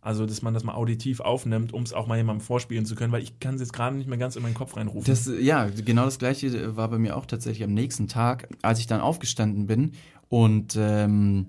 Also, 0.06 0.28
dass 0.28 0.44
man 0.44 0.54
das 0.54 0.64
mal 0.64 0.76
auditiv 0.76 1.20
aufnimmt, 1.20 1.74
um 1.74 1.82
es 1.82 1.92
auch 1.92 2.06
mal 2.06 2.16
jemandem 2.16 2.46
vorspielen 2.46 2.86
zu 2.86 2.94
können, 2.94 3.12
weil 3.12 3.24
ich 3.24 3.40
kann 3.40 3.56
es 3.56 3.62
jetzt 3.62 3.74
gerade 3.74 3.96
nicht 3.96 4.08
mehr 4.08 4.20
ganz 4.20 4.36
in 4.36 4.44
meinen 4.44 4.54
Kopf 4.54 4.78
reinrufen. 4.78 5.04
Das, 5.04 5.28
ja, 5.42 5.68
genau 5.84 6.06
das 6.06 6.20
gleiche 6.20 6.78
war 6.78 6.90
bei 6.90 7.00
mir 7.00 7.18
auch 7.18 7.26
tatsächlich 7.26 7.64
am 7.64 7.74
nächsten 7.74 8.08
Tag, 8.08 8.48
als 8.62 8.78
ich 8.78 8.86
dann 8.86 9.02
aufgestanden 9.02 9.66
bin 9.66 9.94
und 10.30 10.76
ähm, 10.78 11.48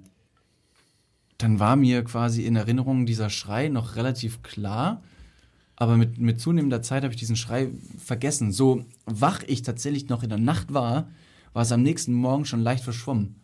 dann 1.36 1.60
war 1.60 1.76
mir 1.76 2.02
quasi 2.02 2.46
in 2.46 2.56
Erinnerung 2.56 3.04
dieser 3.04 3.28
Schrei 3.28 3.68
noch 3.68 3.94
relativ 3.94 4.42
klar, 4.42 5.02
aber 5.76 5.98
mit, 5.98 6.16
mit 6.16 6.40
zunehmender 6.40 6.80
Zeit 6.80 7.02
habe 7.02 7.12
ich 7.12 7.20
diesen 7.20 7.36
Schrei 7.36 7.68
vergessen. 8.02 8.52
So 8.52 8.86
wach 9.04 9.42
ich 9.46 9.60
tatsächlich 9.60 10.08
noch 10.08 10.22
in 10.22 10.30
der 10.30 10.38
Nacht 10.38 10.72
war, 10.72 11.10
war 11.52 11.60
es 11.60 11.72
am 11.72 11.82
nächsten 11.82 12.14
Morgen 12.14 12.46
schon 12.46 12.60
leicht 12.60 12.84
verschwommen. 12.84 13.36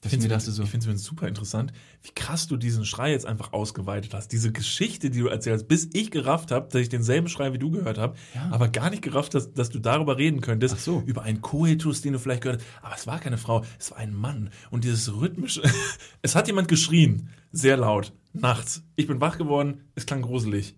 Dass 0.00 0.12
ich 0.12 0.28
dachte 0.28 0.52
so, 0.52 0.62
Ich 0.62 0.70
finde 0.70 0.92
es 0.92 1.02
super 1.02 1.26
interessant, 1.26 1.72
wie 2.02 2.12
krass 2.14 2.46
du 2.46 2.56
diesen 2.56 2.84
Schrei 2.84 3.10
jetzt 3.10 3.26
einfach 3.26 3.52
ausgeweitet 3.52 4.14
hast. 4.14 4.28
Diese 4.30 4.52
Geschichte, 4.52 5.10
die 5.10 5.18
du 5.18 5.26
erzählst, 5.26 5.66
bis 5.66 5.88
ich 5.92 6.12
gerafft 6.12 6.52
habe, 6.52 6.68
dass 6.70 6.80
ich 6.82 6.88
denselben 6.88 7.28
Schrei 7.28 7.52
wie 7.52 7.58
du 7.58 7.70
gehört 7.72 7.98
habe, 7.98 8.16
Ja. 8.32 8.48
aber 8.52 8.68
gar 8.68 8.90
nicht 8.90 9.02
gerafft 9.02 9.34
hast, 9.34 9.54
dass 9.54 9.70
du 9.70 9.80
darüber 9.80 10.16
reden 10.16 10.40
könntest. 10.40 10.76
Ach 10.76 10.80
so. 10.80 11.02
Über 11.04 11.22
einen 11.22 11.40
Koitus, 11.40 12.00
den 12.00 12.12
du 12.12 12.20
vielleicht 12.20 12.42
gehört 12.42 12.62
hast. 12.62 12.84
Aber 12.84 12.94
es 12.94 13.06
war 13.08 13.18
keine 13.18 13.38
Frau, 13.38 13.64
es 13.80 13.90
war 13.90 13.98
ein 13.98 14.14
Mann. 14.14 14.50
Und 14.70 14.84
dieses 14.84 15.12
rhythmische. 15.12 15.62
es 16.22 16.36
hat 16.36 16.46
jemand 16.46 16.68
geschrien. 16.68 17.30
Sehr 17.50 17.76
laut. 17.76 18.12
Nachts. 18.32 18.84
Ich 18.94 19.08
bin 19.08 19.20
wach 19.20 19.36
geworden. 19.36 19.80
Es 19.96 20.06
klang 20.06 20.22
gruselig. 20.22 20.76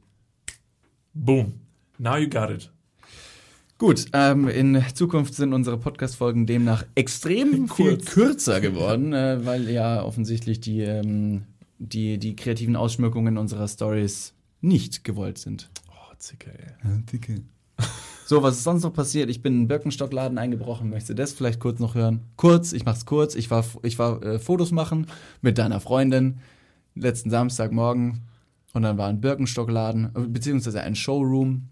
Boom. 1.13 1.61
Now 1.99 2.17
you 2.17 2.31
got 2.31 2.49
it. 2.49 2.73
Gut, 3.81 4.05
ähm, 4.13 4.47
in 4.47 4.85
Zukunft 4.93 5.33
sind 5.33 5.55
unsere 5.55 5.79
Podcast-Folgen 5.79 6.45
demnach 6.45 6.85
extrem 6.97 7.67
viel 7.75 7.97
Kurz. 7.97 8.05
kürzer 8.05 8.61
geworden, 8.61 9.15
äh, 9.15 9.47
weil 9.47 9.71
ja 9.71 10.03
offensichtlich 10.03 10.61
die, 10.61 10.83
ähm, 10.83 11.45
die, 11.79 12.19
die 12.19 12.37
kreativen 12.37 12.77
Ausschmückungen 12.77 13.39
unserer 13.39 13.67
Stories 13.67 14.35
nicht 14.61 15.03
gewollt 15.03 15.39
sind. 15.39 15.71
Oh, 15.89 16.15
Zicke, 16.19 16.53
ey. 16.53 17.41
So, 18.27 18.43
was 18.43 18.59
ist 18.59 18.65
sonst 18.65 18.83
noch 18.83 18.93
passiert? 18.93 19.31
Ich 19.31 19.41
bin 19.41 19.55
in 19.55 19.59
einen 19.61 19.69
Birkenstockladen 19.69 20.37
eingebrochen. 20.37 20.91
Möchtest 20.91 21.11
du 21.11 21.15
das 21.15 21.33
vielleicht 21.33 21.59
kurz 21.59 21.81
noch 21.81 21.95
hören? 21.95 22.21
Kurz, 22.37 22.75
ich 22.75 22.85
mach's 22.85 23.07
kurz. 23.07 23.35
Ich 23.35 23.51
war, 23.51 23.65
ich 23.83 23.99
war 23.99 24.23
äh, 24.23 24.39
Fotos 24.39 24.73
machen 24.73 25.07
mit 25.41 25.57
deiner 25.57 25.81
Freundin 25.81 26.41
letzten 26.95 27.31
Samstagmorgen 27.31 28.21
und 28.75 28.83
dann 28.83 28.99
war 28.99 29.09
ein 29.09 29.23
Birkenstockladen, 29.23 30.11
äh, 30.15 30.21
beziehungsweise 30.29 30.83
ein 30.83 30.95
Showroom. 30.95 31.71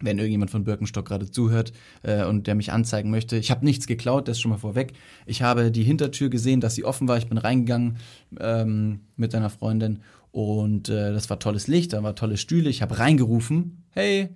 Wenn 0.00 0.18
irgendjemand 0.18 0.50
von 0.50 0.64
Birkenstock 0.64 1.06
gerade 1.06 1.30
zuhört 1.30 1.72
äh, 2.02 2.24
und 2.24 2.46
der 2.46 2.54
mich 2.54 2.72
anzeigen 2.72 3.10
möchte. 3.10 3.36
Ich 3.36 3.50
habe 3.50 3.64
nichts 3.64 3.86
geklaut, 3.86 4.28
das 4.28 4.36
ist 4.36 4.40
schon 4.40 4.50
mal 4.50 4.58
vorweg. 4.58 4.92
Ich 5.26 5.42
habe 5.42 5.70
die 5.70 5.82
Hintertür 5.82 6.30
gesehen, 6.30 6.60
dass 6.60 6.74
sie 6.74 6.84
offen 6.84 7.08
war. 7.08 7.18
Ich 7.18 7.28
bin 7.28 7.38
reingegangen 7.38 7.96
ähm, 8.38 9.00
mit 9.16 9.34
deiner 9.34 9.50
Freundin 9.50 10.00
und 10.30 10.88
äh, 10.88 11.12
das 11.12 11.30
war 11.30 11.38
tolles 11.38 11.66
Licht, 11.66 11.92
da 11.92 12.02
war 12.02 12.14
tolle 12.14 12.36
Stühle. 12.36 12.70
Ich 12.70 12.82
habe 12.82 12.98
reingerufen, 12.98 13.82
hey, 13.90 14.28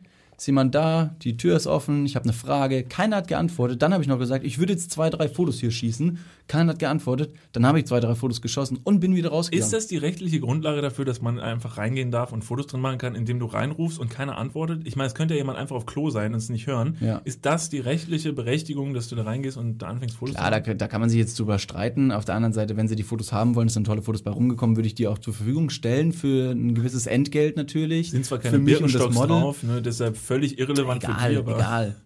ist 0.42 0.46
jemand 0.48 0.74
da, 0.74 1.14
die 1.22 1.36
Tür 1.36 1.56
ist 1.56 1.68
offen, 1.68 2.04
ich 2.04 2.16
habe 2.16 2.24
eine 2.24 2.32
Frage, 2.32 2.82
keiner 2.82 3.18
hat 3.18 3.28
geantwortet. 3.28 3.80
Dann 3.80 3.92
habe 3.92 4.02
ich 4.02 4.08
noch 4.08 4.18
gesagt, 4.18 4.44
ich 4.44 4.58
würde 4.58 4.72
jetzt 4.72 4.90
zwei, 4.90 5.08
drei 5.08 5.28
Fotos 5.28 5.60
hier 5.60 5.70
schießen. 5.70 6.18
Keiner 6.48 6.72
hat 6.72 6.80
geantwortet. 6.80 7.32
Dann 7.52 7.64
habe 7.64 7.78
ich 7.78 7.86
zwei, 7.86 8.00
drei 8.00 8.16
Fotos 8.16 8.42
geschossen 8.42 8.80
und 8.82 8.98
bin 8.98 9.14
wieder 9.14 9.30
rausgegangen. 9.30 9.64
Ist 9.64 9.72
das 9.72 9.86
die 9.86 9.98
rechtliche 9.98 10.40
Grundlage 10.40 10.82
dafür, 10.82 11.04
dass 11.04 11.22
man 11.22 11.38
einfach 11.38 11.78
reingehen 11.78 12.10
darf 12.10 12.32
und 12.32 12.42
Fotos 12.42 12.66
drin 12.66 12.80
machen 12.80 12.98
kann, 12.98 13.14
indem 13.14 13.38
du 13.38 13.46
reinrufst 13.46 14.00
und 14.00 14.10
keiner 14.10 14.36
antwortet? 14.36 14.82
Ich 14.84 14.96
meine, 14.96 15.06
es 15.06 15.14
könnte 15.14 15.34
ja 15.34 15.38
jemand 15.38 15.58
einfach 15.58 15.76
auf 15.76 15.86
Klo 15.86 16.10
sein 16.10 16.32
und 16.32 16.38
es 16.38 16.48
nicht 16.48 16.66
hören. 16.66 16.96
Ja. 17.00 17.18
Ist 17.24 17.46
das 17.46 17.70
die 17.70 17.78
rechtliche 17.78 18.32
Berechtigung, 18.32 18.94
dass 18.94 19.06
du 19.06 19.14
da 19.14 19.22
reingehst 19.22 19.56
und 19.56 19.78
da 19.78 19.86
anfängst 19.86 20.16
Fotos 20.16 20.34
Klar, 20.34 20.50
da, 20.50 20.58
da 20.58 20.88
kann 20.88 21.00
man 21.00 21.08
sich 21.08 21.20
jetzt 21.20 21.38
drüber 21.38 21.60
streiten. 21.60 22.10
Auf 22.10 22.24
der 22.24 22.34
anderen 22.34 22.52
Seite, 22.52 22.76
wenn 22.76 22.88
sie 22.88 22.96
die 22.96 23.04
Fotos 23.04 23.32
haben 23.32 23.54
wollen, 23.54 23.68
sind 23.68 23.86
tolle 23.86 24.02
Fotos 24.02 24.22
bei 24.22 24.32
rumgekommen, 24.32 24.74
würde 24.74 24.88
ich 24.88 24.96
die 24.96 25.06
auch 25.06 25.18
zur 25.18 25.34
Verfügung 25.34 25.70
stellen 25.70 26.12
für 26.12 26.50
ein 26.50 26.74
gewisses 26.74 27.06
Entgelt 27.06 27.56
natürlich. 27.56 28.10
Sind 28.10 28.26
zwar 28.26 28.40
für 28.40 28.50
keine 28.50 28.58
mich 28.58 28.82
und 28.82 28.92
das 28.92 29.14
Model. 29.14 29.28
drauf, 29.28 29.62
ne, 29.62 29.80
deshalb 29.80 30.16
völlig 30.32 30.58
irrelevant 30.58 31.02
für 31.04 31.10
Egal, 31.12 31.30
dich, 31.30 31.38
aber 31.38 31.54
egal. 31.56 31.96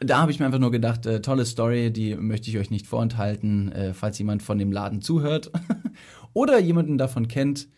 Da 0.00 0.18
habe 0.18 0.30
ich 0.32 0.38
mir 0.38 0.46
einfach 0.46 0.58
nur 0.58 0.70
gedacht, 0.70 1.06
äh, 1.06 1.22
tolle 1.22 1.46
Story, 1.46 1.90
die 1.92 2.14
möchte 2.16 2.50
ich 2.50 2.58
euch 2.58 2.70
nicht 2.70 2.86
vorenthalten, 2.86 3.72
äh, 3.72 3.94
falls 3.94 4.18
jemand 4.18 4.42
von 4.42 4.58
dem 4.58 4.70
Laden 4.72 5.00
zuhört 5.02 5.50
oder 6.34 6.58
jemanden 6.58 6.98
davon 6.98 7.28
kennt, 7.28 7.68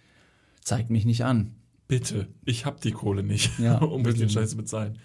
zeigt 0.63 0.91
mich 0.91 1.05
nicht 1.05 1.25
an. 1.25 1.55
bitte, 1.89 2.27
ich 2.45 2.67
hab 2.67 2.81
die 2.81 2.91
Kohle 2.93 3.23
nicht, 3.23 3.59
Ja, 3.59 3.79
um 3.81 4.03
mich 4.03 4.17
den. 4.17 4.29
Scheiß 4.29 4.51
zu 4.51 4.57
bezahlen. 4.57 4.99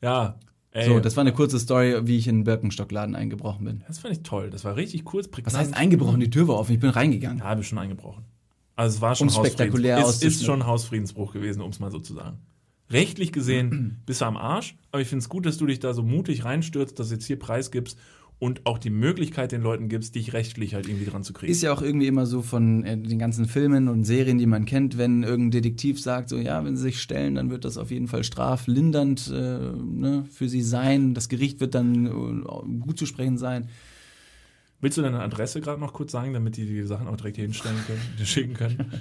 Ja, 0.00 0.38
ey, 0.70 0.86
So, 0.86 1.00
das 1.00 1.16
war 1.16 1.22
eine 1.22 1.32
kurze 1.32 1.58
Story, 1.58 2.06
wie 2.06 2.18
ich 2.18 2.28
in 2.28 2.36
den 2.36 2.44
Birkenstockladen 2.44 3.16
eingebrochen 3.16 3.64
bin. 3.64 3.84
das 3.88 3.98
fand 3.98 4.14
ich 4.14 4.22
toll. 4.22 4.50
Das 4.50 4.64
war 4.64 4.76
richtig 4.76 5.04
kurz, 5.04 5.26
prägnant. 5.28 5.54
Was 5.54 5.60
heißt 5.60 5.74
eingebrochen? 5.74 6.20
Die 6.20 6.30
Tür 6.30 6.46
war 6.46 6.56
offen, 6.56 6.72
ich 6.74 6.80
bin 6.80 6.90
reingegangen. 6.90 7.38
Ja, 7.38 7.44
habe 7.46 7.62
ich 7.62 7.68
schon 7.68 7.78
eingebrochen. 7.78 8.24
Also 8.76 8.96
es 8.96 9.00
war 9.00 9.16
schon 9.16 9.28
Um 9.28 9.34
spektakulär 9.34 9.98
ist 9.98 10.04
auszuschneiden. 10.04 10.46
schon 10.46 10.66
Hausfriedensbruch 10.66 11.32
gewesen, 11.32 11.62
um 11.62 11.70
es 11.70 11.80
mal 11.80 11.90
so 11.90 11.98
zu 11.98 12.14
sagen. 12.14 12.38
Rechtlich 12.90 13.32
gesehen 13.32 13.98
bist 14.06 14.22
du 14.22 14.24
am 14.24 14.36
Arsch, 14.36 14.76
aber 14.92 15.02
ich 15.02 15.08
finde 15.08 15.22
es 15.22 15.28
gut, 15.28 15.44
dass 15.44 15.58
du 15.58 15.66
dich 15.66 15.78
da 15.78 15.92
so 15.92 16.02
mutig 16.02 16.44
reinstürzt, 16.44 16.98
dass 16.98 17.08
du 17.08 17.14
jetzt 17.14 17.26
hier 17.26 17.38
preisgibst 17.38 17.98
und 18.38 18.66
auch 18.66 18.78
die 18.78 18.90
Möglichkeit 18.90 19.52
den 19.52 19.62
Leuten 19.62 19.88
gibst, 19.88 20.14
dich 20.14 20.32
rechtlich 20.32 20.74
halt 20.74 20.88
irgendwie 20.88 21.06
dran 21.06 21.24
zu 21.24 21.32
kriegen. 21.32 21.50
Ist 21.50 21.62
ja 21.62 21.72
auch 21.72 21.82
irgendwie 21.82 22.06
immer 22.06 22.24
so 22.24 22.40
von 22.42 22.84
äh, 22.84 22.96
den 22.96 23.18
ganzen 23.18 23.46
Filmen 23.46 23.88
und 23.88 24.04
Serien, 24.04 24.38
die 24.38 24.46
man 24.46 24.64
kennt, 24.64 24.96
wenn 24.96 25.22
irgendein 25.22 25.62
Detektiv 25.62 26.00
sagt, 26.00 26.28
so 26.28 26.36
ja, 26.36 26.64
wenn 26.64 26.76
sie 26.76 26.84
sich 26.84 27.02
stellen, 27.02 27.34
dann 27.34 27.50
wird 27.50 27.64
das 27.64 27.76
auf 27.76 27.90
jeden 27.90 28.06
Fall 28.06 28.22
straflindernd 28.22 29.28
äh, 29.28 29.72
ne, 29.72 30.24
für 30.30 30.48
sie 30.48 30.62
sein. 30.62 31.14
Das 31.14 31.28
Gericht 31.28 31.60
wird 31.60 31.74
dann 31.74 32.06
äh, 32.06 32.80
gut 32.80 32.98
zu 32.98 33.06
sprechen 33.06 33.38
sein. 33.38 33.68
Willst 34.80 34.96
du 34.96 35.02
deine 35.02 35.20
Adresse 35.20 35.60
gerade 35.60 35.80
noch 35.80 35.92
kurz 35.92 36.12
sagen, 36.12 36.32
damit 36.32 36.56
die 36.56 36.66
die 36.66 36.82
Sachen 36.84 37.08
auch 37.08 37.16
direkt 37.16 37.36
hier 37.36 37.44
hinstellen 37.44 37.78
können, 37.86 38.00
dir 38.18 38.26
schicken 38.26 38.54
können? 38.54 38.92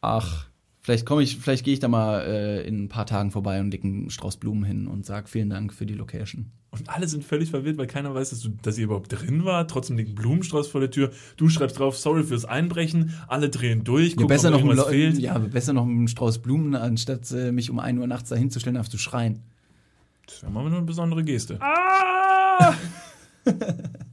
Ach, 0.00 0.46
vielleicht 0.88 1.04
komme 1.04 1.22
ich, 1.22 1.36
vielleicht 1.36 1.66
gehe 1.66 1.74
ich 1.74 1.80
da 1.80 1.88
mal 1.88 2.22
äh, 2.22 2.66
in 2.66 2.84
ein 2.84 2.88
paar 2.88 3.04
Tagen 3.04 3.30
vorbei 3.30 3.60
und 3.60 3.70
leg 3.70 3.84
einen 3.84 4.08
Strauß 4.08 4.38
Blumen 4.38 4.64
hin 4.64 4.86
und 4.86 5.04
sag 5.04 5.28
vielen 5.28 5.50
Dank 5.50 5.74
für 5.74 5.84
die 5.84 5.92
Location. 5.92 6.46
Und 6.70 6.88
alle 6.88 7.06
sind 7.06 7.24
völlig 7.24 7.50
verwirrt, 7.50 7.76
weil 7.76 7.86
keiner 7.86 8.14
weiß, 8.14 8.30
dass, 8.30 8.40
du, 8.40 8.48
dass 8.62 8.78
ihr 8.78 8.84
überhaupt 8.84 9.12
drin 9.12 9.44
war. 9.44 9.68
Trotzdem 9.68 9.98
liegt 9.98 10.12
ein 10.12 10.14
Blumenstrauß 10.14 10.66
vor 10.68 10.80
der 10.80 10.90
Tür. 10.90 11.10
Du 11.36 11.50
schreibst 11.50 11.78
drauf, 11.78 11.98
sorry 11.98 12.24
fürs 12.24 12.46
Einbrechen. 12.46 13.12
Alle 13.26 13.50
drehen 13.50 13.84
durch, 13.84 14.10
Ja, 14.10 14.14
gucken, 14.14 14.28
besser, 14.28 14.54
ob 14.54 14.64
noch 14.64 14.86
ein, 14.86 14.90
fehlt. 14.90 15.18
ja, 15.18 15.34
aber 15.34 15.48
besser 15.48 15.74
noch 15.74 15.84
einen 15.84 16.08
Strauß 16.08 16.38
Blumen, 16.38 16.74
anstatt 16.74 17.30
äh, 17.32 17.52
mich 17.52 17.68
um 17.70 17.78
1 17.80 17.98
Uhr 17.98 18.06
nachts 18.06 18.30
da 18.30 18.36
hinzustellen, 18.36 18.78
einfach 18.78 18.90
zu 18.90 18.96
schreien. 18.96 19.40
Das 20.24 20.42
wäre 20.42 20.52
mal 20.52 20.64
eine 20.64 20.80
besondere 20.80 21.22
Geste. 21.22 21.58
Ah! 21.60 22.72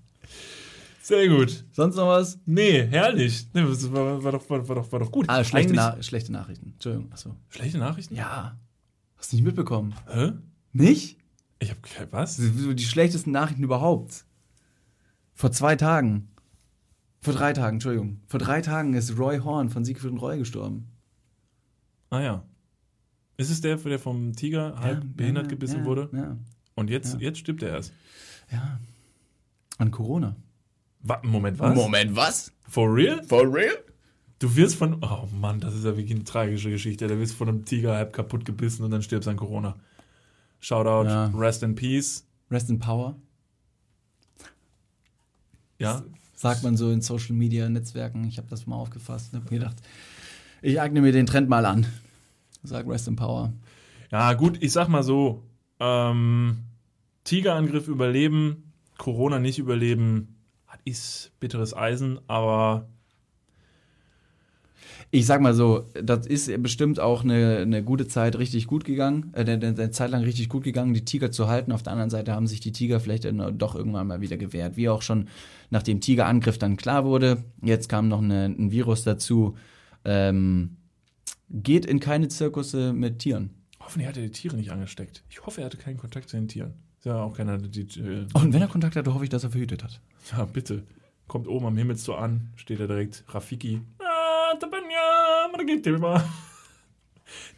Sehr 1.06 1.28
gut. 1.28 1.64
Sonst 1.72 1.98
noch 1.98 2.08
was? 2.08 2.40
Nee, 2.48 2.88
herrlich. 2.88 3.48
Nee, 3.54 3.62
war, 3.64 4.24
war, 4.24 4.32
doch, 4.32 4.50
war, 4.50 4.68
war, 4.68 4.76
doch, 4.78 4.92
war 4.92 5.00
doch 5.02 5.12
gut. 5.12 5.26
Ah, 5.30 5.44
schlechte, 5.44 5.72
Na 5.76 6.02
schlechte 6.02 6.32
Nachrichten. 6.32 6.72
Entschuldigung, 6.74 7.12
achso. 7.12 7.36
Schlechte 7.50 7.78
Nachrichten? 7.78 8.16
Ja. 8.16 8.58
Hast 9.16 9.32
du 9.32 9.36
nicht 9.36 9.46
mitbekommen? 9.46 9.94
Hä? 10.08 10.32
Nicht? 10.74 11.20
Ich 11.60 11.70
hab 11.70 12.12
was? 12.12 12.38
Die 12.38 12.80
schlechtesten 12.84 13.30
Nachrichten 13.30 13.64
überhaupt. 13.64 14.26
Vor 15.36 15.52
zwei 15.52 15.76
Tagen. 15.76 16.30
Vor 17.22 17.36
drei 17.36 17.54
Tagen, 17.54 17.76
Entschuldigung. 17.76 18.22
Vor 18.26 18.40
drei 18.40 18.62
Tagen 18.62 18.96
ist 18.96 19.16
Roy 19.16 19.38
Horn 19.38 19.70
von 19.70 19.86
Siegfried 19.86 20.12
und 20.14 20.18
Roy 20.18 20.40
gestorben. 20.40 20.88
Ah 22.10 22.22
ja. 22.22 22.46
Ist 23.38 23.52
es 23.52 23.62
der, 23.62 23.76
der 23.78 24.00
vom 24.00 24.36
Tiger 24.36 24.80
halb 24.80 25.04
Ja, 25.04 25.10
behindert 25.16 25.46
ja, 25.46 25.50
gebissen 25.52 25.82
ja, 25.82 25.86
wurde? 25.86 26.10
Ja. 26.14 26.36
Und 26.74 26.90
jetzt, 26.90 27.20
jetzt 27.20 27.38
stirbt 27.38 27.62
er 27.62 27.70
erst. 27.76 27.94
ja. 28.52 28.80
An 29.78 29.92
Corona. 29.92 30.36
Moment, 31.24 31.60
was? 31.60 31.76
Moment, 31.76 32.16
was? 32.16 32.52
For 32.68 32.94
real? 32.94 33.22
For 33.24 33.44
real? 33.54 33.76
Du 34.40 34.56
wirst 34.56 34.76
von. 34.76 35.02
Oh 35.04 35.28
Mann, 35.40 35.60
das 35.60 35.74
ist 35.76 35.86
ja 35.86 35.96
wirklich 35.96 36.16
eine 36.16 36.24
tragische 36.24 36.70
Geschichte. 36.70 37.08
Du 37.08 37.20
wirst 37.20 37.36
von 37.36 37.48
einem 37.48 37.64
Tiger 37.66 37.96
halb 37.96 38.12
kaputt 38.14 38.44
gebissen 38.46 38.84
und 38.84 38.92
dann 38.92 39.02
stirbst 39.02 39.28
an 39.30 39.38
Corona. 39.38 39.76
Shoutout, 40.60 41.08
Ja. 41.08 41.28
rest 41.28 41.64
in 41.64 41.76
peace. 41.76 42.26
Rest 42.52 42.70
in 42.70 42.80
Power. 42.80 43.16
Ja. 45.80 46.04
Sagt 46.36 46.64
man 46.64 46.76
so 46.76 46.92
in 46.92 47.02
Social 47.02 47.36
Media 47.36 47.70
Netzwerken. 47.70 48.26
Ich 48.26 48.38
habe 48.38 48.48
das 48.50 48.68
mal 48.68 48.76
aufgefasst 48.76 49.34
und 49.34 49.42
habe 49.42 49.54
mir 49.54 49.60
gedacht, 49.60 49.78
ich 50.62 50.82
eigne 50.82 51.02
mir 51.02 51.12
den 51.12 51.26
Trend 51.26 51.50
mal 51.50 51.66
an. 51.66 51.86
Sag 52.64 52.88
Rest 52.88 53.08
in 53.08 53.16
Power. 53.16 53.54
Ja, 54.12 54.34
gut, 54.34 54.62
ich 54.62 54.72
sag 54.72 54.88
mal 54.90 55.04
so: 55.04 55.44
ähm, 55.80 56.58
Tigerangriff 57.24 57.88
überleben, 57.88 58.72
Corona 58.98 59.40
nicht 59.40 59.60
überleben, 59.60 60.35
ist 60.84 61.32
bitteres 61.40 61.76
Eisen, 61.76 62.20
aber 62.28 62.88
Ich 65.12 65.26
sag 65.26 65.40
mal 65.42 65.54
so, 65.54 65.86
das 66.02 66.28
ist 66.28 66.52
bestimmt 66.62 67.00
auch 67.00 67.24
eine, 67.24 67.60
eine 67.60 67.84
gute 67.84 68.08
Zeit 68.08 68.38
richtig 68.38 68.68
gut 68.68 68.84
gegangen, 68.84 69.32
äh, 69.34 69.42
eine, 69.42 69.54
eine 69.68 69.92
Zeit 69.92 70.12
lang 70.12 70.24
richtig 70.24 70.50
gut 70.50 70.64
gegangen, 70.64 70.94
die 70.94 71.06
Tiger 71.06 71.32
zu 71.32 71.48
halten. 71.48 71.72
Auf 71.72 71.84
der 71.84 71.94
anderen 71.94 72.10
Seite 72.10 72.34
haben 72.34 72.48
sich 72.48 72.60
die 72.60 72.72
Tiger 72.72 73.00
vielleicht 73.00 73.26
doch 73.54 73.76
irgendwann 73.76 74.08
mal 74.08 74.22
wieder 74.22 74.38
gewehrt. 74.38 74.76
Wie 74.78 74.90
auch 74.90 75.02
schon 75.02 75.28
nach 75.70 75.84
dem 75.84 76.02
Tigerangriff 76.02 76.58
dann 76.58 76.76
klar 76.76 77.06
wurde. 77.06 77.44
Jetzt 77.62 77.88
kam 77.88 78.08
noch 78.08 78.22
eine, 78.22 78.46
ein 78.46 78.72
Virus 78.72 79.04
dazu. 79.04 79.56
Ähm, 80.04 80.78
geht 81.50 81.86
in 81.86 82.00
keine 82.00 82.28
Zirkusse 82.28 82.92
mit 82.94 83.20
Tieren. 83.20 83.52
hoffentlich 83.80 84.08
hat 84.08 84.18
er 84.18 84.24
die 84.24 84.32
Tiere 84.32 84.56
nicht 84.58 84.72
angesteckt. 84.72 85.24
Ich 85.30 85.46
hoffe, 85.46 85.62
er 85.62 85.66
hatte 85.66 85.78
keinen 85.78 85.98
Kontakt 85.98 86.30
zu 86.30 86.36
den 86.38 86.48
Tieren. 86.48 86.74
Ist 86.98 87.06
ja 87.06 87.22
auch 87.22 87.36
keiner, 87.38 87.58
die. 87.58 87.82
äh, 87.82 88.26
Und 88.34 88.54
wenn 88.54 88.62
er 88.62 88.68
Kontakt 88.68 88.96
hatte, 88.96 89.14
hoffe 89.14 89.24
ich, 89.24 89.30
dass 89.30 89.44
er 89.44 89.52
verhütet 89.52 89.84
hat. 89.84 90.02
Ja, 90.32 90.46
bitte. 90.46 90.84
Kommt 91.28 91.48
oben 91.48 91.66
am 91.66 91.78
Himmel 91.78 91.98
so 91.98 92.16
an, 92.16 92.50
steht 92.56 92.80
er 92.80 92.88
direkt. 92.88 93.24
Rafiki. 93.30 93.82
Ah. 94.00 94.54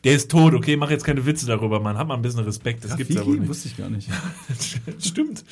Der 0.03 0.15
ist 0.15 0.31
tot, 0.31 0.53
okay? 0.53 0.77
Mach 0.77 0.89
jetzt 0.89 1.03
keine 1.03 1.25
Witze 1.25 1.45
darüber, 1.45 1.79
Mann. 1.79 1.97
Hab 1.97 2.07
mal 2.07 2.13
ein 2.15 2.21
bisschen 2.21 2.39
Respekt. 2.41 2.85
Das 2.85 2.95
gibt's 2.95 3.13
ja 3.15 3.25
wohl 3.25 3.37
nicht. 3.39 3.49
Wusste 3.49 3.67
ich 3.67 3.75
gar 3.77 3.89
nicht. 3.89 4.09
Stimmt. 4.99 5.43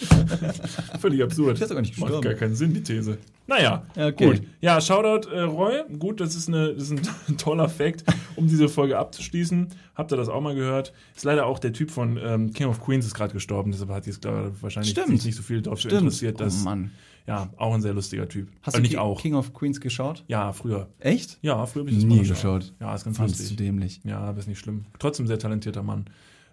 Völlig 1.00 1.22
absurd. 1.22 1.58
Der 1.60 1.66
ist 1.68 1.74
gar 1.74 1.82
nicht 1.82 1.98
Macht 1.98 2.08
gestorben. 2.08 2.24
gar 2.30 2.34
keinen 2.36 2.56
Sinn, 2.56 2.74
die 2.74 2.82
These. 2.82 3.18
Naja, 3.48 3.86
Ja, 3.96 4.08
okay. 4.08 4.26
gut. 4.26 4.42
Ja, 4.62 4.80
Shoutout 4.80 5.30
äh, 5.30 5.42
Roy. 5.42 5.84
Gut, 6.00 6.22
das 6.22 6.36
ist, 6.36 6.48
eine, 6.48 6.74
das 6.74 6.92
ist 6.92 7.10
ein 7.28 7.38
toller 7.38 7.68
Fact, 7.68 8.06
um 8.36 8.48
diese 8.48 8.70
Folge 8.70 8.98
abzuschließen. 8.98 9.68
Habt 9.96 10.14
ihr 10.14 10.18
das 10.18 10.30
auch 10.30 10.42
mal 10.42 10.56
gehört? 10.56 10.94
Ist 11.16 11.26
leider 11.26 11.46
auch 11.46 11.60
der 11.60 11.74
Typ 11.74 11.92
von 11.92 12.18
ähm, 12.18 12.54
King 12.54 12.68
of 12.68 12.80
Queens 12.82 13.06
ist 13.06 13.16
gerade 13.16 13.34
gestorben. 13.34 13.72
Deshalb 13.72 13.90
hat 13.90 14.08
jetzt 14.08 14.26
wahrscheinlich 14.26 14.92
Stimmt. 14.92 15.10
sich 15.18 15.26
nicht 15.26 15.36
so 15.36 15.44
viel 15.44 15.62
darauf 15.62 15.84
interessiert. 15.84 16.40
Dass, 16.40 16.62
oh 16.62 16.66
Mann. 16.66 16.92
Ja, 17.28 17.50
auch 17.58 17.74
ein 17.74 17.82
sehr 17.82 17.94
lustiger 17.94 18.28
Typ. 18.30 18.50
Hast 18.62 18.76
Äh, 18.76 18.78
du 18.78 18.82
nicht 18.84 18.92
Ki- 18.92 18.98
auch. 19.00 19.20
King 19.20 19.34
of 19.34 19.54
Queens 19.54 19.82
geschaut? 19.82 20.24
Ja, 20.28 20.54
früher. 20.54 20.90
Echt? 21.00 21.40
Ja, 21.42 21.66
früher 21.66 21.82
habe 21.82 21.90
ich 21.90 21.96
das 21.98 22.06
Nie 22.06 22.18
mal 22.18 22.26
geschaut. 22.28 22.74
Ja, 22.80 22.94
ist 22.94 23.04
ganz 23.04 23.18
Fandst 23.18 23.40
du 23.40 23.44
lustig. 23.44 23.58
dämlich. 23.58 24.02
Ja, 24.04 24.20
aber 24.20 24.38
ist 24.40 24.48
nicht 24.48 24.60
schlimm. 24.60 24.86
Trotzdem 25.00 25.26
sehr 25.26 25.40
talentierter 25.40 25.82
Mann. 25.82 26.06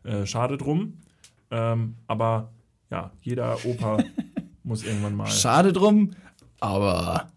Äh, 0.04 0.24
schade 0.24 0.56
drum. 0.56 0.94
Ähm, 1.50 1.96
aber 2.06 2.52
ja, 2.90 3.10
jeder 3.20 3.58
Opa 3.66 3.98
muss 4.64 4.82
irgendwann 4.84 5.14
mal. 5.14 5.26
Schade 5.26 5.72
drum, 5.74 6.12
aber 6.60 7.28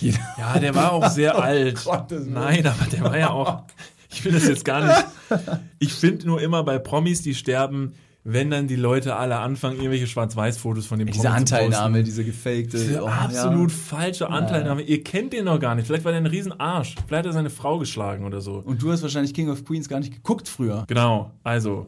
Ja, 0.00 0.58
der 0.58 0.74
war 0.74 0.92
auch 0.92 1.08
sehr 1.10 1.34
alt. 1.40 1.84
Gottes 1.84 2.22
Willen. 2.24 2.34
Nein, 2.34 2.66
aber 2.66 2.86
der 2.90 3.04
war 3.04 3.16
ja 3.18 3.30
auch. 3.30 3.62
Ich 4.10 4.24
will 4.24 4.32
das 4.32 4.48
jetzt 4.48 4.64
gar 4.64 4.84
nicht. 4.84 5.06
Ich 5.78 5.94
finde 5.94 6.26
nur 6.26 6.42
immer 6.42 6.64
bei 6.64 6.80
Promis, 6.80 7.22
die 7.22 7.36
sterben, 7.36 7.94
wenn 8.32 8.50
dann 8.50 8.66
die 8.66 8.76
Leute 8.76 9.16
alle 9.16 9.38
anfangen, 9.38 9.76
irgendwelche 9.76 10.06
Schwarz-Weiß-Fotos 10.06 10.86
von 10.86 10.98
dem 10.98 11.08
diese 11.08 11.20
Promi 11.20 11.32
zu 11.32 11.36
Anteilnahme, 11.36 12.02
diese 12.02 12.24
gefakte. 12.24 12.78
Diese 12.78 13.02
oh, 13.02 13.08
absolut 13.08 13.70
ja. 13.70 13.76
falsche 13.76 14.28
Anteilnahme. 14.28 14.82
Ihr 14.82 15.02
kennt 15.02 15.32
den 15.32 15.44
noch 15.46 15.58
gar 15.58 15.74
nicht. 15.74 15.86
Vielleicht 15.86 16.04
war 16.04 16.12
der 16.12 16.20
ein 16.20 16.26
Riesenarsch. 16.26 16.94
Vielleicht 17.06 17.24
hat 17.24 17.26
er 17.26 17.32
seine 17.32 17.50
Frau 17.50 17.78
geschlagen 17.78 18.24
oder 18.24 18.40
so. 18.40 18.54
Und 18.54 18.82
du 18.82 18.92
hast 18.92 19.02
wahrscheinlich 19.02 19.34
King 19.34 19.50
of 19.50 19.64
Queens 19.64 19.88
gar 19.88 20.00
nicht 20.00 20.12
geguckt 20.12 20.48
früher. 20.48 20.84
Genau, 20.88 21.32
also 21.42 21.86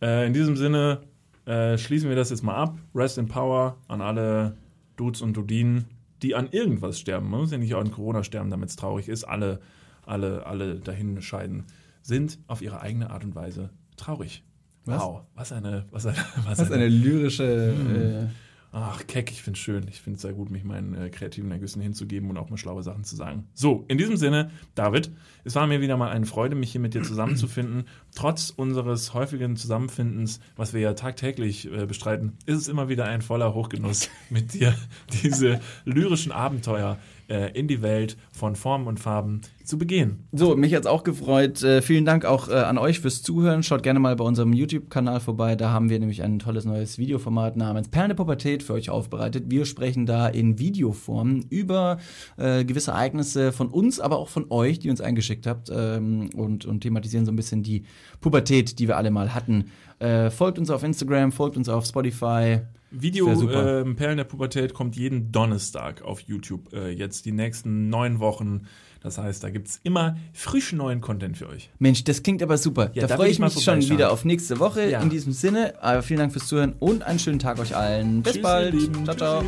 äh, 0.00 0.26
in 0.26 0.32
diesem 0.32 0.56
Sinne 0.56 1.02
äh, 1.46 1.78
schließen 1.78 2.08
wir 2.08 2.16
das 2.16 2.30
jetzt 2.30 2.42
mal 2.42 2.56
ab. 2.56 2.78
Rest 2.94 3.18
in 3.18 3.28
Power 3.28 3.76
an 3.88 4.00
alle 4.00 4.56
Dudes 4.96 5.22
und 5.22 5.36
Dudinen, 5.36 5.86
die 6.22 6.34
an 6.34 6.48
irgendwas 6.50 6.98
sterben. 6.98 7.30
Man 7.30 7.40
muss 7.40 7.52
ja 7.52 7.58
nicht 7.58 7.74
an 7.74 7.90
Corona 7.90 8.24
sterben, 8.24 8.50
damit 8.50 8.70
es 8.70 8.76
traurig 8.76 9.08
ist. 9.08 9.24
Alle, 9.24 9.60
alle, 10.04 10.46
alle 10.46 10.76
dahin 10.76 11.20
scheiden, 11.22 11.64
sind 12.02 12.38
auf 12.46 12.62
ihre 12.62 12.80
eigene 12.80 13.10
Art 13.10 13.24
und 13.24 13.34
Weise 13.34 13.70
traurig. 13.96 14.42
Was? 14.88 15.02
Wow, 15.02 15.22
was 15.34 15.52
eine, 15.52 15.86
was 15.90 16.06
eine, 16.06 16.16
was 16.44 16.58
ist 16.58 16.72
eine 16.72 16.84
eine. 16.84 16.88
lyrische. 16.88 18.30
Ach, 18.70 19.06
keck, 19.06 19.30
ich 19.30 19.42
finde 19.42 19.56
es 19.56 19.62
schön. 19.62 19.88
Ich 19.88 20.02
finde 20.02 20.16
es 20.16 20.22
sehr 20.22 20.34
gut, 20.34 20.50
mich 20.50 20.62
meinen 20.62 20.94
äh, 20.94 21.08
kreativen 21.08 21.50
Ergüssen 21.50 21.80
hinzugeben 21.80 22.28
und 22.28 22.36
auch 22.36 22.50
mal 22.50 22.58
schlaue 22.58 22.82
Sachen 22.82 23.02
zu 23.02 23.16
sagen. 23.16 23.48
So, 23.54 23.86
in 23.88 23.96
diesem 23.96 24.18
Sinne, 24.18 24.50
David, 24.74 25.10
es 25.44 25.54
war 25.54 25.66
mir 25.66 25.80
wieder 25.80 25.96
mal 25.96 26.10
eine 26.10 26.26
Freude, 26.26 26.54
mich 26.54 26.72
hier 26.72 26.80
mit 26.80 26.92
dir 26.92 27.02
zusammenzufinden. 27.02 27.84
Trotz 28.14 28.50
unseres 28.50 29.14
häufigen 29.14 29.56
Zusammenfindens, 29.56 30.40
was 30.54 30.74
wir 30.74 30.80
ja 30.82 30.92
tagtäglich 30.92 31.72
äh, 31.72 31.86
bestreiten, 31.86 32.36
ist 32.44 32.58
es 32.58 32.68
immer 32.68 32.90
wieder 32.90 33.06
ein 33.06 33.22
voller 33.22 33.54
Hochgenuss, 33.54 34.10
mit 34.30 34.52
dir 34.52 34.74
diese 35.22 35.60
lyrischen 35.86 36.32
Abenteuer 36.32 36.98
äh, 37.28 37.52
in 37.52 37.68
die 37.68 37.82
Welt 37.82 38.16
von 38.32 38.56
Formen 38.56 38.86
und 38.86 39.00
Farben 39.00 39.42
zu 39.64 39.78
begehen. 39.78 40.24
So, 40.32 40.56
mich 40.56 40.74
hat's 40.74 40.86
auch 40.86 41.04
gefreut. 41.04 41.62
Äh, 41.62 41.82
vielen 41.82 42.04
Dank 42.04 42.24
auch 42.24 42.48
äh, 42.48 42.54
an 42.54 42.78
euch 42.78 43.00
fürs 43.00 43.22
Zuhören. 43.22 43.62
Schaut 43.62 43.82
gerne 43.82 44.00
mal 44.00 44.16
bei 44.16 44.24
unserem 44.24 44.52
YouTube-Kanal 44.52 45.20
vorbei. 45.20 45.54
Da 45.56 45.70
haben 45.70 45.90
wir 45.90 45.98
nämlich 45.98 46.22
ein 46.22 46.38
tolles 46.38 46.64
neues 46.64 46.98
Videoformat 46.98 47.56
namens 47.56 47.88
Perlen 47.88 48.08
der 48.08 48.16
Pubertät 48.16 48.62
für 48.62 48.72
euch 48.72 48.90
aufbereitet. 48.90 49.44
Wir 49.48 49.66
sprechen 49.66 50.06
da 50.06 50.28
in 50.28 50.58
Videoform 50.58 51.44
über 51.50 51.98
äh, 52.38 52.64
gewisse 52.64 52.92
Ereignisse 52.92 53.52
von 53.52 53.68
uns, 53.68 54.00
aber 54.00 54.18
auch 54.18 54.28
von 54.28 54.46
euch, 54.50 54.78
die 54.78 54.90
uns 54.90 55.00
eingeschickt 55.00 55.46
habt 55.46 55.70
ähm, 55.70 56.30
und, 56.34 56.64
und 56.64 56.80
thematisieren 56.80 57.26
so 57.26 57.32
ein 57.32 57.36
bisschen 57.36 57.62
die 57.62 57.84
Pubertät, 58.20 58.78
die 58.78 58.88
wir 58.88 58.96
alle 58.96 59.10
mal 59.10 59.34
hatten. 59.34 59.66
Äh, 59.98 60.30
folgt 60.30 60.58
uns 60.58 60.70
auf 60.70 60.82
Instagram, 60.82 61.32
folgt 61.32 61.56
uns 61.56 61.68
auf 61.68 61.84
Spotify. 61.84 62.60
Video 62.90 63.28
ähm, 63.28 63.96
Perlen 63.96 64.16
der 64.16 64.24
Pubertät 64.24 64.72
kommt 64.72 64.96
jeden 64.96 65.30
Donnerstag 65.30 66.02
auf 66.02 66.20
YouTube. 66.22 66.72
Äh, 66.72 66.90
jetzt 66.90 67.26
die 67.26 67.32
nächsten 67.32 67.90
neun 67.90 68.18
Wochen. 68.18 68.66
Das 69.00 69.18
heißt, 69.18 69.44
da 69.44 69.50
gibt's 69.50 69.78
immer 69.84 70.16
frisch 70.32 70.72
neuen 70.72 71.00
Content 71.00 71.36
für 71.36 71.48
euch. 71.48 71.70
Mensch, 71.78 72.02
das 72.04 72.22
klingt 72.22 72.42
aber 72.42 72.58
super. 72.58 72.90
Ja, 72.94 73.02
da 73.02 73.08
da 73.08 73.16
freue 73.16 73.28
ich 73.28 73.38
ich 73.38 73.40
mich 73.40 73.62
schon 73.62 73.88
wieder 73.90 74.10
auf 74.10 74.24
nächste 74.24 74.58
Woche. 74.58 74.90
Ja. 74.90 75.00
In 75.02 75.10
diesem 75.10 75.32
Sinne, 75.32 75.74
aber 75.82 76.02
vielen 76.02 76.20
Dank 76.20 76.32
fürs 76.32 76.48
Zuhören 76.48 76.74
und 76.78 77.02
einen 77.02 77.18
schönen 77.18 77.38
Tag 77.38 77.58
euch 77.58 77.76
allen. 77.76 78.22
Bis 78.22 78.34
Tschüss, 78.34 78.42
bald. 78.42 78.74
Ciao, 79.04 79.16
ciao. 79.16 79.44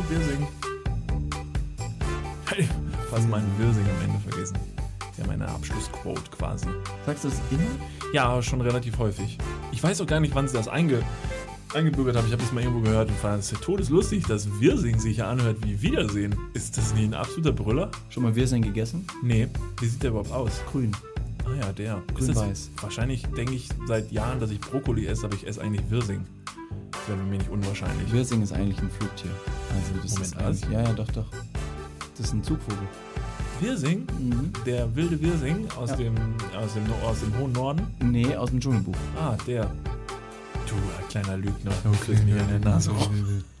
Hey, 2.45 2.67
fast 3.09 3.27
meinen 3.27 3.47
Wirsing 3.57 3.83
am 3.83 4.09
Ende 4.09 4.29
vergessen. 4.29 4.57
Ja, 5.17 5.27
meine 5.27 5.47
Abschlussquote 5.47 6.31
quasi. 6.31 6.67
Sagst 7.05 7.23
du 7.23 7.27
es 7.27 7.41
immer? 7.51 7.61
Ja, 8.13 8.41
schon 8.41 8.61
relativ 8.61 8.97
häufig. 8.99 9.37
Ich 9.71 9.83
weiß 9.83 9.99
auch 10.01 10.07
gar 10.07 10.19
nicht, 10.19 10.33
wann 10.35 10.47
sie 10.47 10.55
das 10.55 10.67
einge 10.67 11.03
eingebürgert 11.75 12.15
haben. 12.15 12.25
Ich 12.27 12.33
habe 12.33 12.41
das 12.41 12.51
mal 12.51 12.61
irgendwo 12.63 12.81
gehört 12.81 13.09
und 13.09 13.17
fand 13.17 13.39
es 13.43 13.49
todeslustig, 13.49 14.25
dass 14.25 14.47
Wirsing 14.59 14.99
sich 14.99 15.17
ja 15.17 15.29
anhört 15.29 15.57
wie 15.65 15.81
Wiedersehen. 15.81 16.35
Ist 16.53 16.77
das 16.77 16.93
nicht 16.93 17.05
ein 17.05 17.13
absoluter 17.13 17.51
Brüller? 17.51 17.91
Schon 18.09 18.23
mal 18.23 18.35
Wirsing 18.35 18.61
gegessen? 18.61 19.05
Nee. 19.23 19.47
Wie 19.79 19.87
sieht 19.87 20.03
der 20.03 20.11
überhaupt 20.11 20.31
aus? 20.31 20.61
Grün. 20.71 20.91
Ah 21.45 21.55
ja, 21.59 21.71
der. 21.73 22.01
Grün-weiß. 22.15 22.71
Wahrscheinlich 22.81 23.25
denke 23.35 23.53
ich 23.53 23.69
seit 23.87 24.11
Jahren, 24.11 24.39
dass 24.39 24.51
ich 24.51 24.59
Brokkoli 24.59 25.07
esse, 25.07 25.25
aber 25.25 25.35
ich 25.35 25.47
esse 25.47 25.61
eigentlich 25.61 25.89
Wirsing. 25.89 26.23
Das 26.91 27.07
wäre 27.07 27.17
mir 27.17 27.37
nicht 27.37 27.49
unwahrscheinlich. 27.49 28.11
Wirsing 28.11 28.41
ist 28.43 28.53
eigentlich 28.53 28.79
ein 28.79 28.89
Flugtier. 28.91 29.31
Also 29.73 30.01
das 30.01 30.11
Moment, 30.11 30.27
ist 30.27 30.35
was? 30.35 30.45
eigentlich, 30.45 30.69
ja, 30.71 30.83
ja, 30.83 30.93
doch, 30.93 31.07
doch. 31.11 31.25
Das 32.17 32.27
ist 32.27 32.33
ein 32.33 32.43
Zugvogel. 32.43 32.87
Wirsing? 33.59 34.05
Mhm. 34.19 34.51
Der 34.65 34.93
wilde 34.95 35.19
Wirsing 35.21 35.67
aus, 35.77 35.91
Ja. 35.91 35.95
dem, 35.97 36.15
aus, 36.55 36.73
dem, 36.73 36.83
aus 37.05 37.19
dem 37.21 37.37
hohen 37.39 37.51
Norden? 37.53 37.87
Nee, 38.03 38.35
aus 38.35 38.49
dem 38.49 38.59
Dschungelbuch. 38.59 38.95
Ah, 39.19 39.35
der. 39.47 39.71
Du, 40.71 40.77
ein 40.77 41.09
kleiner 41.09 41.35
Lügner. 41.35 41.73
Du 41.83 41.91
kriegst 41.91 42.23
mich 42.23 42.39
an 42.39 42.47
der 42.47 42.59
Nase. 42.59 42.91